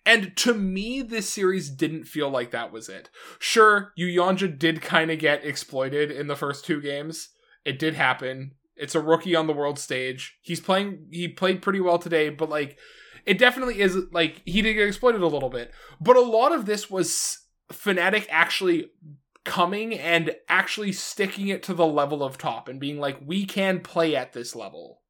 And 0.06 0.36
to 0.38 0.54
me, 0.54 1.02
this 1.02 1.30
series 1.30 1.70
didn't 1.70 2.06
feel 2.06 2.30
like 2.30 2.52
that 2.52 2.72
was 2.72 2.88
it. 2.88 3.10
Sure, 3.40 3.92
Yuyanjia 4.00 4.58
did 4.58 4.82
kind 4.82 5.12
of 5.12 5.20
get 5.20 5.46
exploited 5.46 6.10
in 6.10 6.28
the 6.28 6.36
first 6.36 6.66
two 6.66 6.82
games. 6.82 7.30
It 7.66 7.80
did 7.80 7.96
happen. 7.96 8.52
It's 8.76 8.96
a 8.96 9.02
rookie 9.02 9.36
on 9.36 9.48
the 9.48 9.54
world 9.54 9.80
stage. 9.80 10.38
He's 10.42 10.60
playing 10.60 11.08
he 11.12 11.28
played 11.28 11.62
pretty 11.62 11.82
well 11.82 12.00
today, 12.00 12.30
but 12.30 12.50
like 12.50 12.78
it 13.26 13.38
definitely 13.38 13.82
is 13.82 13.98
like 14.12 14.42
he 14.46 14.62
did 14.62 14.76
get 14.76 14.88
exploited 14.88 15.22
a 15.22 15.28
little 15.28 15.50
bit. 15.50 15.72
But 16.00 16.16
a 16.16 16.22
lot 16.22 16.54
of 16.54 16.66
this 16.66 16.90
was 16.90 17.40
Fnatic 17.72 18.28
actually 18.30 18.92
coming 19.44 19.94
and 19.94 20.36
actually 20.50 20.92
sticking 20.92 21.48
it 21.50 21.64
to 21.64 21.74
the 21.74 21.86
level 21.86 22.24
of 22.24 22.38
top 22.38 22.68
and 22.68 22.80
being 22.80 23.00
like, 23.00 23.20
we 23.24 23.46
can 23.46 23.80
play 23.80 24.16
at 24.16 24.34
this 24.34 24.56
level 24.56 25.02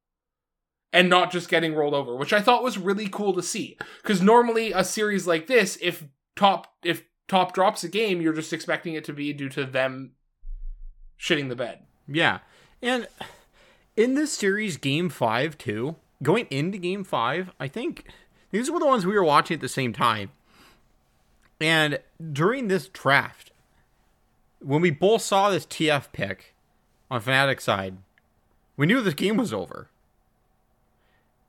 and 0.92 1.08
not 1.08 1.30
just 1.30 1.48
getting 1.48 1.74
rolled 1.74 1.94
over, 1.94 2.16
which 2.16 2.32
I 2.32 2.40
thought 2.40 2.62
was 2.62 2.78
really 2.78 3.08
cool 3.08 3.32
to 3.34 3.42
see. 3.42 3.76
Because 4.02 4.22
normally 4.22 4.72
a 4.72 4.84
series 4.84 5.26
like 5.26 5.46
this, 5.46 5.78
if 5.80 6.04
top 6.34 6.74
if 6.84 7.04
top 7.28 7.52
drops 7.52 7.84
a 7.84 7.88
game, 7.88 8.20
you're 8.20 8.32
just 8.32 8.52
expecting 8.52 8.94
it 8.94 9.04
to 9.04 9.12
be 9.12 9.32
due 9.32 9.48
to 9.50 9.64
them 9.64 10.12
shitting 11.18 11.48
the 11.48 11.56
bed. 11.56 11.80
Yeah. 12.06 12.38
And 12.82 13.08
in 13.96 14.14
this 14.14 14.32
series, 14.32 14.76
game 14.76 15.08
five, 15.08 15.58
too, 15.58 15.96
going 16.22 16.46
into 16.50 16.78
game 16.78 17.04
five, 17.04 17.50
I 17.58 17.68
think 17.68 18.06
these 18.50 18.70
were 18.70 18.78
the 18.78 18.86
ones 18.86 19.04
we 19.04 19.14
were 19.14 19.24
watching 19.24 19.56
at 19.56 19.60
the 19.60 19.68
same 19.68 19.92
time. 19.92 20.30
And 21.60 22.00
during 22.32 22.68
this 22.68 22.88
draft, 22.88 23.50
when 24.60 24.82
we 24.82 24.90
both 24.90 25.22
saw 25.22 25.50
this 25.50 25.66
TF 25.66 26.12
pick 26.12 26.54
on 27.10 27.22
Fnatic 27.22 27.60
side, 27.60 27.96
we 28.76 28.86
knew 28.86 29.00
this 29.00 29.14
game 29.14 29.36
was 29.36 29.52
over 29.52 29.88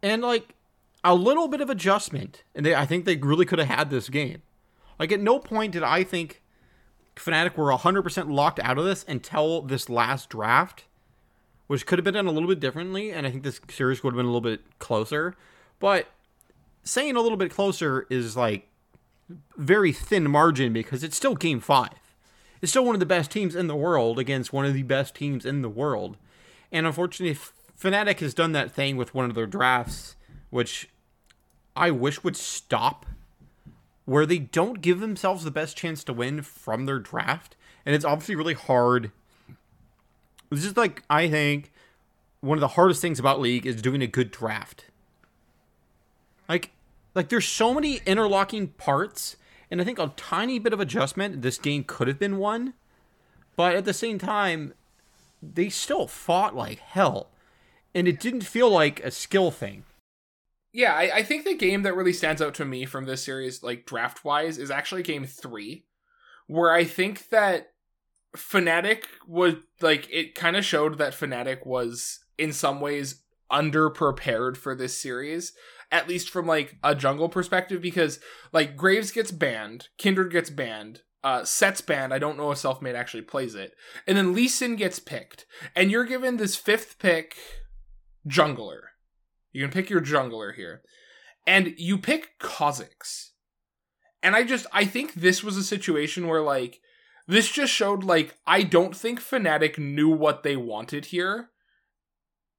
and 0.02 0.22
like 0.22 0.56
a 1.04 1.16
little 1.16 1.48
bit 1.48 1.62
of 1.62 1.70
adjustment, 1.70 2.44
and 2.56 2.66
they, 2.66 2.76
I 2.76 2.86
think 2.86 3.06
they 3.06 3.16
really 3.16 3.46
could 3.46 3.60
have 3.60 3.68
had 3.68 3.90
this 3.90 4.10
game. 4.10 4.42
Like 5.00 5.12
at 5.12 5.20
no 5.20 5.40
point 5.40 5.74
did 5.74 5.84
I 5.84 6.04
think 6.04 6.42
Fnatic 7.16 7.56
were 7.56 7.72
100% 7.72 8.32
locked 8.32 8.60
out 8.60 8.78
of 8.78 8.86
this 8.86 9.06
until 9.08 9.62
this 9.62 9.90
last 9.90 10.30
draft, 10.30 10.86
which 11.68 11.86
could 11.86 12.00
have 12.00 12.04
been 12.04 12.14
done 12.14 12.28
a 12.28 12.32
little 12.32 12.50
bit 12.50 12.60
differently, 12.60 13.12
and 13.12 13.28
I 13.28 13.32
think 13.32 13.44
this 13.44 13.60
series 13.70 14.04
would 14.04 14.14
have 14.14 14.18
been 14.18 14.26
a 14.26 14.30
little 14.30 14.42
bit 14.42 14.62
closer. 14.80 15.36
But 15.80 16.08
saying 16.84 17.16
a 17.16 17.22
little 17.22 17.38
bit 17.38 17.52
closer 17.52 18.08
is 18.10 18.36
like 18.36 18.68
very 19.58 19.92
thin 19.92 20.30
margin 20.30 20.74
because 20.74 21.04
it's 21.04 21.18
still 21.18 21.36
game 21.36 21.60
five. 21.60 21.90
It's 22.62 22.72
still 22.72 22.86
one 22.86 22.96
of 22.96 23.00
the 23.00 23.06
best 23.06 23.30
teams 23.30 23.56
in 23.56 23.68
the 23.68 23.76
world 23.76 24.18
against 24.18 24.52
one 24.52 24.66
of 24.66 24.74
the 24.74 24.84
best 24.84 25.16
teams 25.16 25.46
in 25.46 25.62
the 25.62 25.70
world. 25.70 26.18
And 26.72 26.88
unfortunately, 26.88 27.38
Fnatic 27.80 28.20
has 28.20 28.34
done 28.34 28.54
that 28.54 28.72
thing 28.72 28.98
with 28.98 29.14
one 29.14 29.30
of 29.30 29.36
their 29.36 29.46
drafts, 29.46 30.16
which 30.50 30.90
I 31.76 31.92
wish 31.92 32.24
would 32.24 32.36
stop, 32.36 33.06
where 34.06 34.26
they 34.26 34.40
don't 34.40 34.82
give 34.82 35.00
themselves 35.00 35.44
the 35.44 35.52
best 35.52 35.78
chance 35.78 36.04
to 36.06 36.14
win 36.14 36.42
from 36.42 36.86
their 36.86 37.00
draft. 37.00 37.56
And 37.86 37.94
it's 37.94 38.06
obviously 38.06 38.36
really 38.36 38.56
hard. 38.56 39.12
This 40.50 40.66
is 40.66 40.76
like, 40.76 41.04
I 41.10 41.30
think, 41.30 41.72
one 42.42 42.58
of 42.58 42.62
the 42.62 42.70
hardest 42.70 43.02
things 43.02 43.20
about 43.20 43.40
League 43.40 43.66
is 43.66 43.82
doing 43.82 44.02
a 44.02 44.08
good 44.08 44.32
draft. 44.32 44.86
Like, 46.50 46.72
like 47.14 47.30
there's 47.30 47.48
so 47.48 47.74
many 47.74 48.02
interlocking 48.06 48.70
parts, 48.70 49.36
and 49.70 49.80
I 49.82 49.84
think 49.84 50.00
a 50.00 50.14
tiny 50.16 50.58
bit 50.58 50.74
of 50.74 50.80
adjustment, 50.80 51.42
this 51.42 51.58
game 51.58 51.84
could 51.84 52.08
have 52.08 52.18
been 52.18 52.38
won. 52.38 52.74
But 53.56 53.76
at 53.76 53.86
the 53.86 53.94
same 53.94 54.18
time, 54.18 54.74
they 55.42 55.70
still 55.70 56.08
fought 56.08 56.56
like 56.56 56.80
hell 56.80 57.30
and 57.98 58.08
it 58.08 58.20
didn't 58.20 58.42
feel 58.42 58.70
like 58.70 59.04
a 59.04 59.10
skill 59.10 59.50
thing. 59.50 59.84
Yeah, 60.72 60.94
I, 60.94 61.12
I 61.16 61.24
think 61.24 61.46
the 61.46 61.56
game 61.56 61.82
that 61.82 61.96
really 61.96 62.14
stands 62.14 62.44
out 62.44 62.54
to 62.56 62.66
me 62.66 62.86
from 62.86 63.06
this 63.06 63.24
series, 63.24 63.64
like 63.64 63.88
draft 63.88 64.24
wise, 64.24 64.60
is 64.60 64.70
actually 64.70 65.02
game 65.02 65.26
three, 65.26 65.86
where 66.46 66.72
I 66.72 66.84
think 66.84 67.30
that 67.30 67.72
Fnatic 68.36 69.06
was 69.28 69.56
like 69.82 70.08
it 70.12 70.36
kind 70.36 70.56
of 70.56 70.64
showed 70.64 71.00
that 71.00 71.14
Fnatic 71.14 71.66
was 71.66 72.20
in 72.38 72.54
some 72.54 72.80
ways 72.80 73.24
underprepared 73.52 74.58
for 74.58 74.76
this 74.76 74.96
series 74.96 75.54
at 75.90 76.08
least 76.08 76.30
from 76.30 76.46
like 76.46 76.76
a 76.84 76.94
jungle 76.94 77.30
perspective 77.30 77.82
because 77.82 78.20
like 78.52 78.76
graves 78.76 79.10
gets 79.10 79.32
banned 79.32 79.88
kindred 79.98 80.30
gets 80.30 80.50
banned 80.50 81.02
uh 81.24 81.46
Sett's 81.46 81.80
banned 81.80 82.14
i 82.14 82.20
don't 82.20 82.36
know 82.36 82.52
if 82.52 82.58
selfmade 82.58 82.94
actually 82.94 83.22
plays 83.22 83.56
it 83.56 83.72
and 84.06 84.18
then 84.18 84.34
Lee 84.34 84.50
Sin 84.50 84.76
gets 84.76 85.00
picked 85.00 85.46
and 85.78 85.90
you're 85.90 86.04
given 86.04 86.36
this 86.36 86.58
fifth 86.58 87.00
pick 87.00 87.38
jungler. 88.28 88.80
You 89.52 89.64
can 89.64 89.72
pick 89.72 89.90
your 89.90 90.02
jungler 90.02 90.54
here. 90.54 90.82
And 91.46 91.74
you 91.78 91.98
pick 91.98 92.38
Kha'Zix. 92.40 93.30
And 94.22 94.36
I 94.36 94.44
just 94.44 94.66
I 94.74 94.86
think 94.86 95.14
this 95.14 95.44
was 95.44 95.58
a 95.58 95.64
situation 95.64 96.28
where 96.28 96.42
like 96.42 96.82
this 97.28 97.50
just 97.50 97.72
showed 97.72 98.04
like 98.04 98.36
I 98.46 98.64
don't 98.64 98.96
think 98.96 99.22
Fnatic 99.22 99.78
knew 99.78 100.10
what 100.10 100.44
they 100.44 100.58
wanted 100.58 101.06
here. 101.06 101.52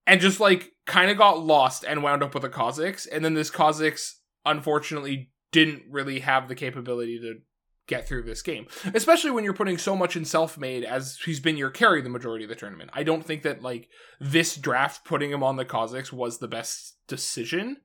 And 0.07 0.21
just 0.21 0.41
like 0.41 0.73
kind 0.87 1.11
of 1.11 1.19
got 1.19 1.45
lost 1.45 1.85
and 1.87 2.03
wound 2.03 2.23
up 2.23 2.35
with 2.35 2.45
a 2.45 2.49
Kha'Zix. 2.49 3.07
And 3.11 3.25
then 3.25 3.35
this 3.35 3.51
Kha'Zix 3.51 4.15
unfortunately 4.47 5.31
didn't 5.53 5.83
really 5.91 6.21
have 6.21 6.49
the 6.49 6.55
capability 6.55 7.19
to 7.21 7.41
get 7.89 8.07
through 8.07 8.23
this 8.23 8.43
game, 8.43 8.67
especially 8.95 9.33
when 9.33 9.43
you're 9.43 9.53
putting 9.53 9.79
so 9.79 9.97
much 9.97 10.15
in 10.15 10.25
self-made 10.25 10.85
as 10.85 11.19
he's 11.25 11.41
been 11.41 11.57
your 11.57 11.71
carry 11.71 12.01
the 12.01 12.09
majority 12.09 12.45
of 12.45 12.51
the 12.51 12.55
tournament. 12.55 12.91
I 12.93 13.03
don't 13.03 13.25
think 13.25 13.43
that 13.43 13.63
like 13.63 13.89
this 14.21 14.55
draft 14.55 15.05
putting 15.05 15.33
him 15.33 15.43
on 15.43 15.57
the 15.57 15.65
Kha'Zix 15.65 16.13
was 16.13 16.39
the 16.39 16.47
best 16.47 16.97
decision, 17.09 17.79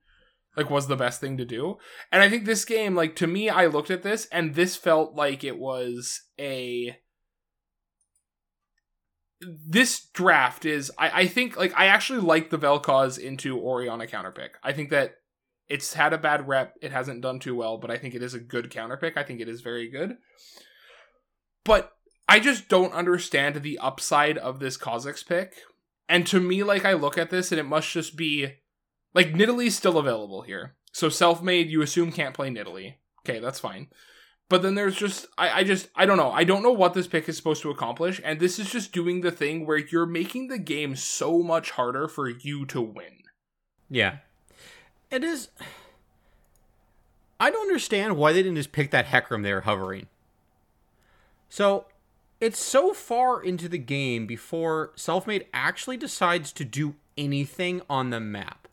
like 0.56 0.70
was 0.70 0.88
the 0.88 0.96
best 0.96 1.20
thing 1.20 1.38
to 1.38 1.46
do. 1.46 1.78
And 2.12 2.22
I 2.22 2.30
think 2.30 2.46
this 2.46 2.66
game, 2.66 2.94
like 2.94 3.16
to 3.16 3.28
me, 3.28 3.50
I 3.50 3.66
looked 3.66 3.90
at 3.90 4.04
this 4.04 4.28
and 4.32 4.54
this 4.54 4.76
felt 4.76 5.16
like 5.16 5.44
it 5.44 5.58
was 5.58 6.22
a 6.40 6.98
this 9.68 10.08
draft 10.14 10.66
is 10.66 10.92
I, 10.98 11.22
I 11.22 11.28
think 11.28 11.58
like 11.58 11.74
I 11.78 11.88
actually 11.88 12.20
like 12.20 12.50
the 12.50 12.60
Vel'Koz 12.60 13.18
into 13.18 13.60
Orianna 13.60 14.08
counterpick. 14.08 14.52
I 14.64 14.74
think 14.74 14.90
that 14.92 15.16
it's 15.70 15.94
had 15.94 16.14
a 16.14 16.18
bad 16.18 16.48
rep. 16.48 16.76
It 16.82 16.92
hasn't 16.92 17.22
done 17.22 17.40
too 17.40 17.56
well, 17.56 17.78
but 17.78 17.92
I 17.92 17.98
think 17.98 18.16
it 18.16 18.24
is 18.24 18.34
a 18.34 18.40
good 18.40 18.70
counter 18.70 18.98
pick. 18.98 19.18
I 19.18 19.24
think 19.24 19.40
it 19.40 19.50
is 19.50 19.62
very 19.62 19.90
good. 19.90 20.18
But 21.64 21.92
I 22.28 22.40
just 22.40 22.68
don't 22.68 22.94
understand 22.94 23.56
the 23.56 23.80
upside 23.80 24.38
of 24.38 24.60
this 24.60 24.78
Kha'Zix 24.78 25.26
pick. 25.26 25.56
And 26.10 26.28
to 26.28 26.40
me, 26.40 26.64
like 26.64 26.86
I 26.86 26.94
look 26.94 27.18
at 27.18 27.30
this 27.30 27.52
and 27.52 27.60
it 27.60 27.64
must 27.64 27.90
just 27.90 28.16
be 28.16 28.56
like 29.14 29.34
Nidalee's 29.34 29.76
still 29.76 29.98
available 29.98 30.42
here. 30.42 30.76
So 30.92 31.10
self-made, 31.10 31.70
you 31.70 31.82
assume 31.82 32.12
can't 32.12 32.36
play 32.36 32.50
Nidalee. 32.50 32.96
Okay, 33.26 33.40
that's 33.40 33.60
fine. 33.60 33.88
But 34.50 34.62
then 34.62 34.76
there's 34.76 34.96
just 34.96 35.26
I, 35.38 35.60
I 35.60 35.64
just 35.64 35.90
I 35.96 36.06
don't 36.06 36.18
know. 36.18 36.32
I 36.32 36.44
don't 36.44 36.62
know 36.62 36.72
what 36.72 36.94
this 36.94 37.08
pick 37.08 37.28
is 37.28 37.38
supposed 37.38 37.62
to 37.64 37.72
accomplish, 37.72 38.22
and 38.24 38.40
this 38.40 38.60
is 38.60 38.70
just 38.70 38.92
doing 38.92 39.22
the 39.22 39.32
thing 39.32 39.66
where 39.66 39.78
you're 39.78 40.06
making 40.06 40.48
the 40.48 40.60
game 40.60 40.96
so 40.96 41.40
much 41.40 41.72
harder 41.72 42.08
for 42.08 42.30
you 42.30 42.66
to 42.68 42.82
win. 42.82 43.24
Yeah. 43.90 44.18
It 45.14 45.24
is 45.24 45.50
I 47.40 47.52
don't 47.52 47.62
understand 47.62 48.18
why 48.18 48.34
they 48.34 48.42
didn't 48.42 48.56
just 48.56 48.72
pick 48.72 48.90
that 48.90 49.06
Hecarim 49.06 49.44
they 49.44 49.54
were 49.54 49.62
hovering. 49.62 50.08
So 51.50 51.86
it's 52.42 52.60
so 52.60 52.94
far 52.94 53.44
into 53.44 53.70
the 53.70 53.78
game 53.78 54.26
before 54.26 54.92
Selfmade 54.96 55.46
actually 55.54 55.98
decides 55.98 56.52
to 56.54 56.66
do 56.66 56.96
anything 57.16 57.84
on 57.88 58.10
the 58.10 58.20
map. 58.20 58.68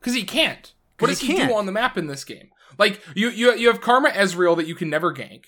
Because 0.00 0.14
he 0.14 0.24
can't. 0.24 0.72
What 0.98 1.08
does 1.08 1.20
he 1.20 1.36
he, 1.36 1.46
do 1.46 1.54
on 1.54 1.66
the 1.66 1.72
map 1.72 1.98
in 1.98 2.06
this 2.06 2.24
game? 2.24 2.48
Like 2.78 3.02
you, 3.14 3.28
you, 3.28 3.52
you 3.54 3.68
have 3.68 3.82
Karma 3.82 4.08
Ezreal 4.08 4.56
that 4.56 4.66
you 4.66 4.74
can 4.74 4.88
never 4.88 5.12
gank. 5.12 5.46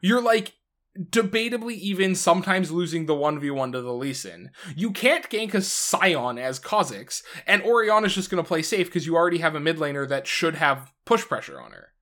You're 0.00 0.20
like 0.20 0.54
debatably 0.98 1.74
even 1.74 2.14
sometimes 2.14 2.70
losing 2.70 3.06
the 3.06 3.14
one 3.14 3.38
v 3.38 3.50
one 3.50 3.72
to 3.72 3.80
the 3.80 3.92
Lee 3.92 4.12
Sin. 4.12 4.50
You 4.74 4.90
can't 4.90 5.28
gank 5.28 5.54
a 5.54 5.62
Sion 5.62 6.38
as 6.38 6.58
Kha'Zix, 6.60 7.22
and 7.46 7.62
Orianna's 7.62 8.14
just 8.14 8.30
going 8.30 8.42
to 8.42 8.46
play 8.46 8.62
safe 8.62 8.86
because 8.86 9.06
you 9.06 9.16
already 9.16 9.38
have 9.38 9.54
a 9.54 9.60
mid 9.60 9.76
laner 9.76 10.08
that 10.08 10.26
should 10.26 10.56
have 10.56 10.92
push 11.04 11.24
pressure 11.24 11.60
on 11.60 11.72
her. 11.72 11.92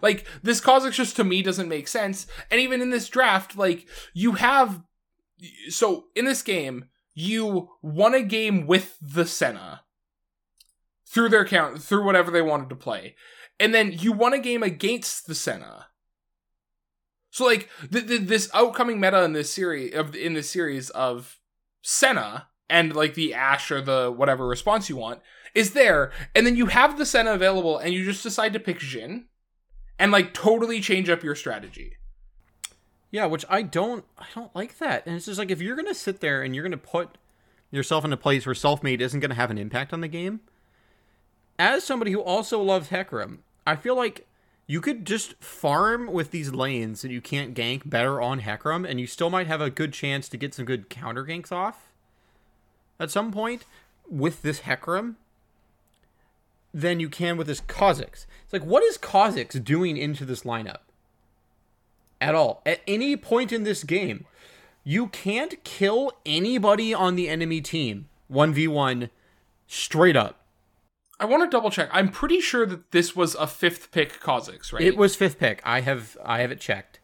Like 0.00 0.26
this 0.42 0.60
Kha'Zix 0.60 0.92
just 0.92 1.16
to 1.16 1.24
me 1.24 1.42
doesn't 1.42 1.68
make 1.68 1.88
sense. 1.88 2.26
And 2.50 2.60
even 2.60 2.80
in 2.80 2.90
this 2.90 3.08
draft, 3.08 3.56
like 3.56 3.86
you 4.14 4.32
have, 4.32 4.82
so 5.68 6.04
in 6.14 6.24
this 6.24 6.42
game 6.42 6.86
you 7.14 7.68
won 7.82 8.14
a 8.14 8.22
game 8.22 8.66
with 8.66 8.96
the 9.00 9.26
Senna 9.26 9.82
through 11.06 11.28
their 11.28 11.44
count 11.44 11.82
through 11.82 12.04
whatever 12.04 12.30
they 12.30 12.40
wanted 12.40 12.70
to 12.70 12.76
play 12.76 13.14
and 13.62 13.72
then 13.72 13.92
you 13.92 14.12
won 14.12 14.32
a 14.32 14.40
game 14.40 14.64
against 14.64 15.28
the 15.28 15.36
Senna. 15.36 15.86
So 17.32 17.46
like 17.46 17.70
th- 17.90 18.06
th- 18.06 18.20
this 18.22 18.50
outcoming 18.52 19.00
meta 19.00 19.24
in 19.24 19.32
this 19.32 19.50
series 19.50 19.94
of 19.94 20.14
in 20.14 20.34
this 20.34 20.50
series 20.50 20.90
of 20.90 21.38
Senna 21.80 22.48
and 22.68 22.94
like 22.94 23.14
the 23.14 23.32
Ashe 23.32 23.72
or 23.72 23.80
the 23.80 24.12
whatever 24.14 24.46
response 24.46 24.90
you 24.90 24.96
want 24.96 25.20
is 25.54 25.72
there, 25.72 26.12
and 26.34 26.46
then 26.46 26.56
you 26.56 26.66
have 26.66 26.98
the 26.98 27.06
Senna 27.06 27.32
available, 27.32 27.78
and 27.78 27.92
you 27.92 28.04
just 28.04 28.22
decide 28.22 28.52
to 28.52 28.60
pick 28.60 28.78
Jhin, 28.78 29.24
and 29.98 30.12
like 30.12 30.34
totally 30.34 30.80
change 30.80 31.08
up 31.08 31.22
your 31.22 31.34
strategy. 31.34 31.96
Yeah, 33.10 33.24
which 33.24 33.46
I 33.48 33.62
don't 33.62 34.04
I 34.18 34.26
don't 34.34 34.54
like 34.54 34.76
that. 34.78 35.06
And 35.06 35.16
it's 35.16 35.26
just 35.26 35.38
like 35.38 35.50
if 35.50 35.62
you're 35.62 35.76
gonna 35.76 35.94
sit 35.94 36.20
there 36.20 36.42
and 36.42 36.54
you're 36.54 36.64
gonna 36.64 36.76
put 36.76 37.16
yourself 37.70 38.04
in 38.04 38.12
a 38.12 38.18
place 38.18 38.44
where 38.44 38.54
self-made 38.54 39.00
isn't 39.00 39.20
gonna 39.20 39.34
have 39.34 39.50
an 39.50 39.58
impact 39.58 39.94
on 39.94 40.02
the 40.02 40.08
game, 40.08 40.40
as 41.58 41.82
somebody 41.82 42.12
who 42.12 42.20
also 42.20 42.60
loves 42.60 42.90
Hecarim, 42.90 43.38
I 43.66 43.76
feel 43.76 43.96
like 43.96 44.26
you 44.72 44.80
could 44.80 45.04
just 45.04 45.34
farm 45.34 46.10
with 46.10 46.30
these 46.30 46.50
lanes 46.50 47.04
and 47.04 47.12
you 47.12 47.20
can't 47.20 47.54
gank 47.54 47.82
better 47.84 48.22
on 48.22 48.40
Hecarim, 48.40 48.88
and 48.88 48.98
you 48.98 49.06
still 49.06 49.28
might 49.28 49.46
have 49.46 49.60
a 49.60 49.68
good 49.68 49.92
chance 49.92 50.30
to 50.30 50.38
get 50.38 50.54
some 50.54 50.64
good 50.64 50.88
counter 50.88 51.26
ganks 51.26 51.52
off 51.52 51.90
at 52.98 53.10
some 53.10 53.30
point 53.30 53.66
with 54.08 54.40
this 54.40 54.60
Hecarim 54.60 55.16
than 56.72 57.00
you 57.00 57.10
can 57.10 57.36
with 57.36 57.48
this 57.48 57.60
Kha'Zix. 57.60 58.24
It's 58.44 58.52
like, 58.54 58.64
what 58.64 58.82
is 58.82 58.96
Kha'Zix 58.96 59.62
doing 59.62 59.98
into 59.98 60.24
this 60.24 60.42
lineup? 60.42 60.78
At 62.18 62.34
all. 62.34 62.62
At 62.64 62.80
any 62.86 63.14
point 63.14 63.52
in 63.52 63.64
this 63.64 63.84
game, 63.84 64.24
you 64.84 65.08
can't 65.08 65.62
kill 65.64 66.12
anybody 66.24 66.94
on 66.94 67.14
the 67.14 67.28
enemy 67.28 67.60
team 67.60 68.08
1v1 68.32 69.10
straight 69.66 70.16
up. 70.16 70.41
I 71.22 71.24
want 71.24 71.44
to 71.44 71.48
double 71.48 71.70
check. 71.70 71.88
I'm 71.92 72.08
pretty 72.08 72.40
sure 72.40 72.66
that 72.66 72.90
this 72.90 73.14
was 73.14 73.36
a 73.36 73.46
fifth 73.46 73.92
pick 73.92 74.20
Kha'Zix, 74.20 74.72
right? 74.72 74.82
It 74.82 74.96
was 74.96 75.14
fifth 75.14 75.38
pick. 75.38 75.62
I 75.64 75.80
have 75.80 76.16
I 76.24 76.40
have 76.40 76.50
it 76.50 76.58
checked. 76.58 76.98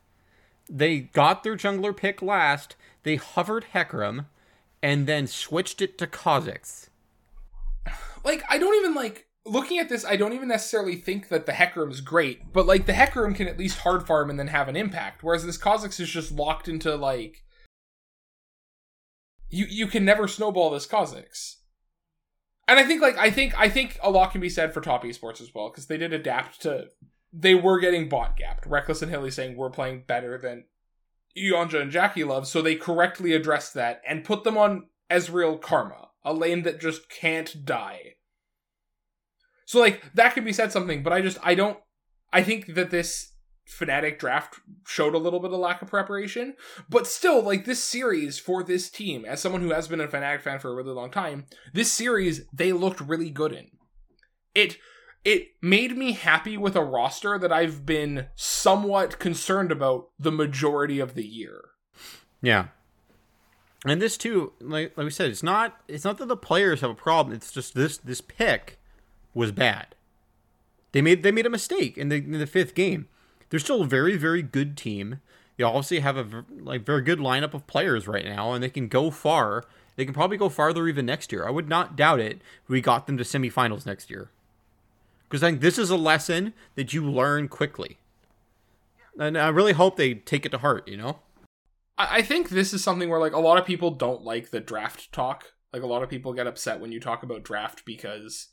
They 0.69 0.99
got 0.99 1.45
their 1.45 1.57
jungler 1.57 1.97
pick 1.97 2.21
last. 2.21 2.75
They 3.05 3.14
hovered 3.14 3.66
Hecarim, 3.73 4.27
and 4.83 5.07
then 5.07 5.29
switched 5.29 5.81
it 5.81 5.97
to 5.99 6.09
Kha'Zix. 6.09 6.89
like 8.25 8.43
I 8.49 8.59
don't 8.59 8.75
even 8.75 8.93
like 8.93 9.29
looking 9.47 9.79
at 9.79 9.89
this. 9.89 10.05
I 10.05 10.16
don't 10.16 10.33
even 10.33 10.49
necessarily 10.49 10.97
think 10.97 11.29
that 11.29 11.47
the 11.47 11.89
is 11.89 12.01
great, 12.01 12.53
but 12.53 12.66
like 12.66 12.87
the 12.87 12.95
Hecarim 12.95 13.37
can 13.37 13.47
at 13.47 13.57
least 13.57 13.79
hard 13.79 14.05
farm 14.05 14.31
and 14.31 14.39
then 14.39 14.49
have 14.49 14.66
an 14.66 14.75
impact, 14.75 15.23
whereas 15.23 15.47
this 15.47 15.59
Kha'Zix 15.59 16.01
is 16.01 16.09
just 16.09 16.33
locked 16.33 16.66
into 16.66 16.97
like 16.97 17.45
you 19.49 19.64
you 19.71 19.87
can 19.87 20.05
never 20.05 20.27
snowball 20.27 20.71
this 20.71 20.89
Kha'Zix. 20.89 21.57
And 22.69 22.79
I 22.79 22.85
think 22.85 23.01
like 23.01 23.16
I 23.16 23.31
think 23.31 23.59
I 23.59 23.71
think 23.71 23.99
a 24.03 24.11
lot 24.11 24.31
can 24.31 24.43
be 24.43 24.51
said 24.51 24.75
for 24.75 24.83
top 24.83 25.03
esports 25.03 25.41
as 25.41 25.55
well 25.55 25.71
because 25.71 25.87
they 25.87 25.97
did 25.97 26.12
adapt 26.12 26.61
to 26.62 26.89
they 27.33 27.55
were 27.55 27.81
getting 27.81 28.09
bot 28.09 28.37
gapped. 28.37 28.69
Rekkles 28.69 29.03
and 29.03 29.11
Hylissang 29.11 29.57
we're 29.57 29.71
playing 29.71 30.05
better 30.07 30.37
than 30.37 30.64
Yuyanjia 31.37 31.83
and 31.83 31.93
JackeyLove, 31.93 32.47
so 32.47 32.61
they 32.61 32.75
correctly 32.75 33.33
addressed 33.33 33.75
that 33.75 34.03
and 34.07 34.25
put 34.25 34.45
them 34.45 34.59
on 34.59 34.89
Ezreal 35.11 35.61
Karma, 35.61 36.09
a 36.25 36.35
lane 36.35 36.62
that 36.64 36.81
just 36.81 37.09
can't 37.09 37.64
die. 37.64 38.16
So 39.64 39.81
like 39.81 40.03
that 40.14 40.35
could 40.35 40.45
be 40.45 40.53
said 40.53 40.71
something, 40.71 41.03
but 41.03 41.12
I 41.12 41.23
just 41.23 41.39
I 41.43 41.55
don't 41.55 41.79
I 42.33 42.43
think 42.43 42.75
that 42.75 42.91
this 42.91 43.33
Fnatic 43.69 44.19
draft 44.19 44.61
showed 44.87 45.14
a 45.14 45.19
little 45.19 45.41
bit 45.41 45.53
of 45.53 45.59
lack 45.59 45.83
of 45.83 45.89
preparation, 45.89 46.55
but 46.89 47.07
still 47.07 47.43
like 47.43 47.64
this 47.64 47.83
series 47.83 48.39
for 48.39 48.62
this 48.62 48.89
team, 48.89 49.25
as 49.25 49.41
someone 49.41 49.61
who 49.61 49.73
has 49.73 49.89
been 49.89 50.01
a 50.01 50.09
fanatic 50.09 50.41
fan 50.41 50.59
for 50.59 50.71
a 50.71 50.75
really 50.75 50.93
long 50.93 51.11
time, 51.11 51.47
this 51.75 51.93
series 51.93 52.47
they 52.53 52.73
looked 52.73 53.01
really 53.01 53.31
good 53.31 53.53
in. 53.53 53.71
It 54.55 54.79
it 55.25 55.49
made 55.61 55.97
me 55.97 56.12
happy 56.12 56.57
with 56.57 56.75
a 56.75 56.83
roster 56.83 57.39
that 57.39 57.53
I've 57.53 57.85
been 57.85 58.27
somewhat 58.35 59.19
concerned 59.19 59.71
about 59.71 60.09
the 60.19 60.33
majority 60.33 61.01
of 61.01 61.14
the 61.14 61.27
year. 61.27 61.64
Yeah. 62.41 62.69
And 63.85 64.01
this 64.01 64.16
too, 64.16 64.55
like 64.61 64.97
like 64.97 65.05
we 65.05 65.11
said, 65.11 65.31
it's 65.31 65.43
not 65.43 65.81
it's 65.87 66.05
not 66.05 66.19
that 66.19 66.29
the 66.29 66.37
players 66.37 66.81
have 66.81 66.91
a 66.91 66.95
problem. 66.95 67.35
It's 67.35 67.53
just 67.53 67.75
this 67.75 67.99
this 67.99 68.23
pick 68.23 68.79
was 69.35 69.53
bad. 69.53 69.95
They 70.93 71.03
made 71.03 71.23
they 71.23 71.31
made 71.31 71.47
a 71.47 71.51
mistake 71.51 71.99
in 71.99 72.09
the 72.09 72.16
in 72.16 72.33
the 72.33 72.47
fifth 72.47 72.75
game. 72.75 73.09
They're 73.51 73.61
still 73.61 73.82
a 73.82 73.86
very 73.86 74.16
very 74.16 74.42
good 74.42 74.76
team. 74.76 75.20
They 75.57 75.64
obviously 75.64 76.01
have 76.01 76.16
a 76.16 76.44
like 76.61 76.86
very 76.86 77.03
good 77.03 77.18
lineup 77.18 77.55
of 77.55 77.66
players 77.66 78.07
right 78.07 78.24
now, 78.24 78.53
and 78.53 78.62
they 78.62 78.70
can 78.70 78.88
go 78.88 79.11
far. 79.11 79.64
They 79.96 80.05
can 80.05 80.14
probably 80.14 80.36
go 80.36 80.49
farther 80.49 80.86
even 80.86 81.07
next 81.07 81.32
year. 81.32 81.46
I 81.46 81.51
would 81.51 81.68
not 81.68 81.96
doubt 81.96 82.20
it. 82.20 82.40
We 82.68 82.80
got 82.80 83.07
them 83.07 83.18
to 83.18 83.24
semifinals 83.24 83.84
next 83.84 84.09
year 84.11 84.30
because 85.28 85.42
I 85.42 85.51
think 85.51 85.61
this 85.61 85.78
is 85.78 85.90
a 85.90 85.96
lesson 85.96 86.55
that 86.76 86.94
you 86.94 87.05
learn 87.05 87.49
quickly, 87.49 87.99
and 89.18 89.36
I 89.36 89.49
really 89.49 89.72
hope 89.72 89.96
they 89.96 90.14
take 90.14 90.46
it 90.46 90.51
to 90.51 90.59
heart. 90.59 90.86
You 90.86 90.96
know. 90.96 91.18
I 91.96 92.18
I 92.18 92.22
think 92.22 92.49
this 92.49 92.72
is 92.72 92.82
something 92.82 93.09
where 93.09 93.20
like 93.20 93.32
a 93.32 93.40
lot 93.40 93.59
of 93.59 93.66
people 93.66 93.90
don't 93.90 94.22
like 94.22 94.51
the 94.51 94.61
draft 94.61 95.12
talk. 95.12 95.55
Like 95.72 95.82
a 95.82 95.86
lot 95.86 96.03
of 96.03 96.09
people 96.09 96.32
get 96.32 96.46
upset 96.46 96.80
when 96.80 96.92
you 96.92 97.01
talk 97.01 97.22
about 97.22 97.42
draft 97.42 97.84
because 97.84 98.49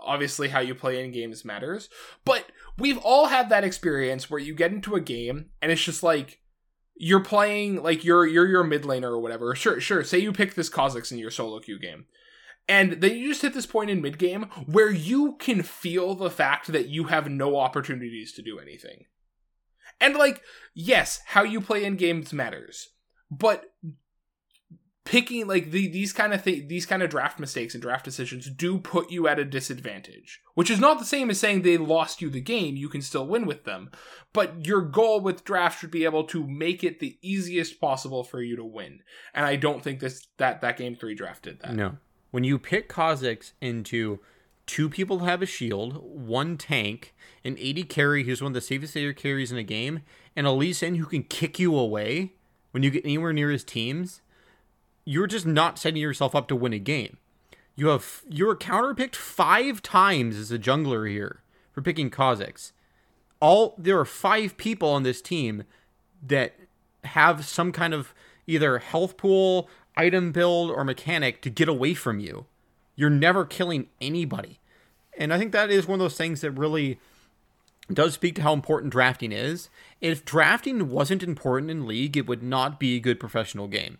obviously 0.00 0.48
how 0.48 0.60
you 0.60 0.74
play 0.74 1.02
in 1.04 1.12
games 1.12 1.44
matters. 1.44 1.88
But 2.24 2.46
we've 2.78 2.98
all 2.98 3.26
had 3.26 3.48
that 3.48 3.64
experience 3.64 4.30
where 4.30 4.40
you 4.40 4.54
get 4.54 4.72
into 4.72 4.94
a 4.94 5.00
game 5.00 5.50
and 5.60 5.72
it's 5.72 5.82
just 5.82 6.02
like 6.02 6.40
you're 6.96 7.22
playing 7.22 7.82
like 7.82 8.04
you're 8.04 8.26
you're 8.26 8.48
your 8.48 8.64
mid 8.64 8.82
laner 8.82 9.04
or 9.04 9.20
whatever. 9.20 9.54
Sure, 9.54 9.80
sure. 9.80 10.02
Say 10.04 10.18
you 10.18 10.32
pick 10.32 10.54
this 10.54 10.70
Kha'Zix 10.70 11.12
in 11.12 11.18
your 11.18 11.30
solo 11.30 11.60
queue 11.60 11.78
game. 11.78 12.06
And 12.68 13.00
then 13.00 13.16
you 13.16 13.28
just 13.28 13.40
hit 13.40 13.54
this 13.54 13.66
point 13.66 13.88
in 13.88 14.02
mid 14.02 14.18
game 14.18 14.44
where 14.66 14.90
you 14.90 15.36
can 15.38 15.62
feel 15.62 16.14
the 16.14 16.30
fact 16.30 16.66
that 16.68 16.88
you 16.88 17.04
have 17.04 17.30
no 17.30 17.56
opportunities 17.56 18.32
to 18.34 18.42
do 18.42 18.58
anything. 18.58 19.04
And 20.00 20.14
like, 20.14 20.42
yes, 20.74 21.20
how 21.26 21.42
you 21.42 21.60
play 21.60 21.84
in 21.84 21.96
games 21.96 22.32
matters, 22.32 22.90
but 23.30 23.64
picking 25.08 25.46
like 25.46 25.70
the, 25.70 25.88
these 25.88 26.12
kind 26.12 26.34
of 26.34 26.44
th- 26.44 26.68
these 26.68 26.84
kind 26.84 27.02
of 27.02 27.08
draft 27.08 27.40
mistakes 27.40 27.74
and 27.74 27.82
draft 27.82 28.04
decisions 28.04 28.48
do 28.50 28.78
put 28.78 29.10
you 29.10 29.26
at 29.26 29.38
a 29.38 29.44
disadvantage, 29.44 30.42
which 30.54 30.70
is 30.70 30.78
not 30.78 30.98
the 30.98 31.04
same 31.04 31.30
as 31.30 31.40
saying 31.40 31.62
they 31.62 31.78
lost 31.78 32.20
you 32.20 32.28
the 32.28 32.42
game. 32.42 32.76
You 32.76 32.90
can 32.90 33.00
still 33.00 33.26
win 33.26 33.46
with 33.46 33.64
them, 33.64 33.90
but 34.34 34.66
your 34.66 34.82
goal 34.82 35.20
with 35.20 35.44
draft 35.44 35.80
should 35.80 35.90
be 35.90 36.04
able 36.04 36.24
to 36.24 36.46
make 36.46 36.84
it 36.84 37.00
the 37.00 37.18
easiest 37.22 37.80
possible 37.80 38.22
for 38.22 38.42
you 38.42 38.54
to 38.56 38.64
win. 38.64 39.00
And 39.32 39.46
I 39.46 39.56
don't 39.56 39.82
think 39.82 40.00
this 40.00 40.28
that 40.36 40.60
that 40.60 40.76
game 40.76 40.94
three 40.94 41.14
draft 41.14 41.44
did 41.44 41.60
that. 41.60 41.74
No. 41.74 41.96
When 42.30 42.44
you 42.44 42.58
pick 42.58 42.90
Kha'Zix 42.90 43.52
into 43.62 44.20
two 44.66 44.90
people 44.90 45.20
have 45.20 45.40
a 45.40 45.46
shield, 45.46 45.96
one 46.02 46.58
tank, 46.58 47.14
an 47.42 47.56
AD 47.58 47.88
carry 47.88 48.24
who's 48.24 48.42
one 48.42 48.50
of 48.50 48.54
the 48.54 48.60
safest 48.60 48.94
AD 48.94 49.16
carries 49.16 49.50
in 49.50 49.56
a 49.56 49.62
game, 49.62 50.00
and 50.36 50.46
a 50.46 50.52
Lee 50.52 50.74
Sin 50.74 50.96
who 50.96 51.06
can 51.06 51.22
kick 51.22 51.58
you 51.58 51.74
away 51.74 52.34
when 52.72 52.82
you 52.82 52.90
get 52.90 53.06
anywhere 53.06 53.32
near 53.32 53.50
his 53.50 53.64
teams, 53.64 54.20
you're 55.08 55.26
just 55.26 55.46
not 55.46 55.78
setting 55.78 56.02
yourself 56.02 56.34
up 56.34 56.48
to 56.48 56.54
win 56.54 56.74
a 56.74 56.78
game. 56.78 57.16
You 57.74 57.86
have 57.88 58.22
you're 58.28 58.54
counterpicked 58.54 59.16
five 59.16 59.80
times 59.80 60.36
as 60.36 60.52
a 60.52 60.58
jungler 60.58 61.08
here 61.08 61.40
for 61.72 61.80
picking 61.80 62.10
Kha'Zix. 62.10 62.72
All 63.40 63.74
there 63.78 63.98
are 63.98 64.04
five 64.04 64.58
people 64.58 64.90
on 64.90 65.04
this 65.04 65.22
team 65.22 65.64
that 66.22 66.56
have 67.04 67.46
some 67.46 67.72
kind 67.72 67.94
of 67.94 68.12
either 68.46 68.80
health 68.80 69.16
pool, 69.16 69.70
item 69.96 70.30
build 70.30 70.70
or 70.70 70.84
mechanic 70.84 71.40
to 71.40 71.48
get 71.48 71.70
away 71.70 71.94
from 71.94 72.18
you. 72.18 72.44
You're 72.94 73.08
never 73.08 73.46
killing 73.46 73.86
anybody. 74.02 74.58
And 75.16 75.32
I 75.32 75.38
think 75.38 75.52
that 75.52 75.70
is 75.70 75.88
one 75.88 76.00
of 76.00 76.04
those 76.04 76.18
things 76.18 76.42
that 76.42 76.50
really 76.50 77.00
does 77.90 78.12
speak 78.12 78.34
to 78.34 78.42
how 78.42 78.52
important 78.52 78.92
drafting 78.92 79.32
is. 79.32 79.70
If 80.02 80.26
drafting 80.26 80.90
wasn't 80.90 81.22
important 81.22 81.70
in 81.70 81.86
League, 81.86 82.18
it 82.18 82.26
would 82.26 82.42
not 82.42 82.78
be 82.78 82.96
a 82.96 83.00
good 83.00 83.18
professional 83.18 83.68
game. 83.68 83.96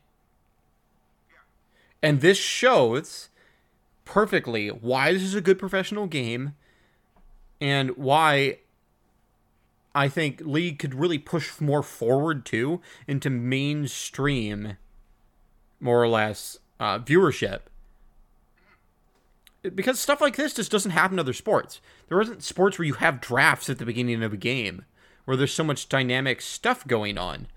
And 2.03 2.21
this 2.21 2.39
shows 2.39 3.29
perfectly 4.05 4.69
why 4.69 5.13
this 5.13 5.23
is 5.23 5.35
a 5.35 5.41
good 5.41 5.59
professional 5.59 6.07
game 6.07 6.55
and 7.61 7.97
why 7.97 8.59
I 9.95 10.09
think 10.09 10.41
League 10.41 10.79
could 10.79 10.95
really 10.95 11.19
push 11.19 11.61
more 11.61 11.83
forward 11.83 12.47
too 12.47 12.81
into 13.07 13.31
mainstream, 13.31 14.77
more 15.81 16.03
or 16.03 16.09
less, 16.09 16.59
uh, 16.79 17.01
viewership. 17.01 17.63
Because 19.75 19.99
stuff 19.99 20.21
like 20.21 20.37
this 20.37 20.55
just 20.55 20.71
doesn't 20.71 20.93
happen 20.93 21.17
in 21.17 21.21
other 21.21 21.33
sports. 21.33 21.81
There 22.09 22.21
isn't 22.21 22.45
sports 22.45 22.79
where 22.79 22.87
you 22.87 22.95
have 22.95 23.21
drafts 23.21 23.69
at 23.69 23.79
the 23.79 23.85
beginning 23.85 24.23
of 24.23 24.33
a 24.33 24.37
game, 24.37 24.85
where 25.25 25.37
there's 25.37 25.53
so 25.53 25.65
much 25.65 25.89
dynamic 25.89 26.41
stuff 26.41 26.87
going 26.87 27.19
on. 27.19 27.49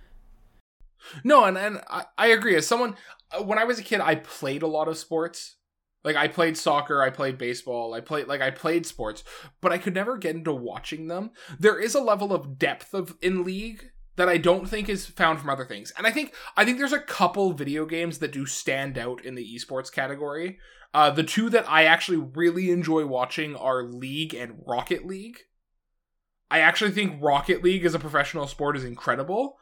No, 1.23 1.45
and, 1.45 1.57
and 1.57 1.81
I, 1.89 2.05
I 2.17 2.27
agree. 2.27 2.55
As 2.55 2.67
someone, 2.67 2.95
uh, 3.31 3.43
when 3.43 3.57
I 3.57 3.63
was 3.63 3.79
a 3.79 3.83
kid, 3.83 4.01
I 4.01 4.15
played 4.15 4.61
a 4.61 4.67
lot 4.67 4.87
of 4.87 4.97
sports. 4.97 5.57
Like 6.03 6.15
I 6.15 6.27
played 6.27 6.57
soccer, 6.57 7.01
I 7.01 7.11
played 7.11 7.37
baseball, 7.37 7.93
I 7.93 8.01
played 8.01 8.27
like 8.27 8.41
I 8.41 8.49
played 8.49 8.87
sports, 8.87 9.23
but 9.61 9.71
I 9.71 9.77
could 9.77 9.93
never 9.93 10.17
get 10.17 10.35
into 10.35 10.51
watching 10.51 11.07
them. 11.07 11.31
There 11.59 11.79
is 11.79 11.93
a 11.93 12.01
level 12.01 12.33
of 12.33 12.57
depth 12.57 12.95
of 12.95 13.15
in 13.21 13.43
league 13.43 13.91
that 14.15 14.27
I 14.27 14.37
don't 14.37 14.67
think 14.67 14.89
is 14.89 15.05
found 15.05 15.39
from 15.39 15.49
other 15.49 15.65
things. 15.65 15.93
And 15.97 16.07
I 16.07 16.11
think 16.11 16.33
I 16.57 16.65
think 16.65 16.79
there's 16.79 16.91
a 16.91 16.99
couple 16.99 17.53
video 17.53 17.85
games 17.85 18.17
that 18.17 18.31
do 18.31 18.45
stand 18.45 18.97
out 18.97 19.23
in 19.23 19.35
the 19.35 19.45
esports 19.55 19.91
category. 19.91 20.57
Uh, 20.93 21.09
the 21.09 21.23
two 21.23 21.49
that 21.49 21.69
I 21.69 21.85
actually 21.85 22.17
really 22.17 22.69
enjoy 22.71 23.05
watching 23.05 23.55
are 23.55 23.83
League 23.83 24.33
and 24.33 24.61
Rocket 24.65 25.05
League. 25.05 25.37
I 26.49 26.59
actually 26.59 26.91
think 26.91 27.21
Rocket 27.23 27.63
League 27.63 27.85
as 27.85 27.95
a 27.95 27.99
professional 27.99 28.47
sport 28.47 28.75
is 28.75 28.83
incredible. 28.83 29.57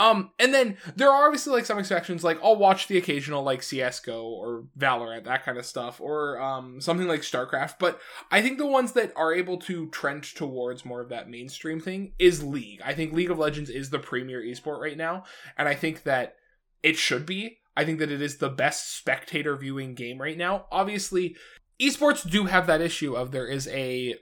Um, 0.00 0.30
and 0.38 0.54
then 0.54 0.76
there 0.94 1.10
are 1.10 1.26
obviously 1.26 1.52
like 1.52 1.66
some 1.66 1.78
exceptions, 1.78 2.22
like 2.22 2.38
I'll 2.42 2.56
watch 2.56 2.86
the 2.86 2.98
occasional 2.98 3.42
like 3.42 3.62
CS:GO 3.62 4.22
or 4.22 4.64
Valorant, 4.78 5.24
that 5.24 5.44
kind 5.44 5.58
of 5.58 5.66
stuff, 5.66 6.00
or 6.00 6.40
um 6.40 6.80
something 6.80 7.08
like 7.08 7.22
StarCraft. 7.22 7.74
But 7.80 8.00
I 8.30 8.40
think 8.40 8.58
the 8.58 8.66
ones 8.66 8.92
that 8.92 9.12
are 9.16 9.34
able 9.34 9.58
to 9.58 9.88
trend 9.90 10.22
towards 10.22 10.84
more 10.84 11.00
of 11.00 11.08
that 11.08 11.28
mainstream 11.28 11.80
thing 11.80 12.12
is 12.18 12.44
League. 12.44 12.80
I 12.84 12.94
think 12.94 13.12
League 13.12 13.30
of 13.30 13.38
Legends 13.38 13.70
is 13.70 13.90
the 13.90 13.98
premier 13.98 14.40
esport 14.40 14.80
right 14.80 14.96
now, 14.96 15.24
and 15.56 15.68
I 15.68 15.74
think 15.74 16.04
that 16.04 16.36
it 16.82 16.96
should 16.96 17.26
be. 17.26 17.58
I 17.76 17.84
think 17.84 17.98
that 17.98 18.10
it 18.10 18.22
is 18.22 18.38
the 18.38 18.48
best 18.48 18.96
spectator 18.96 19.56
viewing 19.56 19.94
game 19.94 20.20
right 20.20 20.38
now. 20.38 20.66
Obviously, 20.70 21.36
esports 21.80 22.28
do 22.28 22.44
have 22.44 22.66
that 22.66 22.80
issue 22.80 23.14
of 23.14 23.30
there 23.30 23.46
is 23.46 23.68
a 23.68 24.16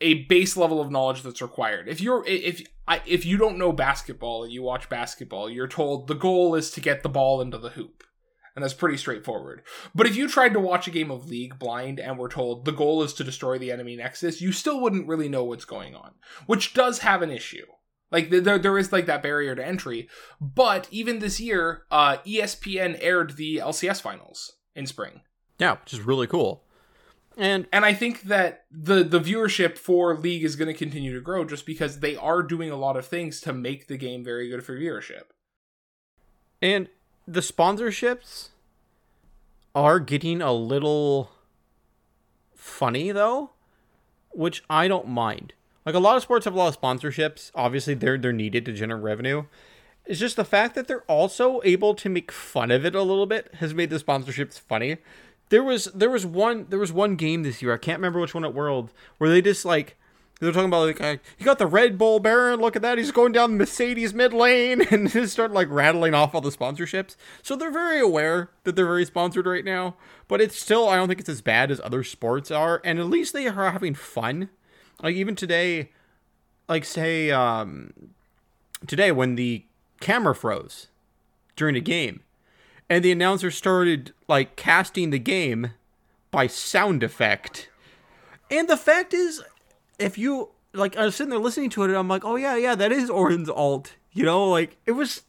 a 0.00 0.24
base 0.24 0.56
level 0.56 0.80
of 0.80 0.90
knowledge 0.90 1.22
that's 1.22 1.42
required. 1.42 1.88
If 1.88 2.00
you're 2.00 2.24
if 2.26 2.62
if 3.06 3.24
you 3.24 3.36
don't 3.36 3.58
know 3.58 3.72
basketball 3.72 4.44
and 4.44 4.52
you 4.52 4.62
watch 4.62 4.88
basketball, 4.88 5.48
you're 5.48 5.68
told 5.68 6.06
the 6.06 6.14
goal 6.14 6.54
is 6.54 6.70
to 6.72 6.80
get 6.80 7.02
the 7.02 7.08
ball 7.08 7.40
into 7.40 7.58
the 7.58 7.70
hoop. 7.70 8.04
And 8.54 8.62
that's 8.62 8.74
pretty 8.74 8.96
straightforward. 8.98 9.62
But 9.96 10.06
if 10.06 10.14
you 10.14 10.28
tried 10.28 10.52
to 10.52 10.60
watch 10.60 10.86
a 10.86 10.92
game 10.92 11.10
of 11.10 11.28
League 11.28 11.58
blind 11.58 11.98
and 11.98 12.16
were 12.18 12.28
told 12.28 12.64
the 12.64 12.72
goal 12.72 13.02
is 13.02 13.12
to 13.14 13.24
destroy 13.24 13.58
the 13.58 13.72
enemy 13.72 13.96
nexus, 13.96 14.40
you 14.40 14.52
still 14.52 14.80
wouldn't 14.80 15.08
really 15.08 15.28
know 15.28 15.42
what's 15.42 15.64
going 15.64 15.96
on, 15.96 16.12
which 16.46 16.72
does 16.72 17.00
have 17.00 17.20
an 17.22 17.32
issue. 17.32 17.66
Like 18.12 18.30
there, 18.30 18.58
there 18.58 18.78
is 18.78 18.92
like 18.92 19.06
that 19.06 19.24
barrier 19.24 19.56
to 19.56 19.66
entry. 19.66 20.08
But 20.40 20.86
even 20.92 21.18
this 21.18 21.40
year, 21.40 21.82
uh, 21.90 22.18
ESPN 22.18 22.96
aired 23.00 23.36
the 23.36 23.56
LCS 23.56 24.00
finals 24.00 24.52
in 24.76 24.86
spring. 24.86 25.22
Yeah, 25.58 25.78
which 25.80 25.92
is 25.92 26.00
really 26.00 26.28
cool. 26.28 26.63
And 27.36 27.66
and 27.72 27.84
I 27.84 27.94
think 27.94 28.22
that 28.22 28.64
the 28.70 29.02
the 29.02 29.20
viewership 29.20 29.76
for 29.76 30.16
League 30.16 30.44
is 30.44 30.56
going 30.56 30.68
to 30.68 30.74
continue 30.74 31.12
to 31.14 31.20
grow 31.20 31.44
just 31.44 31.66
because 31.66 32.00
they 32.00 32.16
are 32.16 32.42
doing 32.42 32.70
a 32.70 32.76
lot 32.76 32.96
of 32.96 33.06
things 33.06 33.40
to 33.42 33.52
make 33.52 33.88
the 33.88 33.96
game 33.96 34.22
very 34.22 34.48
good 34.48 34.64
for 34.64 34.78
viewership. 34.78 35.24
And 36.62 36.88
the 37.26 37.40
sponsorships 37.40 38.50
are 39.74 39.98
getting 39.98 40.40
a 40.40 40.52
little 40.52 41.32
funny 42.54 43.10
though, 43.10 43.50
which 44.30 44.62
I 44.70 44.86
don't 44.86 45.08
mind. 45.08 45.54
Like 45.84 45.94
a 45.94 46.00
lot 46.00 46.16
of 46.16 46.22
sports 46.22 46.44
have 46.44 46.54
a 46.54 46.58
lot 46.58 46.74
of 46.74 46.80
sponsorships. 46.80 47.50
Obviously, 47.54 47.94
they're 47.94 48.16
they're 48.16 48.32
needed 48.32 48.64
to 48.66 48.72
generate 48.72 49.02
revenue. 49.02 49.44
It's 50.06 50.20
just 50.20 50.36
the 50.36 50.44
fact 50.44 50.74
that 50.74 50.86
they're 50.86 51.02
also 51.02 51.60
able 51.64 51.94
to 51.94 52.08
make 52.08 52.30
fun 52.30 52.70
of 52.70 52.84
it 52.84 52.94
a 52.94 53.02
little 53.02 53.26
bit 53.26 53.54
has 53.54 53.72
made 53.72 53.90
the 53.90 53.98
sponsorships 53.98 54.60
funny 54.60 54.98
there 55.54 55.62
was 55.62 55.84
there 55.94 56.10
was 56.10 56.26
one 56.26 56.66
there 56.68 56.80
was 56.80 56.92
one 56.92 57.14
game 57.14 57.44
this 57.44 57.62
year. 57.62 57.72
I 57.72 57.76
can't 57.76 58.00
remember 58.00 58.18
which 58.18 58.34
one 58.34 58.44
at 58.44 58.52
World 58.52 58.92
where 59.18 59.30
they 59.30 59.40
just 59.40 59.64
like 59.64 59.96
they're 60.40 60.50
talking 60.50 60.66
about 60.66 60.86
like 60.86 61.00
uh, 61.00 61.16
he 61.36 61.44
got 61.44 61.60
the 61.60 61.66
Red 61.68 61.96
Bull 61.96 62.18
Baron. 62.18 62.58
Look 62.58 62.74
at 62.74 62.82
that, 62.82 62.98
he's 62.98 63.12
going 63.12 63.30
down 63.30 63.52
the 63.52 63.58
Mercedes 63.58 64.12
mid 64.12 64.32
lane 64.32 64.82
and 64.90 65.08
just 65.08 65.32
start 65.32 65.52
like 65.52 65.68
rattling 65.70 66.12
off 66.12 66.34
all 66.34 66.40
the 66.40 66.50
sponsorships. 66.50 67.14
So 67.40 67.54
they're 67.54 67.70
very 67.70 68.00
aware 68.00 68.50
that 68.64 68.74
they're 68.74 68.84
very 68.84 69.04
sponsored 69.04 69.46
right 69.46 69.64
now. 69.64 69.94
But 70.26 70.40
it's 70.40 70.58
still 70.58 70.88
I 70.88 70.96
don't 70.96 71.06
think 71.06 71.20
it's 71.20 71.28
as 71.28 71.40
bad 71.40 71.70
as 71.70 71.80
other 71.84 72.02
sports 72.02 72.50
are, 72.50 72.82
and 72.84 72.98
at 72.98 73.06
least 73.06 73.32
they 73.32 73.46
are 73.46 73.70
having 73.70 73.94
fun. 73.94 74.48
Like 75.04 75.14
even 75.14 75.36
today, 75.36 75.90
like 76.68 76.84
say 76.84 77.30
um 77.30 77.92
today 78.88 79.12
when 79.12 79.36
the 79.36 79.64
camera 80.00 80.34
froze 80.34 80.88
during 81.54 81.76
a 81.76 81.80
game 81.80 82.24
and 82.88 83.04
the 83.04 83.12
announcer 83.12 83.50
started 83.50 84.12
like 84.28 84.56
casting 84.56 85.10
the 85.10 85.18
game 85.18 85.72
by 86.30 86.46
sound 86.46 87.02
effect. 87.02 87.68
And 88.50 88.68
the 88.68 88.76
fact 88.76 89.14
is, 89.14 89.42
if 89.98 90.18
you 90.18 90.50
like, 90.72 90.96
I 90.96 91.04
was 91.04 91.14
sitting 91.14 91.30
there 91.30 91.38
listening 91.38 91.70
to 91.70 91.82
it, 91.82 91.88
and 91.88 91.96
I'm 91.96 92.08
like, 92.08 92.24
oh 92.24 92.36
yeah, 92.36 92.56
yeah, 92.56 92.74
that 92.74 92.92
is 92.92 93.08
Ornn's 93.08 93.48
alt. 93.48 93.94
You 94.12 94.24
know, 94.24 94.48
like 94.48 94.76
it 94.86 94.92
was, 94.92 95.22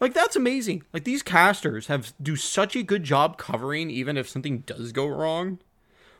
like 0.00 0.14
that's 0.14 0.36
amazing. 0.36 0.82
Like 0.92 1.04
these 1.04 1.22
casters 1.22 1.88
have 1.88 2.12
do 2.22 2.36
such 2.36 2.74
a 2.76 2.82
good 2.82 3.04
job 3.04 3.36
covering, 3.38 3.90
even 3.90 4.16
if 4.16 4.28
something 4.28 4.60
does 4.60 4.92
go 4.92 5.06
wrong. 5.06 5.58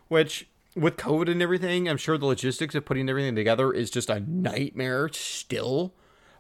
Which 0.09 0.49
with 0.77 0.97
COVID 0.97 1.31
and 1.31 1.41
everything, 1.41 1.89
I'm 1.89 1.97
sure 1.97 2.19
the 2.19 2.27
logistics 2.27 2.75
of 2.75 2.85
putting 2.85 3.09
everything 3.09 3.35
together 3.35 3.73
is 3.73 3.91
just 3.91 4.11
a 4.11 4.21
nightmare 4.21 5.09
still. 5.13 5.95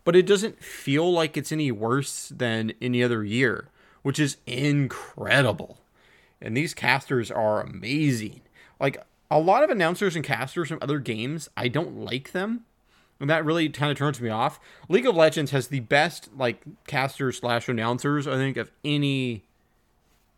But 0.04 0.14
it 0.14 0.26
doesn't 0.26 0.62
feel 0.62 1.10
like 1.10 1.36
it's 1.36 1.50
any 1.50 1.72
worse 1.72 2.28
than 2.28 2.74
any 2.82 3.02
other 3.02 3.24
year 3.24 3.70
which 4.04 4.20
is 4.20 4.36
incredible. 4.46 5.78
And 6.40 6.54
these 6.54 6.74
casters 6.74 7.30
are 7.30 7.62
amazing. 7.62 8.42
Like 8.78 9.02
a 9.30 9.40
lot 9.40 9.64
of 9.64 9.70
announcers 9.70 10.14
and 10.14 10.24
casters 10.24 10.68
from 10.68 10.78
other 10.82 10.98
games, 10.98 11.48
I 11.56 11.68
don't 11.68 11.96
like 12.04 12.32
them. 12.32 12.66
And 13.18 13.30
that 13.30 13.46
really 13.46 13.70
kind 13.70 13.90
of 13.90 13.96
turns 13.96 14.20
me 14.20 14.28
off. 14.28 14.60
League 14.90 15.06
of 15.06 15.16
Legends 15.16 15.52
has 15.52 15.68
the 15.68 15.80
best 15.80 16.28
like 16.36 16.62
casters 16.86 17.38
slash 17.38 17.66
announcers, 17.66 18.28
I 18.28 18.34
think, 18.34 18.58
of 18.58 18.70
any 18.84 19.44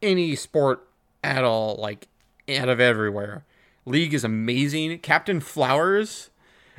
any 0.00 0.36
sport 0.36 0.86
at 1.24 1.42
all, 1.42 1.74
like 1.76 2.06
out 2.48 2.68
of 2.68 2.78
everywhere. 2.78 3.44
League 3.84 4.14
is 4.14 4.22
amazing. 4.22 5.00
Captain 5.00 5.40
Flowers 5.40 6.30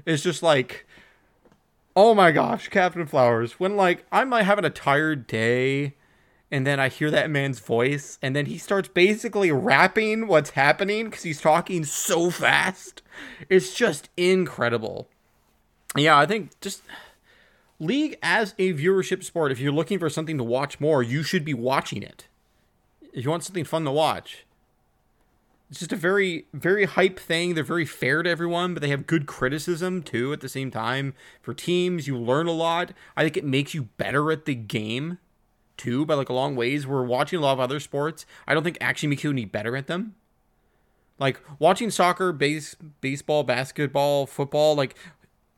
is 0.05 0.23
just 0.23 0.41
like 0.41 0.85
oh 1.97 2.13
my 2.13 2.31
gosh, 2.31 2.69
Captain 2.69 3.05
Flowers. 3.05 3.59
When 3.59 3.75
like 3.75 4.05
I'm 4.09 4.29
like 4.29 4.45
having 4.45 4.63
a 4.63 4.69
tired 4.69 5.27
day 5.27 5.95
and 6.51 6.65
then 6.65 6.79
I 6.79 6.87
hear 6.87 7.11
that 7.11 7.29
man's 7.29 7.59
voice, 7.59 8.17
and 8.21 8.35
then 8.35 8.45
he 8.45 8.57
starts 8.57 8.87
basically 8.87 9.51
rapping 9.51 10.27
what's 10.27 10.51
happening 10.51 11.05
because 11.05 11.23
he's 11.23 11.41
talking 11.41 11.83
so 11.83 12.29
fast. 12.29 13.01
It's 13.49 13.73
just 13.73 14.09
incredible. 14.15 15.09
Yeah, 15.95 16.17
I 16.17 16.25
think 16.25 16.59
just 16.61 16.83
League 17.79 18.17
as 18.23 18.55
a 18.57 18.73
viewership 18.73 19.23
sport, 19.23 19.51
if 19.51 19.59
you're 19.59 19.71
looking 19.71 19.99
for 19.99 20.09
something 20.09 20.37
to 20.37 20.43
watch 20.43 20.79
more, 20.79 21.03
you 21.03 21.21
should 21.21 21.45
be 21.45 21.53
watching 21.53 22.01
it. 22.01 22.27
If 23.13 23.23
you 23.23 23.29
want 23.29 23.43
something 23.43 23.65
fun 23.65 23.83
to 23.85 23.91
watch. 23.91 24.45
It's 25.69 25.79
just 25.79 25.91
a 25.91 25.97
very, 25.97 26.45
very 26.53 26.85
hype 26.85 27.19
thing. 27.19 27.53
They're 27.53 27.63
very 27.63 27.85
fair 27.85 28.23
to 28.23 28.29
everyone, 28.29 28.73
but 28.73 28.81
they 28.81 28.87
have 28.89 29.05
good 29.05 29.25
criticism 29.25 30.01
too 30.01 30.31
at 30.31 30.39
the 30.39 30.47
same 30.47 30.71
time. 30.71 31.13
For 31.41 31.53
teams, 31.53 32.07
you 32.07 32.17
learn 32.17 32.47
a 32.47 32.53
lot. 32.53 32.93
I 33.17 33.23
think 33.23 33.35
it 33.35 33.43
makes 33.43 33.73
you 33.73 33.83
better 33.97 34.31
at 34.31 34.45
the 34.45 34.55
game 34.55 35.17
too 35.77 36.05
by 36.05 36.15
like 36.15 36.29
a 36.29 36.33
long 36.33 36.55
ways. 36.55 36.85
We're 36.87 37.03
watching 37.03 37.39
a 37.39 37.41
lot 37.41 37.53
of 37.53 37.59
other 37.59 37.79
sports. 37.79 38.25
I 38.47 38.53
don't 38.53 38.63
think 38.63 38.77
actually 38.81 39.09
makes 39.09 39.23
you 39.23 39.31
any 39.31 39.45
better 39.45 39.75
at 39.75 39.87
them. 39.87 40.15
Like 41.19 41.39
watching 41.59 41.89
soccer, 41.89 42.31
base, 42.31 42.75
baseball, 43.01 43.43
basketball, 43.43 44.25
football, 44.25 44.75
like 44.75 44.95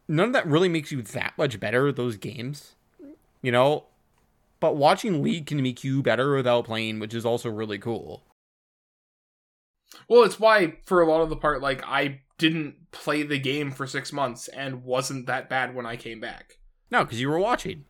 none 0.07 0.27
of 0.27 0.33
that 0.33 0.47
really 0.47 0.69
makes 0.69 0.91
you 0.91 1.01
that 1.01 1.33
much 1.37 1.59
better 1.59 1.87
at 1.87 1.95
those 1.95 2.17
games. 2.17 2.75
You 3.41 3.51
know? 3.51 3.85
But 4.59 4.75
watching 4.75 5.23
league 5.23 5.45
can 5.45 5.61
make 5.61 5.83
you 5.83 6.01
better 6.01 6.35
without 6.35 6.65
playing, 6.65 6.99
which 6.99 7.13
is 7.13 7.25
also 7.25 7.49
really 7.49 7.77
cool. 7.77 8.23
Well, 10.07 10.23
it's 10.23 10.39
why 10.39 10.77
for 10.85 11.01
a 11.01 11.09
lot 11.09 11.21
of 11.21 11.29
the 11.29 11.37
part, 11.37 11.61
like 11.61 11.83
I 11.85 12.21
didn't 12.37 12.91
play 12.91 13.23
the 13.23 13.39
game 13.39 13.71
for 13.71 13.87
six 13.87 14.11
months 14.11 14.47
and 14.49 14.83
wasn't 14.83 15.27
that 15.27 15.49
bad 15.49 15.75
when 15.75 15.85
I 15.85 15.95
came 15.95 16.19
back. 16.19 16.57
No, 16.91 17.03
because 17.03 17.21
you 17.21 17.29
were 17.29 17.39
watching. 17.39 17.85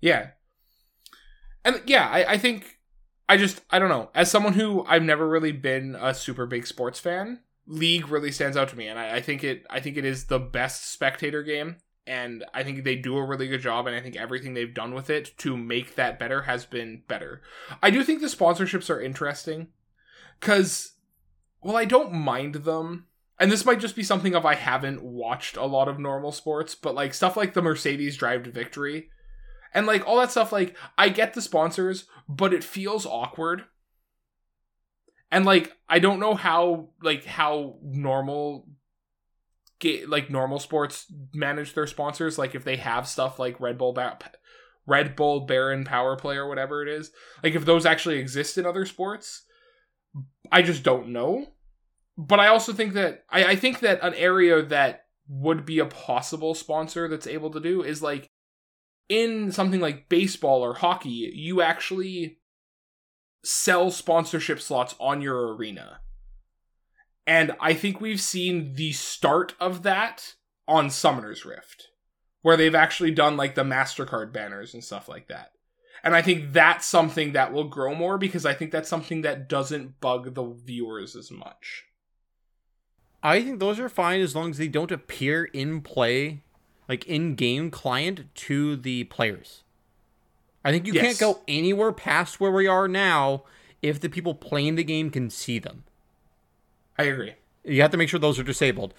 Yeah, 0.00 0.30
and 1.64 1.82
yeah, 1.86 2.08
I, 2.08 2.32
I 2.32 2.38
think 2.38 2.78
I 3.28 3.36
just 3.36 3.62
I 3.70 3.78
don't 3.78 3.88
know. 3.88 4.10
As 4.14 4.30
someone 4.30 4.54
who 4.54 4.84
I've 4.86 5.02
never 5.02 5.28
really 5.28 5.52
been 5.52 5.96
a 6.00 6.14
super 6.14 6.46
big 6.46 6.66
sports 6.66 7.00
fan, 7.00 7.40
League 7.66 8.08
really 8.08 8.32
stands 8.32 8.56
out 8.56 8.68
to 8.70 8.76
me, 8.76 8.86
and 8.88 8.98
I, 8.98 9.16
I 9.16 9.20
think 9.20 9.42
it 9.42 9.66
I 9.70 9.80
think 9.80 9.96
it 9.96 10.04
is 10.04 10.24
the 10.24 10.38
best 10.38 10.92
spectator 10.92 11.42
game, 11.42 11.76
and 12.06 12.44
I 12.52 12.62
think 12.62 12.84
they 12.84 12.96
do 12.96 13.16
a 13.16 13.26
really 13.26 13.48
good 13.48 13.62
job, 13.62 13.86
and 13.86 13.96
I 13.96 14.00
think 14.00 14.16
everything 14.16 14.54
they've 14.54 14.74
done 14.74 14.94
with 14.94 15.10
it 15.10 15.36
to 15.38 15.56
make 15.56 15.94
that 15.94 16.18
better 16.18 16.42
has 16.42 16.66
been 16.66 17.02
better. 17.08 17.42
I 17.82 17.90
do 17.90 18.04
think 18.04 18.20
the 18.20 18.26
sponsorships 18.26 18.90
are 18.90 19.00
interesting, 19.00 19.68
because 20.40 20.94
well, 21.62 21.76
I 21.76 21.86
don't 21.86 22.12
mind 22.12 22.56
them. 22.56 23.06
And 23.40 23.50
this 23.50 23.64
might 23.64 23.80
just 23.80 23.96
be 23.96 24.04
something 24.04 24.34
of 24.36 24.46
I 24.46 24.54
haven't 24.54 25.02
watched 25.02 25.56
a 25.56 25.64
lot 25.64 25.88
of 25.88 25.98
normal 25.98 26.30
sports, 26.30 26.76
but 26.76 26.94
like 26.94 27.12
stuff 27.12 27.36
like 27.36 27.52
the 27.52 27.62
Mercedes 27.62 28.16
Drive 28.16 28.44
to 28.44 28.50
Victory, 28.52 29.08
and 29.74 29.86
like 29.86 30.06
all 30.06 30.18
that 30.18 30.30
stuff 30.30 30.52
like 30.52 30.76
i 30.96 31.08
get 31.08 31.34
the 31.34 31.42
sponsors 31.42 32.06
but 32.28 32.54
it 32.54 32.64
feels 32.64 33.04
awkward. 33.04 33.64
And 35.30 35.44
like 35.44 35.76
i 35.88 35.98
don't 35.98 36.20
know 36.20 36.34
how 36.34 36.90
like 37.02 37.24
how 37.24 37.76
normal 37.82 38.68
get 39.80 40.08
like 40.08 40.30
normal 40.30 40.60
sports 40.60 41.12
manage 41.34 41.74
their 41.74 41.88
sponsors 41.88 42.38
like 42.38 42.54
if 42.54 42.64
they 42.64 42.76
have 42.76 43.08
stuff 43.08 43.38
like 43.38 43.60
red 43.60 43.76
bull 43.76 43.92
ba- 43.92 44.18
red 44.86 45.16
bull 45.16 45.40
baron 45.40 45.84
power 45.84 46.14
play 46.14 46.36
or 46.36 46.48
whatever 46.48 46.82
it 46.82 46.88
is. 46.88 47.10
Like 47.42 47.54
if 47.54 47.64
those 47.64 47.84
actually 47.84 48.18
exist 48.18 48.56
in 48.58 48.66
other 48.66 48.86
sports 48.86 49.42
i 50.52 50.62
just 50.62 50.84
don't 50.84 51.08
know. 51.08 51.46
But 52.16 52.38
i 52.38 52.46
also 52.46 52.72
think 52.72 52.92
that 52.92 53.24
i, 53.28 53.44
I 53.44 53.56
think 53.56 53.80
that 53.80 54.02
an 54.02 54.14
area 54.14 54.62
that 54.62 55.06
would 55.26 55.66
be 55.66 55.80
a 55.80 55.86
possible 55.86 56.54
sponsor 56.54 57.08
that's 57.08 57.26
able 57.26 57.50
to 57.50 57.60
do 57.60 57.82
is 57.82 58.02
like 58.02 58.30
in 59.08 59.52
something 59.52 59.80
like 59.80 60.08
baseball 60.08 60.62
or 60.62 60.74
hockey, 60.74 61.30
you 61.34 61.60
actually 61.60 62.38
sell 63.42 63.90
sponsorship 63.90 64.60
slots 64.60 64.94
on 64.98 65.20
your 65.20 65.54
arena. 65.54 66.00
And 67.26 67.52
I 67.60 67.74
think 67.74 68.00
we've 68.00 68.20
seen 68.20 68.74
the 68.74 68.92
start 68.92 69.54
of 69.60 69.82
that 69.82 70.34
on 70.66 70.90
Summoner's 70.90 71.44
Rift, 71.44 71.88
where 72.42 72.56
they've 72.56 72.74
actually 72.74 73.10
done 73.10 73.36
like 73.36 73.54
the 73.54 73.64
MasterCard 73.64 74.32
banners 74.32 74.74
and 74.74 74.84
stuff 74.84 75.08
like 75.08 75.28
that. 75.28 75.52
And 76.02 76.14
I 76.14 76.20
think 76.20 76.52
that's 76.52 76.86
something 76.86 77.32
that 77.32 77.52
will 77.52 77.68
grow 77.68 77.94
more 77.94 78.18
because 78.18 78.44
I 78.44 78.52
think 78.52 78.72
that's 78.72 78.90
something 78.90 79.22
that 79.22 79.48
doesn't 79.48 80.00
bug 80.00 80.34
the 80.34 80.44
viewers 80.44 81.16
as 81.16 81.30
much. 81.30 81.84
I 83.22 83.40
think 83.42 83.58
those 83.58 83.80
are 83.80 83.88
fine 83.88 84.20
as 84.20 84.36
long 84.36 84.50
as 84.50 84.58
they 84.58 84.68
don't 84.68 84.92
appear 84.92 85.44
in 85.44 85.80
play 85.80 86.43
like 86.88 87.04
in-game 87.06 87.70
client 87.70 88.34
to 88.34 88.76
the 88.76 89.04
players. 89.04 89.62
I 90.64 90.72
think 90.72 90.86
you 90.86 90.94
yes. 90.94 91.04
can't 91.04 91.18
go 91.18 91.42
anywhere 91.46 91.92
past 91.92 92.40
where 92.40 92.50
we 92.50 92.66
are 92.66 92.88
now 92.88 93.44
if 93.82 94.00
the 94.00 94.08
people 94.08 94.34
playing 94.34 94.76
the 94.76 94.84
game 94.84 95.10
can 95.10 95.28
see 95.28 95.58
them. 95.58 95.84
I 96.98 97.04
agree. 97.04 97.34
You 97.64 97.82
have 97.82 97.90
to 97.90 97.96
make 97.96 98.08
sure 98.08 98.20
those 98.20 98.38
are 98.38 98.44
disabled. 98.44 98.94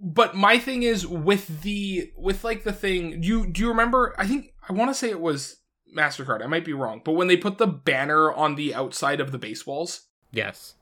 But 0.00 0.36
my 0.36 0.58
thing 0.58 0.84
is 0.84 1.06
with 1.06 1.62
the 1.62 2.12
with 2.16 2.44
like 2.44 2.62
the 2.62 2.72
thing 2.72 3.20
Do 3.20 3.26
you 3.26 3.46
do 3.46 3.62
you 3.62 3.68
remember 3.68 4.14
I 4.16 4.26
think 4.28 4.52
I 4.68 4.72
want 4.72 4.90
to 4.90 4.94
say 4.94 5.10
it 5.10 5.20
was 5.20 5.56
MasterCard. 5.96 6.42
I 6.42 6.46
might 6.46 6.64
be 6.64 6.72
wrong. 6.72 7.02
But 7.04 7.12
when 7.12 7.26
they 7.26 7.36
put 7.36 7.58
the 7.58 7.66
banner 7.66 8.32
on 8.32 8.54
the 8.54 8.74
outside 8.74 9.20
of 9.20 9.32
the 9.32 9.38
baseballs? 9.38 10.02
Yes. 10.30 10.74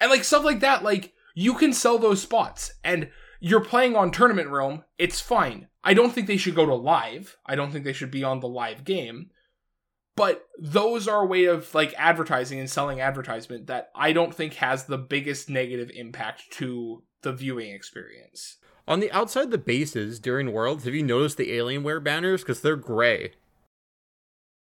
And 0.00 0.10
like 0.10 0.24
stuff 0.24 0.44
like 0.44 0.60
that 0.60 0.82
like 0.82 1.12
you 1.34 1.54
can 1.54 1.72
sell 1.72 1.98
those 1.98 2.22
spots 2.22 2.72
and 2.82 3.10
you're 3.40 3.64
playing 3.64 3.96
on 3.96 4.10
Tournament 4.10 4.48
Realm, 4.48 4.84
it's 4.98 5.20
fine. 5.20 5.68
I 5.82 5.94
don't 5.94 6.12
think 6.12 6.26
they 6.26 6.36
should 6.36 6.54
go 6.54 6.66
to 6.66 6.74
live. 6.74 7.36
I 7.46 7.56
don't 7.56 7.72
think 7.72 7.84
they 7.84 7.94
should 7.94 8.10
be 8.10 8.22
on 8.22 8.40
the 8.40 8.48
live 8.48 8.84
game. 8.84 9.30
But 10.14 10.46
those 10.58 11.08
are 11.08 11.22
a 11.22 11.26
way 11.26 11.46
of 11.46 11.74
like 11.74 11.94
advertising 11.96 12.60
and 12.60 12.68
selling 12.68 13.00
advertisement 13.00 13.68
that 13.68 13.90
I 13.94 14.12
don't 14.12 14.34
think 14.34 14.54
has 14.54 14.84
the 14.84 14.98
biggest 14.98 15.48
negative 15.48 15.90
impact 15.94 16.50
to 16.52 17.02
the 17.22 17.32
viewing 17.32 17.70
experience. 17.70 18.58
On 18.86 19.00
the 19.00 19.10
outside 19.12 19.50
the 19.50 19.58
bases 19.58 20.18
during 20.18 20.52
Worlds, 20.52 20.84
have 20.84 20.94
you 20.94 21.02
noticed 21.02 21.38
the 21.38 21.50
Alienware 21.50 22.02
banners? 22.02 22.42
Because 22.42 22.60
they're 22.60 22.76
gray. 22.76 23.32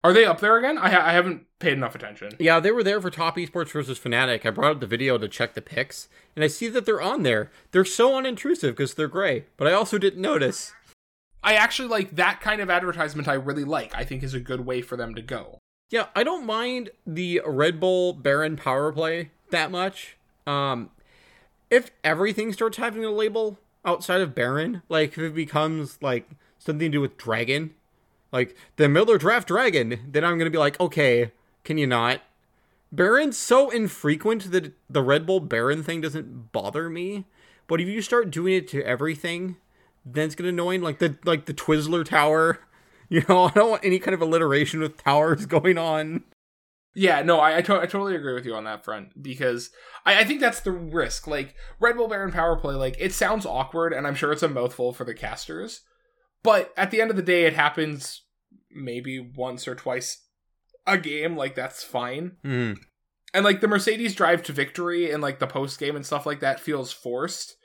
Are 0.04 0.12
they 0.12 0.26
up 0.26 0.42
there 0.42 0.58
again? 0.58 0.78
I, 0.78 0.90
ha- 0.90 1.06
I 1.06 1.14
haven't 1.14 1.46
paid 1.60 1.74
enough 1.74 1.96
attention. 1.96 2.34
Yeah, 2.38 2.60
they 2.60 2.72
were 2.72 2.84
there 2.84 3.00
for 3.00 3.10
Top 3.10 3.38
Esports 3.38 3.72
versus 3.72 3.98
Fnatic. 3.98 4.46
I 4.46 4.50
brought 4.50 4.72
up 4.72 4.80
the 4.82 4.88
video 4.88 5.18
to 5.18 5.30
check 5.30 5.54
the 5.54 5.62
pics, 5.62 6.10
and 6.36 6.44
I 6.44 6.48
see 6.48 6.68
that 6.70 6.86
they're 6.86 7.02
on 7.02 7.24
there. 7.24 7.52
They're 7.72 7.86
so 7.86 8.12
unintrusive 8.12 8.72
because 8.72 8.96
they're 8.96 9.08
gray, 9.08 9.46
but 9.56 9.68
I 9.68 9.72
also 9.72 9.98
didn't 9.98 10.22
notice. 10.22 10.74
I 11.42 11.56
actually 11.56 11.88
like 11.88 12.16
that 12.18 12.42
kind 12.42 12.60
of 12.60 12.70
advertisement. 12.70 13.30
I 13.30 13.34
really 13.34 13.64
like. 13.64 13.96
I 13.96 14.04
think 14.04 14.24
is 14.24 14.34
a 14.34 14.42
good 14.42 14.66
way 14.66 14.82
for 14.82 14.98
them 14.98 15.16
to 15.16 15.22
go. 15.22 15.60
Yeah, 15.90 16.08
I 16.16 16.24
don't 16.24 16.46
mind 16.46 16.90
the 17.08 17.42
Red 17.46 17.80
Bull 17.80 18.14
Baron 18.14 18.58
power 18.58 18.92
play 18.92 19.32
that 19.52 19.72
much. 19.72 20.18
Um, 20.46 20.90
if 21.70 21.92
everything 22.04 22.52
starts 22.52 22.78
having 22.78 23.06
a 23.06 23.12
label 23.12 23.58
outside 23.86 24.22
of 24.22 24.36
Baron, 24.36 24.82
like 24.90 25.14
if 25.14 25.20
it 25.20 25.36
becomes 25.36 26.02
like 26.02 26.30
something 26.60 26.92
to 26.92 26.98
do 26.98 27.02
with 27.02 27.18
Dragon, 27.18 27.74
like 28.34 28.58
the 28.76 28.90
Miller 28.90 29.18
Draft 29.18 29.48
Dragon, 29.48 30.02
then 30.12 30.26
I'm 30.26 30.38
gonna 30.38 30.50
be 30.50 30.58
like, 30.58 30.78
okay, 30.82 31.32
can 31.64 31.78
you 31.78 31.88
not? 31.88 32.20
Baron's 32.92 33.38
so 33.38 33.70
infrequent 33.70 34.52
that 34.52 34.74
the 34.90 35.02
Red 35.02 35.26
Bull 35.26 35.40
Baron 35.40 35.82
thing 35.84 36.02
doesn't 36.02 36.52
bother 36.52 36.90
me. 36.90 37.26
But 37.68 37.80
if 37.80 37.88
you 37.88 38.02
start 38.02 38.30
doing 38.30 38.54
it 38.56 38.68
to 38.70 38.84
everything, 38.84 39.56
then 40.06 40.26
it's 40.26 40.36
gonna 40.36 40.50
annoy 40.50 40.80
like 40.80 41.00
the 41.00 41.18
like 41.24 41.46
the 41.46 41.54
Twizzler 41.54 42.04
Tower. 42.04 42.60
You 43.10 43.22
know, 43.30 43.44
I 43.44 43.52
don't 43.52 43.70
want 43.70 43.86
any 43.86 44.00
kind 44.00 44.16
of 44.16 44.22
alliteration 44.22 44.80
with 44.80 44.98
towers 44.98 45.46
going 45.58 45.78
on. 45.78 46.24
Yeah, 46.96 47.22
no, 47.22 47.40
I 47.40 47.58
I, 47.58 47.62
to- 47.62 47.80
I 47.82 47.86
totally 47.86 48.16
agree 48.16 48.34
with 48.34 48.46
you 48.46 48.56
on 48.56 48.64
that 48.64 48.84
front 48.84 49.22
because 49.22 49.70
I, 50.04 50.22
I 50.22 50.24
think 50.24 50.40
that's 50.40 50.62
the 50.62 50.72
risk. 50.72 51.28
Like 51.28 51.54
Red 51.80 51.96
Bull 51.96 52.08
Baron 52.08 52.32
Power 52.32 52.56
Play, 52.56 52.74
like 52.74 52.96
it 53.00 53.14
sounds 53.14 53.46
awkward, 53.46 53.94
and 53.94 54.08
I'm 54.08 54.16
sure 54.16 54.32
it's 54.32 54.42
a 54.42 54.50
mouthful 54.50 54.94
for 54.94 55.04
the 55.04 55.14
casters. 55.14 55.82
But 56.44 56.74
at 56.78 56.92
the 56.92 57.02
end 57.02 57.10
of 57.10 57.16
the 57.16 57.24
day, 57.24 57.46
it 57.46 57.54
happens 57.54 58.24
maybe 58.70 59.20
once 59.20 59.68
or 59.68 59.76
twice 59.76 60.26
a 60.86 60.98
game. 60.98 61.36
Like 61.38 61.56
that's 61.56 61.84
fine. 61.84 62.34
Mm. 62.44 62.78
And 63.34 63.46
like 63.46 63.62
the 63.62 63.68
Mercedes 63.68 64.16
drive 64.16 64.44
to 64.44 64.54
victory 64.54 65.12
and 65.12 65.22
like 65.22 65.40
the 65.40 65.48
post 65.48 65.80
game 65.80 65.96
and 65.96 66.06
stuff 66.06 66.26
like 66.26 66.42
that 66.42 66.60
feels 66.60 66.92
forced. 66.92 67.56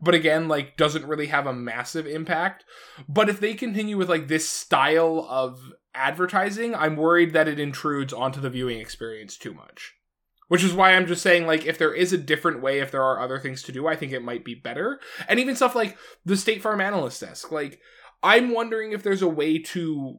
But 0.00 0.14
again, 0.14 0.48
like 0.48 0.76
doesn't 0.76 1.06
really 1.06 1.28
have 1.28 1.46
a 1.46 1.54
massive 1.54 2.06
impact. 2.06 2.64
But 3.08 3.28
if 3.28 3.40
they 3.40 3.54
continue 3.54 3.96
with 3.96 4.10
like 4.10 4.28
this 4.28 4.48
style 4.48 5.26
of 5.28 5.58
advertising, 5.94 6.74
I'm 6.74 6.96
worried 6.96 7.32
that 7.32 7.48
it 7.48 7.58
intrudes 7.58 8.12
onto 8.12 8.40
the 8.40 8.50
viewing 8.50 8.78
experience 8.78 9.38
too 9.38 9.54
much. 9.54 9.94
Which 10.48 10.62
is 10.62 10.72
why 10.72 10.92
I'm 10.92 11.08
just 11.08 11.22
saying, 11.22 11.48
like, 11.48 11.66
if 11.66 11.76
there 11.76 11.92
is 11.92 12.12
a 12.12 12.18
different 12.18 12.62
way, 12.62 12.78
if 12.78 12.92
there 12.92 13.02
are 13.02 13.18
other 13.18 13.40
things 13.40 13.64
to 13.64 13.72
do, 13.72 13.88
I 13.88 13.96
think 13.96 14.12
it 14.12 14.22
might 14.22 14.44
be 14.44 14.54
better. 14.54 15.00
And 15.28 15.40
even 15.40 15.56
stuff 15.56 15.74
like 15.74 15.98
the 16.24 16.36
State 16.36 16.62
Farm 16.62 16.80
Analyst 16.80 17.20
Desk. 17.20 17.50
Like, 17.50 17.80
I'm 18.26 18.52
wondering 18.52 18.90
if 18.90 19.04
there's 19.04 19.22
a 19.22 19.28
way 19.28 19.60
to 19.60 20.18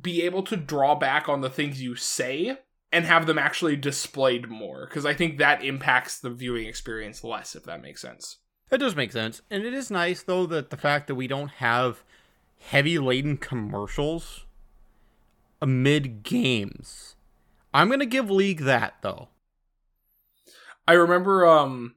be 0.00 0.22
able 0.22 0.42
to 0.44 0.56
draw 0.56 0.94
back 0.94 1.28
on 1.28 1.42
the 1.42 1.50
things 1.50 1.82
you 1.82 1.96
say 1.96 2.56
and 2.90 3.04
have 3.04 3.26
them 3.26 3.38
actually 3.38 3.76
displayed 3.76 4.48
more 4.48 4.86
because 4.88 5.04
I 5.04 5.12
think 5.12 5.36
that 5.36 5.62
impacts 5.62 6.18
the 6.18 6.30
viewing 6.30 6.66
experience 6.66 7.22
less 7.22 7.54
if 7.54 7.64
that 7.64 7.82
makes 7.82 8.00
sense. 8.00 8.38
That 8.70 8.78
does 8.78 8.96
make 8.96 9.12
sense. 9.12 9.42
And 9.50 9.64
it 9.64 9.74
is 9.74 9.90
nice 9.90 10.22
though 10.22 10.46
that 10.46 10.70
the 10.70 10.78
fact 10.78 11.08
that 11.08 11.14
we 11.14 11.26
don't 11.26 11.50
have 11.50 12.02
heavy 12.58 12.98
laden 12.98 13.36
commercials 13.36 14.46
amid 15.60 16.22
games. 16.22 17.16
I'm 17.74 17.88
going 17.88 18.00
to 18.00 18.06
give 18.06 18.30
League 18.30 18.62
that 18.62 18.94
though. 19.02 19.28
I 20.88 20.94
remember 20.94 21.46
um 21.46 21.96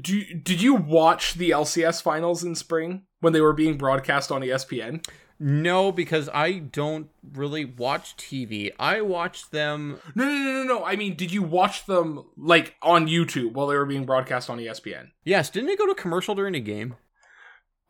do 0.00 0.22
did 0.34 0.60
you 0.60 0.74
watch 0.74 1.34
the 1.34 1.50
LCS 1.50 2.02
finals 2.02 2.42
in 2.42 2.54
spring 2.54 3.02
when 3.20 3.32
they 3.32 3.40
were 3.40 3.52
being 3.52 3.76
broadcast 3.76 4.32
on 4.32 4.42
ESPN? 4.42 5.04
No, 5.40 5.90
because 5.90 6.28
I 6.32 6.52
don't 6.52 7.10
really 7.32 7.64
watch 7.64 8.16
TV. 8.16 8.72
I 8.78 9.00
watched 9.00 9.50
them. 9.50 9.98
No, 10.14 10.24
no, 10.24 10.32
no, 10.32 10.52
no, 10.52 10.62
no. 10.62 10.84
I 10.84 10.96
mean, 10.96 11.16
did 11.16 11.32
you 11.32 11.42
watch 11.42 11.86
them 11.86 12.24
like 12.36 12.76
on 12.82 13.08
YouTube 13.08 13.52
while 13.52 13.66
they 13.66 13.76
were 13.76 13.86
being 13.86 14.06
broadcast 14.06 14.48
on 14.48 14.58
ESPN? 14.58 15.10
Yes. 15.24 15.50
Didn't 15.50 15.68
they 15.68 15.76
go 15.76 15.86
to 15.86 15.94
commercial 15.94 16.34
during 16.34 16.54
a 16.54 16.60
game? 16.60 16.94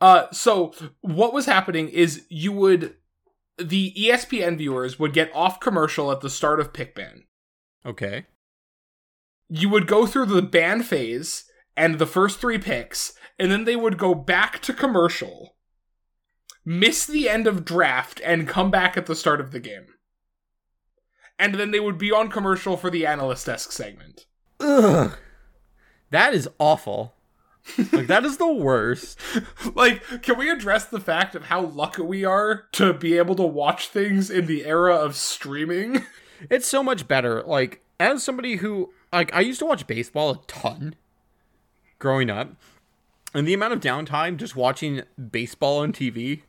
Uh, 0.01 0.25
so 0.31 0.73
what 1.01 1.33
was 1.33 1.45
happening 1.45 1.87
is 1.89 2.25
you 2.29 2.51
would 2.51 2.95
the 3.57 3.93
ESPN 3.93 4.57
viewers 4.57 4.99
would 4.99 5.13
get 5.13 5.31
off 5.33 5.59
commercial 5.59 6.11
at 6.11 6.21
the 6.21 6.29
start 6.29 6.59
of 6.59 6.73
pick 6.73 6.93
ban. 6.93 7.23
Okay. 7.85 8.25
You 9.49 9.69
would 9.69 9.87
go 9.87 10.05
through 10.05 10.25
the 10.25 10.41
ban 10.41 10.83
phase 10.83 11.44
and 11.75 11.99
the 11.99 12.05
first 12.05 12.39
three 12.39 12.57
picks, 12.57 13.13
and 13.37 13.51
then 13.51 13.65
they 13.65 13.75
would 13.75 13.97
go 13.97 14.13
back 14.13 14.61
to 14.63 14.73
commercial 14.73 15.55
miss 16.65 17.05
the 17.05 17.29
end 17.29 17.45
of 17.45 17.63
draft, 17.63 18.19
and 18.25 18.47
come 18.47 18.71
back 18.71 18.97
at 18.97 19.05
the 19.05 19.15
start 19.15 19.39
of 19.39 19.51
the 19.51 19.59
game. 19.59 19.85
And 21.37 21.55
then 21.55 21.71
they 21.71 21.79
would 21.79 21.97
be 21.97 22.11
on 22.11 22.29
commercial 22.29 22.75
for 22.75 22.89
the 22.89 23.05
analyst 23.05 23.45
desk 23.45 23.71
segment. 23.71 24.25
Ugh. 24.59 25.15
That 26.09 26.33
is 26.33 26.49
awful. 26.59 27.13
like 27.91 28.07
that 28.07 28.25
is 28.25 28.37
the 28.37 28.51
worst. 28.51 29.19
like, 29.75 30.01
can 30.21 30.37
we 30.37 30.49
address 30.49 30.85
the 30.85 30.99
fact 30.99 31.35
of 31.35 31.45
how 31.45 31.61
lucky 31.61 32.01
we 32.01 32.23
are 32.23 32.67
to 32.73 32.93
be 32.93 33.17
able 33.17 33.35
to 33.35 33.43
watch 33.43 33.89
things 33.89 34.29
in 34.29 34.45
the 34.45 34.65
era 34.65 34.95
of 34.95 35.15
streaming? 35.15 36.05
It's 36.49 36.67
so 36.67 36.83
much 36.83 37.07
better. 37.07 37.41
Like 37.43 37.81
as 37.97 38.21
somebody 38.21 38.57
who 38.57 38.91
like 39.13 39.33
I 39.33 39.39
used 39.39 39.59
to 39.59 39.65
watch 39.65 39.87
baseball 39.87 40.31
a 40.31 40.39
ton 40.47 40.95
growing 41.99 42.29
up, 42.29 42.55
and 43.33 43.47
the 43.47 43.53
amount 43.53 43.73
of 43.73 43.79
downtime 43.79 44.37
just 44.37 44.55
watching 44.55 45.03
baseball 45.31 45.79
on 45.79 45.91
TV 45.93 46.41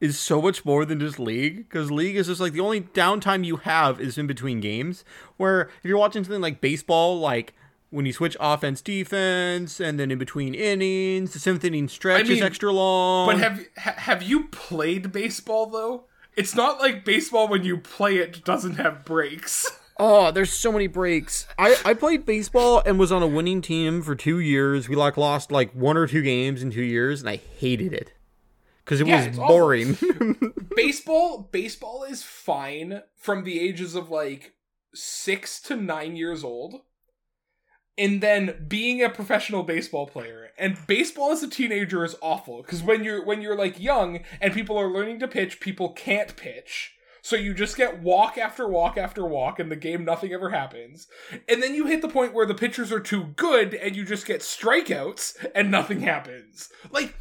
is 0.00 0.18
so 0.18 0.42
much 0.42 0.64
more 0.64 0.84
than 0.84 1.00
just 1.00 1.18
league 1.18 1.56
because 1.56 1.90
league 1.90 2.16
is 2.16 2.26
just 2.26 2.40
like 2.40 2.52
the 2.52 2.60
only 2.60 2.82
downtime 2.82 3.44
you 3.44 3.56
have 3.56 4.00
is 4.00 4.18
in 4.18 4.26
between 4.26 4.60
games 4.60 5.04
where 5.36 5.62
if 5.62 5.84
you're 5.84 5.96
watching 5.96 6.22
something 6.22 6.42
like 6.42 6.60
baseball 6.60 7.18
like 7.18 7.54
when 7.90 8.04
you 8.04 8.12
switch 8.12 8.36
offense 8.38 8.82
defense 8.82 9.80
and 9.80 9.98
then 9.98 10.10
in 10.10 10.18
between 10.18 10.54
innings 10.54 11.32
the 11.32 11.38
seventh 11.38 11.64
inning 11.64 11.88
stretch 11.88 12.20
I 12.20 12.28
mean, 12.28 12.32
is 12.38 12.42
extra 12.42 12.70
long 12.72 13.26
But 13.26 13.38
have 13.38 13.66
have 13.76 14.22
you 14.22 14.44
played 14.48 15.12
baseball 15.12 15.66
though? 15.66 16.04
It's 16.36 16.54
not 16.54 16.78
like 16.78 17.04
baseball 17.04 17.48
when 17.48 17.64
you 17.64 17.78
play 17.78 18.16
it 18.18 18.44
doesn't 18.44 18.74
have 18.74 19.04
breaks. 19.04 19.66
oh 19.98 20.30
there's 20.30 20.52
so 20.52 20.72
many 20.72 20.86
breaks 20.86 21.46
I, 21.58 21.76
I 21.84 21.94
played 21.94 22.26
baseball 22.26 22.82
and 22.84 22.98
was 22.98 23.12
on 23.12 23.22
a 23.22 23.26
winning 23.26 23.62
team 23.62 24.02
for 24.02 24.14
two 24.14 24.38
years 24.38 24.88
we 24.88 24.96
like 24.96 25.16
lost 25.16 25.50
like 25.50 25.72
one 25.72 25.96
or 25.96 26.06
two 26.06 26.22
games 26.22 26.62
in 26.62 26.70
two 26.70 26.82
years 26.82 27.20
and 27.20 27.28
i 27.30 27.36
hated 27.36 27.92
it 27.92 28.12
because 28.84 29.00
it 29.00 29.04
Yeah, 29.04 29.06
was 29.06 29.28
boring 29.28 29.96
baseball 30.74 31.48
baseball 31.52 32.04
is 32.04 32.22
fine 32.22 33.02
from 33.16 33.44
the 33.44 33.60
ages 33.60 33.94
of 33.94 34.10
like 34.10 34.54
6 34.94 35.60
to 35.62 35.76
9 35.76 36.16
years 36.16 36.42
old. 36.44 36.80
And 37.98 38.20
then 38.20 38.66
being 38.68 39.02
a 39.02 39.08
professional 39.08 39.62
baseball 39.62 40.06
player 40.06 40.50
and 40.58 40.76
baseball 40.86 41.32
as 41.32 41.42
a 41.42 41.48
teenager 41.48 42.04
is 42.04 42.14
awful 42.20 42.60
because 42.62 42.82
when 42.82 43.02
you're 43.04 43.24
when 43.24 43.40
you're 43.40 43.56
like 43.56 43.80
young 43.80 44.20
and 44.40 44.52
people 44.52 44.76
are 44.76 44.92
learning 44.92 45.18
to 45.20 45.28
pitch, 45.28 45.60
people 45.60 45.90
can't 45.90 46.36
pitch. 46.36 46.92
So 47.26 47.34
you 47.34 47.54
just 47.54 47.76
get 47.76 48.04
walk 48.04 48.38
after 48.38 48.68
walk 48.68 48.96
after 48.96 49.26
walk 49.26 49.58
in 49.58 49.68
the 49.68 49.74
game 49.74 50.04
nothing 50.04 50.32
ever 50.32 50.50
happens. 50.50 51.08
And 51.48 51.60
then 51.60 51.74
you 51.74 51.88
hit 51.88 52.00
the 52.00 52.08
point 52.08 52.32
where 52.32 52.46
the 52.46 52.54
pitchers 52.54 52.92
are 52.92 53.00
too 53.00 53.24
good 53.34 53.74
and 53.74 53.96
you 53.96 54.04
just 54.04 54.26
get 54.26 54.42
strikeouts 54.42 55.44
and 55.52 55.68
nothing 55.68 56.02
happens. 56.02 56.68
Like 56.88 57.16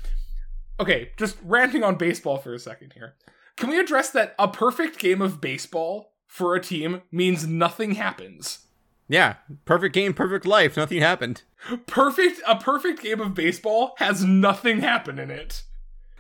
okay, 0.80 1.10
just 1.18 1.38
ranting 1.44 1.84
on 1.84 1.96
baseball 1.96 2.38
for 2.38 2.54
a 2.54 2.60
second 2.60 2.94
here. 2.94 3.16
Can 3.58 3.72
we 3.72 3.80
address 3.80 4.12
that 4.12 4.36
a 4.38 4.48
perfect 4.48 5.00
game 5.00 5.24
of 5.24 5.42
baseball 5.42 6.12
for 6.28 6.54
a 6.54 6.62
team 6.62 7.02
means 7.12 7.48
nothing 7.48 7.96
happens? 7.96 8.60
yeah 9.08 9.36
perfect 9.66 9.94
game 9.94 10.16
perfect 10.16 10.48
life 10.48 10.76
nothing 10.76 11.00
happened 11.00 11.44
Perfect 11.88 12.42
a 12.48 12.56
perfect 12.56 13.02
game 13.02 13.20
of 13.20 13.34
baseball 13.34 13.96
has 13.98 14.24
nothing 14.24 14.82
happen 14.82 15.18
in 15.18 15.32
it. 15.32 15.64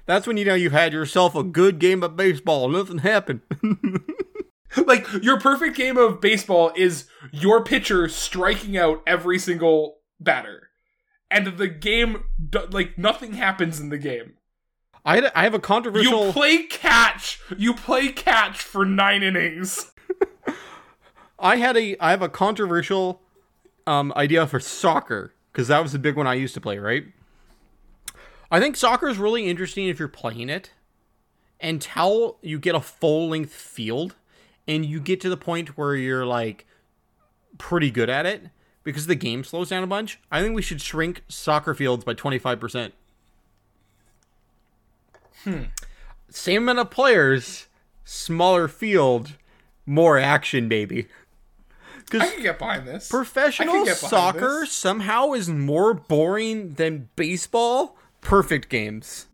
That's 0.05 0.27
when 0.27 0.37
you 0.37 0.45
know 0.45 0.53
you've 0.53 0.71
had 0.71 0.93
yourself 0.93 1.35
a 1.35 1.43
good 1.43 1.79
game 1.79 2.03
of 2.03 2.15
baseball. 2.15 2.69
Nothing 2.69 2.99
happened. 2.99 3.41
Like 4.85 5.07
your 5.23 5.39
perfect 5.39 5.77
game 5.77 5.97
of 5.97 6.19
baseball 6.19 6.71
is 6.75 7.07
your 7.31 7.63
pitcher 7.63 8.09
striking 8.09 8.77
out 8.77 9.01
every 9.07 9.39
single 9.39 9.99
batter. 10.19 10.69
And 11.31 11.57
the 11.57 11.67
game 11.67 12.25
like 12.71 12.97
nothing 12.97 13.33
happens 13.33 13.79
in 13.79 13.89
the 13.89 13.97
game. 13.97 14.33
I 15.05 15.15
had, 15.15 15.31
I 15.35 15.43
have 15.43 15.53
a 15.53 15.59
controversial. 15.59 16.27
You 16.27 16.31
play 16.31 16.63
catch. 16.63 17.39
You 17.57 17.73
play 17.73 18.09
catch 18.09 18.61
for 18.61 18.85
9 18.85 19.23
innings. 19.23 19.91
I 21.39 21.57
had 21.57 21.77
a 21.77 21.95
I 21.99 22.11
have 22.11 22.21
a 22.21 22.29
controversial 22.29 23.21
um, 23.85 24.13
idea 24.15 24.47
for 24.47 24.59
soccer 24.59 25.33
because 25.51 25.67
that 25.67 25.83
was 25.83 25.91
the 25.91 25.99
big 25.99 26.15
one 26.15 26.27
I 26.27 26.33
used 26.33 26.53
to 26.55 26.61
play. 26.61 26.79
Right. 26.79 27.05
I 28.55 28.61
think 28.61 28.77
soccer 28.77 29.09
is 29.09 29.17
really 29.17 29.49
interesting 29.49 29.89
if 29.89 29.99
you're 29.99 30.07
playing 30.07 30.49
it 30.49 30.71
until 31.59 32.37
you 32.41 32.57
get 32.57 32.73
a 32.73 32.79
full 32.79 33.27
length 33.27 33.51
field 33.51 34.15
and 34.65 34.85
you 34.85 35.01
get 35.01 35.19
to 35.21 35.29
the 35.29 35.35
point 35.35 35.77
where 35.77 35.93
you're 35.93 36.25
like 36.25 36.65
pretty 37.57 37.91
good 37.91 38.09
at 38.09 38.25
it 38.25 38.43
because 38.85 39.07
the 39.07 39.15
game 39.15 39.43
slows 39.43 39.67
down 39.71 39.83
a 39.83 39.87
bunch. 39.87 40.21
I 40.31 40.41
think 40.41 40.55
we 40.55 40.61
should 40.61 40.79
shrink 40.79 41.23
soccer 41.27 41.73
fields 41.73 42.05
by 42.05 42.13
25%. 42.13 42.93
Hmm. 45.43 45.63
Same 46.29 46.61
amount 46.63 46.79
of 46.79 46.89
players, 46.89 47.67
smaller 48.05 48.69
field, 48.69 49.33
more 49.85 50.17
action, 50.17 50.69
baby. 50.69 51.07
I 52.09 52.29
can 52.29 52.41
get 52.41 52.57
behind 52.57 52.87
this. 52.87 53.09
Professional 53.09 53.83
behind 53.83 53.97
soccer 53.97 54.61
this. 54.61 54.71
somehow 54.71 55.33
is 55.33 55.49
more 55.49 55.93
boring 55.93 56.75
than 56.75 57.09
baseball. 57.17 57.97
Perfect 58.25 58.69
games. 58.69 59.27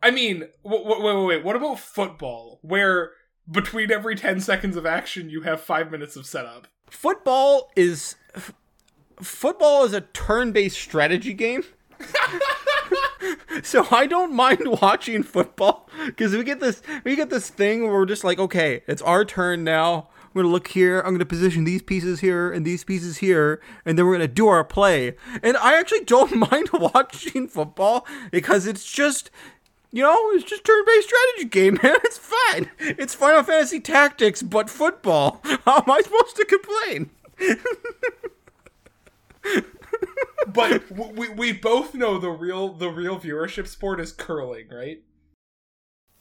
I 0.00 0.12
mean, 0.12 0.46
w- 0.62 0.84
w- 0.84 1.04
wait, 1.04 1.16
wait, 1.16 1.26
wait. 1.26 1.44
What 1.44 1.56
about 1.56 1.80
football, 1.80 2.60
where 2.62 3.10
between 3.50 3.90
every 3.90 4.14
ten 4.14 4.40
seconds 4.40 4.76
of 4.76 4.86
action 4.86 5.28
you 5.28 5.40
have 5.42 5.60
five 5.60 5.90
minutes 5.90 6.14
of 6.14 6.24
setup? 6.24 6.68
Football 6.88 7.72
is 7.74 8.14
f- 8.32 8.54
football 9.20 9.84
is 9.84 9.92
a 9.92 10.02
turn-based 10.02 10.78
strategy 10.78 11.34
game. 11.34 11.64
so 13.64 13.88
I 13.90 14.06
don't 14.06 14.32
mind 14.32 14.80
watching 14.80 15.24
football 15.24 15.90
because 16.06 16.36
we 16.36 16.44
get 16.44 16.60
this 16.60 16.80
we 17.02 17.16
get 17.16 17.28
this 17.28 17.50
thing 17.50 17.82
where 17.82 17.92
we're 17.92 18.06
just 18.06 18.22
like, 18.22 18.38
okay, 18.38 18.84
it's 18.86 19.02
our 19.02 19.24
turn 19.24 19.64
now. 19.64 20.10
I'm 20.28 20.42
gonna 20.42 20.52
look 20.52 20.68
here. 20.68 21.00
I'm 21.00 21.14
gonna 21.14 21.24
position 21.24 21.64
these 21.64 21.82
pieces 21.82 22.20
here 22.20 22.52
and 22.52 22.64
these 22.64 22.84
pieces 22.84 23.18
here, 23.18 23.60
and 23.84 23.98
then 23.98 24.06
we're 24.06 24.14
gonna 24.14 24.28
do 24.28 24.48
our 24.48 24.64
play. 24.64 25.16
And 25.42 25.56
I 25.56 25.78
actually 25.78 26.04
don't 26.04 26.36
mind 26.50 26.70
watching 26.72 27.48
football 27.48 28.06
because 28.30 28.66
it's 28.66 28.84
just, 28.90 29.30
you 29.92 30.02
know, 30.02 30.16
it's 30.32 30.44
just 30.44 30.64
turn-based 30.64 31.08
strategy 31.08 31.48
game, 31.48 31.74
man. 31.82 31.96
It's 32.04 32.18
fine. 32.18 32.70
It's 32.78 33.14
Final 33.14 33.42
Fantasy 33.42 33.80
Tactics, 33.80 34.42
but 34.42 34.70
football. 34.70 35.40
How 35.64 35.78
am 35.78 35.90
I 35.90 36.00
supposed 36.02 36.36
to 36.36 36.44
complain? 36.44 37.10
But 40.46 40.90
we 40.90 41.28
we 41.28 41.52
both 41.52 41.94
know 41.94 42.18
the 42.18 42.30
real 42.30 42.72
the 42.72 42.88
real 42.88 43.18
viewership 43.18 43.66
sport 43.66 44.00
is 44.00 44.12
curling, 44.12 44.68
right? 44.70 45.02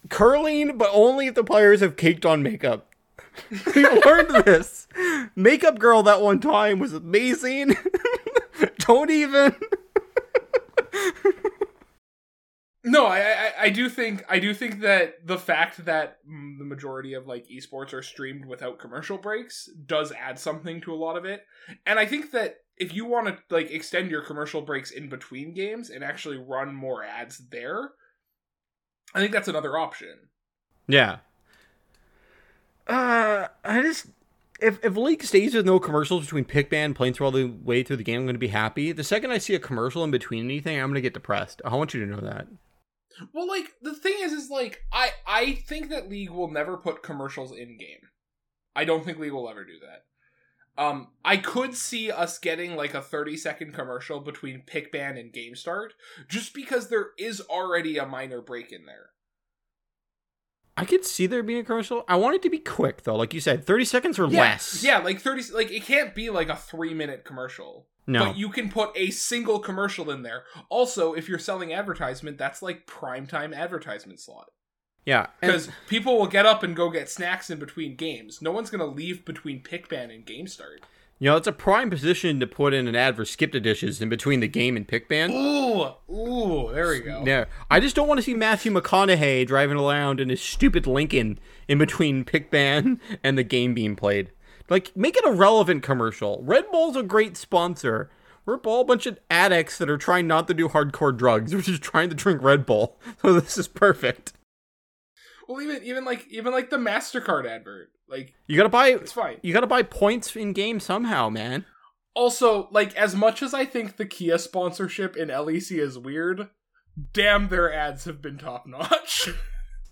curling, 0.10 0.78
but 0.78 0.90
only 0.94 1.28
if 1.28 1.36
the 1.36 1.44
players 1.44 1.82
have 1.82 1.98
caked 1.98 2.26
on 2.26 2.44
makeup. 2.44 2.90
we 3.76 3.88
learned 3.88 4.46
this. 4.46 4.88
Makeup 5.36 5.80
girl 5.80 6.04
that 6.04 6.22
one 6.22 6.40
time 6.40 6.80
was 6.80 6.94
amazing. 6.94 7.76
Don't 8.80 9.12
even. 9.12 9.56
No, 12.88 13.06
I, 13.06 13.20
I 13.20 13.54
I 13.64 13.70
do 13.70 13.90
think 13.90 14.24
I 14.30 14.40
do 14.40 14.54
think 14.54 14.80
that 14.80 15.28
the 15.28 15.38
fact 15.38 15.84
that 15.86 16.20
the 16.26 16.64
majority 16.64 17.14
of 17.14 17.28
like 17.28 17.46
esports 17.50 17.92
are 17.92 18.02
streamed 18.02 18.46
without 18.46 18.80
commercial 18.80 19.18
breaks 19.18 19.70
does 19.86 20.14
add 20.14 20.40
something 20.40 20.80
to 20.82 20.94
a 20.94 20.96
lot 20.96 21.18
of 21.18 21.26
it. 21.26 21.42
And 21.86 22.00
I 22.00 22.06
think 22.06 22.32
that 22.32 22.60
if 22.78 22.94
you 22.94 23.06
want 23.06 23.28
to 23.28 23.38
like 23.50 23.72
extend 23.72 24.10
your 24.10 24.22
commercial 24.22 24.62
breaks 24.62 24.92
in 24.92 25.10
between 25.10 25.54
games 25.54 25.90
and 25.90 26.02
actually 26.02 26.38
run 26.38 26.74
more 26.74 27.04
ads 27.04 27.50
there, 27.50 27.92
I 29.14 29.20
think 29.20 29.34
that's 29.34 29.50
another 29.50 29.78
option. 29.78 30.30
Yeah. 30.88 31.18
Uh, 32.88 33.48
I 33.64 33.82
just 33.82 34.08
if 34.60 34.84
if 34.84 34.96
League 34.96 35.24
stays 35.24 35.54
with 35.54 35.66
no 35.66 35.80
commercials 35.80 36.22
between 36.22 36.46
pick 36.46 36.70
ban 36.70 36.94
playing 36.94 37.14
through 37.14 37.26
all 37.26 37.32
the 37.32 37.46
way 37.46 37.84
through 37.84 37.98
the 37.98 38.04
game, 38.04 38.22
I'm 38.22 38.26
going 38.26 38.36
to 38.36 38.40
be 38.40 38.48
happy. 38.48 38.92
The 38.92 39.04
second 39.04 39.32
I 39.32 39.38
see 39.38 39.56
a 39.56 39.60
commercial 39.60 40.04
in 40.04 40.12
between 40.12 40.46
anything, 40.46 40.80
I'm 40.80 40.88
going 40.88 40.96
to 40.96 41.02
get 41.02 41.14
depressed. 41.14 41.62
I 41.66 41.76
want 41.76 41.94
you 41.94 42.06
to 42.06 42.12
know 42.12 42.22
that. 42.22 42.48
Well, 43.34 43.48
like 43.48 43.74
the 43.82 43.94
thing 43.94 44.16
is, 44.20 44.32
is 44.32 44.50
like 44.50 44.84
I 44.92 45.12
I 45.26 45.54
think 45.54 45.90
that 45.90 46.10
League 46.10 46.30
will 46.30 46.50
never 46.50 46.78
put 46.78 47.04
commercials 47.04 47.52
in 47.52 47.78
game. 47.78 48.10
I 48.76 48.86
don't 48.86 49.04
think 49.04 49.20
League 49.20 49.34
will 49.34 49.50
ever 49.50 49.66
do 49.66 49.80
that. 49.82 50.04
Um, 50.82 51.08
I 51.26 51.38
could 51.38 51.76
see 51.76 52.12
us 52.12 52.38
getting 52.38 52.76
like 52.76 52.94
a 52.94 53.02
thirty 53.02 53.36
second 53.36 53.74
commercial 53.74 54.20
between 54.20 54.62
pick 54.62 54.92
ban 54.92 55.18
and 55.18 55.34
game 55.34 55.56
start, 55.56 55.94
just 56.28 56.54
because 56.54 56.90
there 56.90 57.10
is 57.18 57.42
already 57.42 57.98
a 57.98 58.06
minor 58.06 58.42
break 58.42 58.72
in 58.72 58.86
there. 58.86 59.10
I 60.78 60.86
could 60.86 61.04
see 61.06 61.26
there 61.26 61.42
being 61.44 61.60
a 61.60 61.64
commercial. 61.64 62.06
I 62.08 62.16
want 62.18 62.36
it 62.36 62.44
to 62.44 62.50
be 62.50 62.60
quick 62.60 63.04
though, 63.04 63.16
like 63.16 63.34
you 63.34 63.40
said, 63.42 63.66
30 63.66 63.86
seconds 63.86 64.20
or 64.20 64.28
Yeah, 64.28 64.42
less. 64.42 64.84
yeah, 64.84 65.00
like 65.00 65.20
thirty. 65.20 65.42
Like 65.52 65.72
it 65.72 65.84
can't 65.84 66.14
be 66.14 66.30
like 66.30 66.50
a 66.50 66.56
three 66.56 66.94
minute 66.94 67.26
commercial. 67.26 67.88
No. 68.06 68.26
But 68.26 68.38
you 68.38 68.50
can 68.50 68.70
put 68.70 68.92
a 68.96 69.10
single 69.10 69.60
commercial 69.60 70.10
in 70.12 70.22
there. 70.22 70.44
Also, 70.70 71.14
if 71.14 71.28
you're 71.28 71.40
selling 71.40 71.74
advertisement, 71.74 72.38
that's 72.38 72.62
like 72.62 72.86
primetime 72.86 73.54
advertisement 73.56 74.20
slot. 74.22 74.52
yeah. 75.06 75.28
Because 75.42 75.70
people 75.88 76.18
will 76.18 76.28
get 76.28 76.46
up 76.46 76.64
and 76.64 76.76
go 76.76 76.90
get 76.90 77.10
snacks 77.10 77.50
in 77.50 77.60
between 77.60 77.96
games. 77.98 78.42
No 78.42 78.52
one's 78.52 78.70
gonna 78.70 78.86
leave 78.86 79.26
between 79.26 79.62
pick 79.62 79.90
ban 79.90 80.10
and 80.12 80.26
game 80.26 80.48
start. 80.48 80.82
You 81.20 81.32
know, 81.32 81.38
it's 81.38 81.48
a 81.48 81.52
prime 81.52 81.90
position 81.90 82.40
to 82.40 82.48
put 82.48 82.76
in 82.76 82.88
an 82.88 82.96
ad 82.96 83.16
for 83.16 83.26
Skip 83.26 83.52
the 83.52 83.60
Dishes 83.60 84.02
in 84.02 84.10
between 84.10 84.40
the 84.40 84.48
game 84.48 84.78
and 84.78 84.88
pick 84.88 85.10
ban. 85.10 85.32
Ooh, 85.32 85.94
ooh, 86.14 86.72
there 86.72 86.90
we 86.90 87.00
go. 87.00 87.24
Yeah, 87.26 87.46
I 87.72 87.80
just 87.80 87.96
don't 87.96 88.08
want 88.08 88.20
to 88.20 88.22
see 88.22 88.36
Matthew 88.36 88.72
McConaughey 88.72 89.48
driving 89.48 89.78
around 89.78 90.20
in 90.20 90.30
his 90.30 90.42
stupid 90.42 90.86
Lincoln 90.86 91.40
in 91.68 91.80
between 91.80 92.24
pick 92.24 92.52
ban 92.52 93.02
and 93.24 93.36
the 93.36 93.44
game 93.44 93.74
being 93.74 93.96
played. 93.96 94.32
Like, 94.70 94.96
make 94.96 95.18
it 95.18 95.26
a 95.26 95.32
relevant 95.32 95.82
commercial. 95.82 96.44
Red 96.44 96.70
Bull's 96.72 96.96
a 96.96 97.04
great 97.04 97.36
sponsor. 97.36 98.12
We're 98.46 98.58
all 98.58 98.82
a 98.82 98.86
bunch 98.86 99.06
of 99.06 99.20
addicts 99.30 99.78
that 99.78 99.90
are 99.90 99.98
trying 99.98 100.28
not 100.28 100.48
to 100.48 100.54
do 100.54 100.70
hardcore 100.70 101.16
drugs. 101.16 101.54
We're 101.56 101.62
just 101.62 101.82
trying 101.82 102.10
to 102.10 102.16
drink 102.16 102.42
Red 102.44 102.66
Bull. 102.66 103.00
So 103.22 103.34
this 103.40 103.58
is 103.58 103.68
perfect. 103.68 104.34
Well, 105.48 105.62
even 105.62 105.84
even 105.84 106.06
like 106.06 106.28
even 106.30 106.52
like 106.52 106.70
the 106.70 106.78
Mastercard 106.78 107.46
advert, 107.48 107.90
like 108.10 108.34
You 108.48 108.58
gotta 108.58 108.70
buy 108.70 108.90
it's 108.90 109.12
fine. 109.12 109.38
you 109.42 109.54
gotta 109.54 109.68
buy 109.68 109.84
points 109.84 110.36
in 110.36 110.54
game 110.54 110.80
somehow, 110.80 111.30
man. 111.30 111.66
Also, 112.14 112.68
like 112.72 112.96
as 112.96 113.16
much 113.16 113.42
as 113.44 113.54
I 113.54 113.66
think 113.66 113.98
the 113.98 114.06
Kia 114.06 114.38
sponsorship 114.38 115.16
in 115.16 115.30
LEC 115.30 115.78
is 115.80 115.98
weird, 115.98 116.50
damn, 117.14 117.48
their 117.50 117.72
ads 117.74 118.06
have 118.06 118.22
been 118.22 118.38
top 118.38 118.66
notch. 118.68 119.30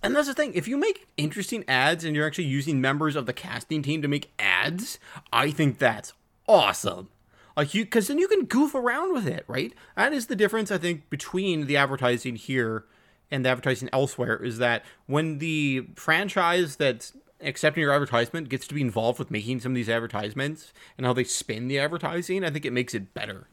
And 0.04 0.16
that's 0.16 0.28
the 0.28 0.36
thing. 0.36 0.54
If 0.54 0.68
you 0.68 0.78
make 0.78 1.08
interesting 1.18 1.64
ads 1.68 2.04
and 2.04 2.16
you're 2.16 2.28
actually 2.28 2.44
using 2.44 2.80
members 2.80 3.16
of 3.16 3.26
the 3.26 3.34
casting 3.34 3.82
team 3.82 4.04
to 4.04 4.08
make 4.08 4.32
ads, 4.38 5.00
I 5.34 5.50
think 5.50 5.80
that's 5.80 6.14
awesome. 6.48 7.10
Like 7.58 7.74
you, 7.74 7.86
because 7.86 8.08
then 8.08 8.20
you 8.20 8.28
can 8.28 8.46
goof 8.46 8.76
around 8.76 9.14
with 9.14 9.26
it, 9.28 9.46
right? 9.48 9.74
That 9.96 10.14
is 10.14 10.28
the 10.28 10.36
difference 10.36 10.70
I 10.70 10.78
think 10.78 11.10
between 11.10 11.66
the 11.66 11.78
advertising 11.78 12.36
here 12.36 12.86
and 13.32 13.46
the 13.46 13.50
advertising 13.50 13.90
elsewhere. 13.92 14.42
Is 14.44 14.58
that 14.60 14.84
when 15.08 15.40
the 15.40 15.88
franchise 15.96 16.76
that's 16.76 17.14
accepting 17.42 17.82
your 17.82 17.92
advertisement 17.92 18.50
gets 18.50 18.68
to 18.68 18.74
be 18.74 18.82
involved 18.82 19.20
with 19.20 19.32
making 19.32 19.60
some 19.60 19.74
of 19.74 19.76
these 19.76 19.90
advertisements 19.90 20.74
and 20.98 21.06
how 21.06 21.14
they 21.14 21.24
spin 21.24 21.68
the 21.68 21.80
advertising, 21.80 22.44
I 22.44 22.50
think 22.50 22.66
it 22.66 22.74
makes 22.74 22.94
it 22.94 23.14
better. 23.14 23.48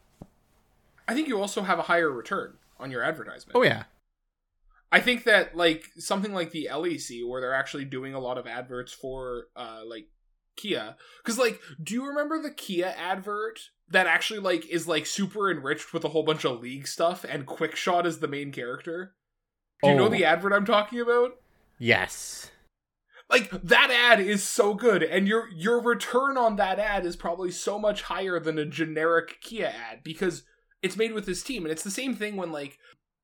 I 1.07 1.13
think 1.13 1.27
you 1.27 1.39
also 1.39 1.63
have 1.63 1.79
a 1.79 1.83
higher 1.83 2.09
return 2.09 2.53
on 2.79 2.91
your 2.91 3.03
advertisement. 3.03 3.55
Oh 3.55 3.63
yeah, 3.63 3.83
I 4.93 4.99
think 4.99 5.23
that 5.23 5.57
like 5.57 5.89
something 5.97 6.33
like 6.33 6.51
the 6.51 6.69
LEC 6.71 7.27
where 7.27 7.41
they're 7.41 7.53
actually 7.53 7.85
doing 7.85 8.13
a 8.13 8.19
lot 8.19 8.37
of 8.37 8.45
adverts 8.45 8.93
for 8.93 9.47
uh 9.55 9.81
like 9.83 10.07
Kia 10.55 10.95
cuz 11.23 11.39
like 11.39 11.59
do 11.81 11.95
you 11.95 12.05
remember 12.05 12.39
the 12.39 12.51
Kia 12.51 12.93
advert 12.95 13.71
that 13.89 14.05
actually 14.05 14.39
like 14.39 14.67
is 14.67 14.87
like 14.87 15.07
super 15.07 15.49
enriched 15.49 15.93
with 15.93 16.05
a 16.05 16.09
whole 16.09 16.21
bunch 16.21 16.45
of 16.45 16.61
league 16.61 16.87
stuff 16.87 17.25
and 17.27 17.47
Quickshot 17.47 18.05
is 18.05 18.19
the 18.19 18.27
main 18.27 18.51
character? 18.51 19.15
Do 19.83 19.89
you 19.89 19.95
know 19.95 20.05
Oh. 20.05 20.09
the 20.09 20.25
advert 20.25 20.53
I'm 20.53 20.65
talking 20.65 20.99
about? 21.01 21.37
yes. 21.79 22.49
Like 23.29 23.49
that 23.63 23.89
ad 23.89 24.19
is 24.19 24.43
so 24.43 24.73
good 24.75 25.01
and 25.01 25.27
your 25.27 25.47
your 25.55 25.81
return 25.81 26.37
on 26.37 26.57
that 26.57 26.77
ad 26.77 27.03
is 27.05 27.15
probably 27.15 27.49
so 27.51 27.79
much 27.79 28.03
higher 28.03 28.39
than 28.39 28.59
a 28.59 28.65
generic 28.65 29.37
Kia 29.41 29.67
ad 29.67 30.03
because 30.03 30.43
it's 30.83 30.97
made 30.97 31.13
with 31.13 31.25
this 31.25 31.41
team 31.41 31.63
and 31.63 31.71
it's 31.71 31.83
the 31.83 31.89
same 31.89 32.13
thing 32.15 32.35
when 32.35 32.51
like 32.51 32.77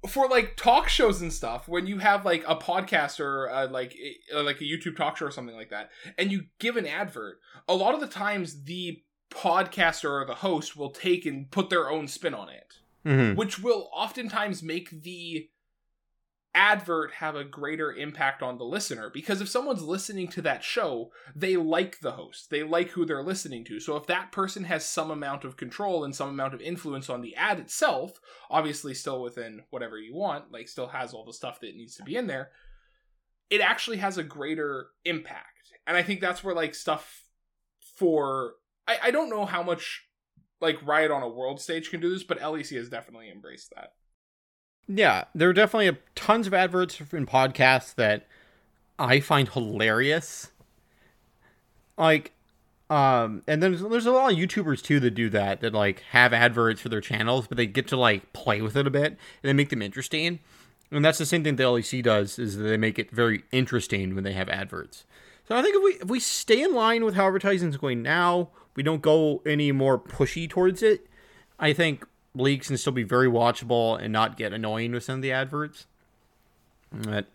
for 0.07 0.28
like 0.28 0.55
talk 0.55 0.88
shows 0.89 1.22
and 1.22 1.32
stuff 1.32 1.68
when 1.68 1.86
you 1.86 1.99
have 1.99 2.26
like 2.26 2.43
a 2.47 2.55
podcast 2.55 3.20
or 3.20 3.49
uh, 3.51 3.68
like 3.68 3.95
uh, 4.34 4.41
like 4.41 4.62
a 4.62 4.64
YouTube 4.64 4.95
talk 4.95 5.18
show 5.18 5.26
or 5.28 5.32
something 5.32 5.55
like 5.55 5.70
that 5.70 5.89
and 6.18 6.32
you 6.32 6.45
give 6.60 6.76
an 6.78 6.88
advert 6.88 7.38
a 7.68 7.76
lot 7.76 7.93
of 7.93 7.99
the 7.99 8.07
times 8.07 8.64
the 8.64 9.03
podcaster 9.32 10.10
or 10.10 10.26
the 10.26 10.36
host 10.36 10.76
will 10.76 10.89
take 10.91 11.26
and 11.26 11.51
put 11.51 11.70
their 11.70 11.89
own 11.89 12.07
spin 12.07 12.34
on 12.34 12.49
it 12.49 12.74
hmm 13.05 13.36
which 13.36 13.60
will 13.60 13.89
oftentimes 13.93 14.64
make 14.64 15.03
the 15.03 15.49
advert 16.56 17.14
have 17.16 17.36
a 17.36 17.43
greater 17.43 17.93
impact 17.93 18.41
on 18.41 18.58
the 18.58 18.64
listener 18.64 19.12
because 19.14 19.39
if 19.39 19.47
someone's 19.47 19.84
listening 19.84 20.28
to 20.28 20.41
that 20.41 20.64
show 20.64 21.12
they 21.36 21.56
like 21.56 22.00
the 22.00 22.14
host 22.14 22.50
they 22.50 22.64
like 22.64 22.89
who 22.89 23.06
they're 23.06 23.22
listening 23.22 23.64
to 23.64 23.80
so 23.80 23.95
if 23.95 24.08
that 24.08 24.32
person 24.32 24.64
has 24.64 24.84
some 24.84 25.12
amount 25.12 25.43
of 25.43 25.58
control 25.58 26.04
and 26.04 26.16
some 26.16 26.30
amount 26.30 26.54
of 26.54 26.62
influence 26.62 27.08
on 27.08 27.22
the 27.22 27.36
ad 27.36 27.60
itself 27.60 28.20
obviously 28.50 28.95
still 28.95 29.22
within 29.22 29.62
whatever 29.70 30.00
you 30.00 30.16
want 30.16 30.52
like 30.52 30.68
still 30.68 30.88
has 30.88 31.14
all 31.14 31.24
the 31.24 31.34
stuff 31.34 31.60
that 31.60 31.76
needs 31.76 31.95
to 31.95 32.04
be 32.04 32.16
in 32.16 32.26
there 32.26 32.50
it 33.52 33.62
actually 33.62 33.97
has 33.97 34.18
a 34.18 34.24
greater 34.24 34.88
impact 35.06 35.74
and 35.86 35.95
i 35.95 36.02
think 36.02 36.20
that's 36.20 36.43
where 36.43 36.56
like 36.56 36.74
stuff 36.74 37.26
for 37.95 38.54
i, 38.88 38.97
I 39.04 39.12
don't 39.12 39.30
know 39.30 39.45
how 39.45 39.62
much 39.62 40.10
like 40.62 40.86
Riot 40.86 41.12
on 41.12 41.24
a 41.24 41.30
world 41.30 41.62
stage 41.62 41.89
can 41.89 42.02
do 42.02 42.12
this, 42.12 42.24
but 42.24 42.39
LEC 42.39 42.76
has 42.76 42.89
definitely 42.89 43.30
embraced 43.30 43.74
that. 43.76 43.93
Yeah, 44.92 45.26
there 45.36 45.50
are 45.50 45.54
definitely 45.54 46.00
tons 46.16 46.48
of 46.48 46.54
adverts 46.54 47.00
in 47.14 47.28
podcasts 47.28 47.94
that 47.96 48.26
I 48.98 49.20
find 49.20 49.48
hilarious. 49.48 50.52
Like, 51.96 52.32
um, 52.90 53.44
and 53.48 53.62
then 53.62 53.74
there's, 53.74 53.84
there's 53.84 54.06
a 54.08 54.12
lot 54.12 54.34
of 54.34 54.40
YouTubers 54.40 54.82
too 54.82 55.00
that 55.02 55.12
do 55.12 55.30
that, 55.30 55.62
that 55.62 55.74
like 55.74 56.02
have 56.10 56.34
adverts 56.34 56.82
for 56.82 56.90
their 56.90 57.02
channels, 57.02 57.46
but 57.48 57.56
they 57.56 57.68
get 57.68 57.88
to 57.90 57.98
like 57.98 58.34
play 58.34 58.62
with 58.62 58.76
it 58.76 58.88
a 58.88 58.90
bit 58.90 59.12
and 59.12 59.18
they 59.44 59.54
make 59.54 59.70
them 59.70 59.84
interesting. 59.84 60.40
And 60.92 61.06
that's 61.06 61.20
the 61.20 61.26
same 61.28 61.44
thing 61.44 61.56
the 61.56 61.64
LEC 61.64 62.02
does, 62.02 62.40
is 62.40 62.58
that 62.58 62.64
they 62.64 62.78
make 62.78 62.98
it 62.98 63.12
very 63.12 63.44
interesting 63.52 64.16
when 64.16 64.24
they 64.24 64.34
have 64.34 64.50
adverts. 64.50 65.06
So 65.48 65.56
I 65.56 65.62
think 65.62 65.76
if 65.76 65.84
we 65.84 65.92
if 66.02 66.10
we 66.10 66.20
stay 66.20 66.64
in 66.64 66.74
line 66.74 67.06
with 67.06 67.14
how 67.14 67.28
advertising 67.28 67.70
is 67.70 67.78
going 67.78 68.02
now, 68.02 68.50
we 68.76 68.82
don't 68.82 69.04
go 69.04 69.44
any 69.46 69.72
more 69.72 70.00
pushy 70.00 70.50
towards 70.50 70.82
it. 70.82 71.06
I 71.60 71.74
think 71.74 72.08
leagues 72.36 72.67
can 72.67 72.77
still 72.77 72.93
be 72.93 73.03
very 73.03 73.27
watchable 73.27 74.01
and 74.01 74.13
not 74.13 74.38
get 74.38 74.53
annoying 74.53 74.91
with 74.91 75.03
some 75.03 75.15
of 75.15 75.21
the 75.21 75.32
adverts. 75.32 75.88
But 76.91 77.27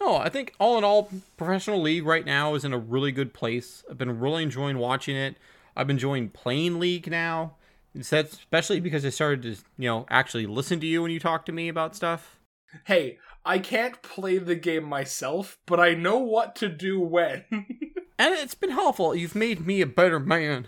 no, 0.00 0.16
I 0.16 0.28
think 0.28 0.54
all 0.58 0.78
in 0.78 0.84
all, 0.84 1.10
professional 1.36 1.80
league 1.80 2.04
right 2.04 2.24
now 2.24 2.54
is 2.54 2.64
in 2.64 2.72
a 2.72 2.78
really 2.78 3.12
good 3.12 3.32
place. 3.32 3.84
I've 3.90 3.98
been 3.98 4.18
really 4.18 4.42
enjoying 4.42 4.78
watching 4.78 5.16
it. 5.16 5.36
I've 5.76 5.86
been 5.86 5.96
enjoying 5.96 6.30
playing 6.30 6.78
league 6.78 7.10
now. 7.10 7.54
It's 7.94 8.10
that 8.10 8.32
especially 8.32 8.80
because 8.80 9.04
I 9.04 9.10
started 9.10 9.42
to 9.42 9.50
you 9.78 9.88
know 9.88 10.06
actually 10.10 10.46
listen 10.46 10.80
to 10.80 10.86
you 10.86 11.02
when 11.02 11.10
you 11.10 11.20
talk 11.20 11.46
to 11.46 11.52
me 11.52 11.68
about 11.68 11.94
stuff. 11.94 12.38
Hey, 12.84 13.18
I 13.44 13.58
can't 13.58 14.02
play 14.02 14.38
the 14.38 14.56
game 14.56 14.84
myself, 14.84 15.58
but 15.66 15.78
I 15.78 15.94
know 15.94 16.18
what 16.18 16.56
to 16.56 16.68
do 16.68 16.98
when. 17.00 17.44
and 17.50 18.34
it's 18.34 18.54
been 18.54 18.70
helpful. 18.70 19.14
You've 19.14 19.36
made 19.36 19.64
me 19.64 19.80
a 19.80 19.86
better 19.86 20.18
man. 20.18 20.66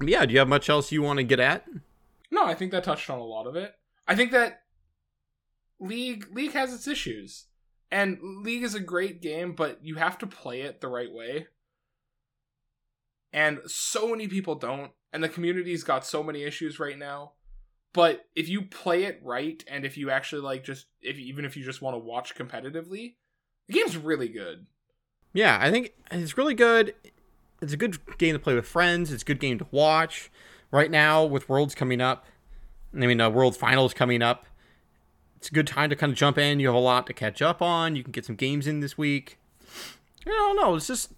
Yeah, 0.00 0.24
do 0.24 0.32
you 0.32 0.38
have 0.38 0.48
much 0.48 0.70
else 0.70 0.90
you 0.90 1.02
want 1.02 1.18
to 1.18 1.22
get 1.22 1.40
at? 1.40 1.66
No, 2.30 2.44
I 2.44 2.54
think 2.54 2.72
that 2.72 2.84
touched 2.84 3.10
on 3.10 3.18
a 3.18 3.24
lot 3.24 3.46
of 3.46 3.56
it. 3.56 3.74
I 4.06 4.14
think 4.14 4.32
that 4.32 4.62
League 5.78 6.26
League 6.32 6.52
has 6.52 6.72
its 6.72 6.86
issues. 6.86 7.46
And 7.90 8.18
League 8.44 8.62
is 8.62 8.74
a 8.74 8.80
great 8.80 9.20
game, 9.20 9.54
but 9.54 9.80
you 9.82 9.96
have 9.96 10.16
to 10.18 10.26
play 10.26 10.60
it 10.60 10.80
the 10.80 10.88
right 10.88 11.12
way. 11.12 11.48
And 13.32 13.60
so 13.66 14.08
many 14.08 14.28
people 14.28 14.54
don't, 14.54 14.92
and 15.12 15.22
the 15.22 15.28
community's 15.28 15.82
got 15.82 16.06
so 16.06 16.22
many 16.22 16.44
issues 16.44 16.78
right 16.78 16.98
now. 16.98 17.32
But 17.92 18.26
if 18.36 18.48
you 18.48 18.62
play 18.62 19.04
it 19.04 19.20
right 19.24 19.64
and 19.66 19.84
if 19.84 19.96
you 19.96 20.10
actually 20.10 20.42
like 20.42 20.62
just 20.62 20.86
if 21.02 21.18
even 21.18 21.44
if 21.44 21.56
you 21.56 21.64
just 21.64 21.82
want 21.82 21.94
to 21.94 21.98
watch 21.98 22.36
competitively, 22.36 23.16
the 23.66 23.72
game's 23.72 23.96
really 23.96 24.28
good. 24.28 24.66
Yeah, 25.32 25.58
I 25.60 25.72
think 25.72 25.92
it's 26.12 26.38
really 26.38 26.54
good. 26.54 26.94
It's 27.60 27.72
a 27.72 27.76
good 27.76 27.98
game 28.18 28.34
to 28.34 28.38
play 28.38 28.54
with 28.54 28.66
friends. 28.66 29.12
It's 29.12 29.22
a 29.22 29.26
good 29.26 29.40
game 29.40 29.58
to 29.58 29.66
watch. 29.72 30.30
Right 30.70 30.90
now, 30.90 31.24
with 31.24 31.48
Worlds 31.48 31.74
coming 31.74 32.00
up, 32.00 32.26
I 32.94 33.06
mean, 33.06 33.20
uh, 33.20 33.30
World 33.30 33.56
Finals 33.56 33.92
coming 33.94 34.22
up, 34.22 34.46
it's 35.36 35.48
a 35.48 35.52
good 35.52 35.66
time 35.66 35.90
to 35.90 35.96
kind 35.96 36.12
of 36.12 36.18
jump 36.18 36.38
in. 36.38 36.60
You 36.60 36.66
have 36.68 36.76
a 36.76 36.78
lot 36.78 37.06
to 37.06 37.12
catch 37.12 37.40
up 37.40 37.62
on. 37.62 37.96
You 37.96 38.02
can 38.02 38.12
get 38.12 38.24
some 38.24 38.36
games 38.36 38.66
in 38.66 38.80
this 38.80 38.98
week. 38.98 39.38
I 40.26 40.30
don't 40.30 40.56
know. 40.56 40.74
It's 40.74 40.86
just 40.86 41.12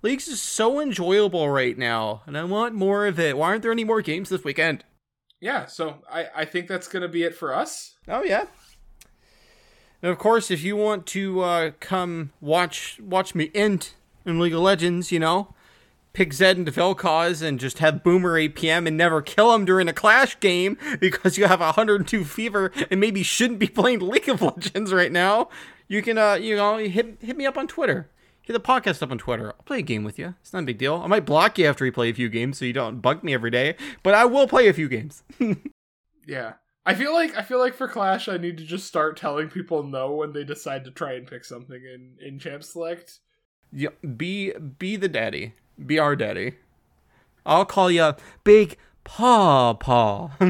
League's 0.00 0.26
is 0.26 0.40
so 0.40 0.80
enjoyable 0.80 1.48
right 1.48 1.76
now, 1.76 2.22
and 2.26 2.36
I 2.36 2.44
want 2.44 2.74
more 2.74 3.06
of 3.06 3.20
it. 3.20 3.36
Why 3.36 3.48
aren't 3.48 3.62
there 3.62 3.70
any 3.70 3.84
more 3.84 4.02
games 4.02 4.30
this 4.30 4.42
weekend? 4.42 4.84
Yeah, 5.40 5.66
so 5.66 5.98
I, 6.10 6.26
I 6.34 6.44
think 6.44 6.66
that's 6.66 6.88
gonna 6.88 7.08
be 7.08 7.24
it 7.24 7.34
for 7.34 7.54
us. 7.54 7.96
Oh 8.08 8.22
yeah. 8.22 8.46
And 10.02 10.10
of 10.10 10.18
course, 10.18 10.50
if 10.50 10.64
you 10.64 10.76
want 10.76 11.06
to 11.08 11.40
uh, 11.42 11.70
come 11.78 12.32
watch 12.40 12.98
watch 13.00 13.34
me 13.34 13.50
int 13.54 13.94
in 14.24 14.40
League 14.40 14.54
of 14.54 14.60
Legends, 14.60 15.12
you 15.12 15.20
know, 15.20 15.54
pick 16.12 16.32
Zed 16.32 16.58
into 16.58 16.72
Vel'Koz 16.72 17.42
and 17.42 17.58
just 17.58 17.78
have 17.78 18.02
Boomer 18.02 18.38
APM 18.38 18.86
and 18.86 18.96
never 18.96 19.22
kill 19.22 19.54
him 19.54 19.64
during 19.64 19.88
a 19.88 19.92
Clash 19.92 20.38
game 20.40 20.76
because 21.00 21.38
you 21.38 21.46
have 21.46 21.60
102 21.60 22.24
fever 22.24 22.70
and 22.90 23.00
maybe 23.00 23.22
shouldn't 23.22 23.58
be 23.58 23.66
playing 23.68 24.00
League 24.00 24.28
of 24.28 24.42
Legends 24.42 24.92
right 24.92 25.12
now, 25.12 25.48
you 25.88 26.02
can 26.02 26.18
uh 26.18 26.34
you 26.34 26.56
know 26.56 26.78
hit 26.78 27.18
hit 27.20 27.36
me 27.36 27.46
up 27.46 27.56
on 27.58 27.66
Twitter. 27.66 28.08
Hit 28.42 28.54
the 28.54 28.60
podcast 28.60 29.02
up 29.02 29.12
on 29.12 29.18
Twitter. 29.18 29.48
I'll 29.48 29.62
play 29.64 29.78
a 29.78 29.82
game 29.82 30.02
with 30.02 30.18
you. 30.18 30.34
It's 30.40 30.52
not 30.52 30.64
a 30.64 30.66
big 30.66 30.78
deal. 30.78 30.96
I 30.96 31.06
might 31.06 31.24
block 31.24 31.58
you 31.58 31.66
after 31.66 31.84
you 31.84 31.92
play 31.92 32.10
a 32.10 32.14
few 32.14 32.28
games 32.28 32.58
so 32.58 32.64
you 32.64 32.72
don't 32.72 33.00
bug 33.00 33.22
me 33.22 33.32
every 33.32 33.50
day, 33.50 33.76
but 34.02 34.14
I 34.14 34.24
will 34.24 34.48
play 34.48 34.66
a 34.68 34.72
few 34.72 34.88
games. 34.88 35.22
Yeah. 36.26 36.54
I 36.84 36.94
feel 36.94 37.12
like 37.12 37.36
I 37.36 37.42
feel 37.42 37.58
like 37.58 37.74
for 37.74 37.86
Clash 37.86 38.28
I 38.28 38.36
need 38.36 38.58
to 38.58 38.64
just 38.64 38.86
start 38.86 39.16
telling 39.16 39.48
people 39.48 39.84
no 39.84 40.12
when 40.12 40.32
they 40.32 40.44
decide 40.44 40.84
to 40.84 40.90
try 40.90 41.12
and 41.14 41.26
pick 41.26 41.44
something 41.44 41.80
in, 41.82 42.16
in 42.20 42.38
Champ 42.38 42.64
Select. 42.64 43.20
Yeah, 43.72 43.90
be 44.16 44.52
be 44.52 44.96
the 44.96 45.08
daddy. 45.08 45.54
Be 45.86 45.98
our 45.98 46.16
daddy. 46.16 46.54
I'll 47.44 47.64
call 47.64 47.90
you 47.90 48.14
Big 48.44 48.76
Paw 49.04 49.74
Paw. 49.74 50.30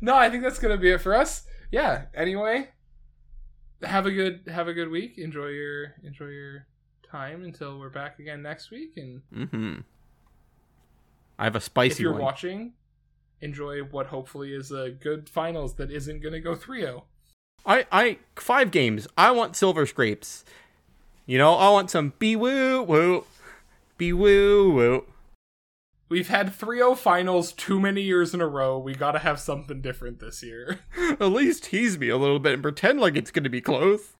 no, 0.00 0.14
I 0.14 0.30
think 0.30 0.42
that's 0.42 0.58
gonna 0.58 0.76
be 0.76 0.90
it 0.90 1.00
for 1.00 1.14
us. 1.14 1.44
Yeah. 1.70 2.02
Anyway, 2.14 2.68
have 3.82 4.06
a 4.06 4.10
good 4.10 4.42
have 4.48 4.68
a 4.68 4.74
good 4.74 4.90
week. 4.90 5.18
Enjoy 5.18 5.48
your 5.48 5.94
enjoy 6.04 6.26
your 6.26 6.66
time 7.10 7.44
until 7.44 7.78
we're 7.78 7.90
back 7.90 8.18
again 8.18 8.42
next 8.42 8.70
week. 8.70 8.92
And 8.96 9.22
mm-hmm. 9.34 9.80
I 11.38 11.44
have 11.44 11.56
a 11.56 11.60
spicy. 11.60 11.92
if 11.92 12.00
you're 12.00 12.12
one. 12.12 12.22
watching, 12.22 12.72
enjoy 13.40 13.80
what 13.80 14.06
hopefully 14.06 14.52
is 14.52 14.70
a 14.70 14.90
good 14.90 15.28
finals 15.28 15.74
that 15.74 15.90
isn't 15.90 16.22
gonna 16.22 16.40
go 16.40 16.54
3-0. 16.54 17.02
I 17.66 17.86
I 17.90 18.18
five 18.36 18.70
games. 18.70 19.08
I 19.16 19.30
want 19.30 19.56
silver 19.56 19.86
scrapes. 19.86 20.44
You 21.26 21.38
know, 21.38 21.54
I 21.54 21.70
want 21.70 21.90
some 21.90 22.12
be 22.18 22.36
woo 22.36 22.82
woo, 22.82 23.24
be 23.96 24.12
woo 24.12 24.70
woo. 24.70 25.06
We've 26.10 26.28
had 26.28 26.52
3-0 26.52 26.98
finals 26.98 27.52
too 27.52 27.80
many 27.80 28.02
years 28.02 28.34
in 28.34 28.42
a 28.42 28.46
row. 28.46 28.78
We 28.78 28.94
gotta 28.94 29.20
have 29.20 29.40
something 29.40 29.80
different 29.80 30.20
this 30.20 30.42
year. 30.42 30.80
At 31.18 31.32
least 31.32 31.64
tease 31.64 31.98
me 31.98 32.10
a 32.10 32.18
little 32.18 32.38
bit 32.38 32.52
and 32.52 32.62
pretend 32.62 33.00
like 33.00 33.16
it's 33.16 33.30
to 33.44 33.50
be 33.50 33.62
close. 33.62 34.12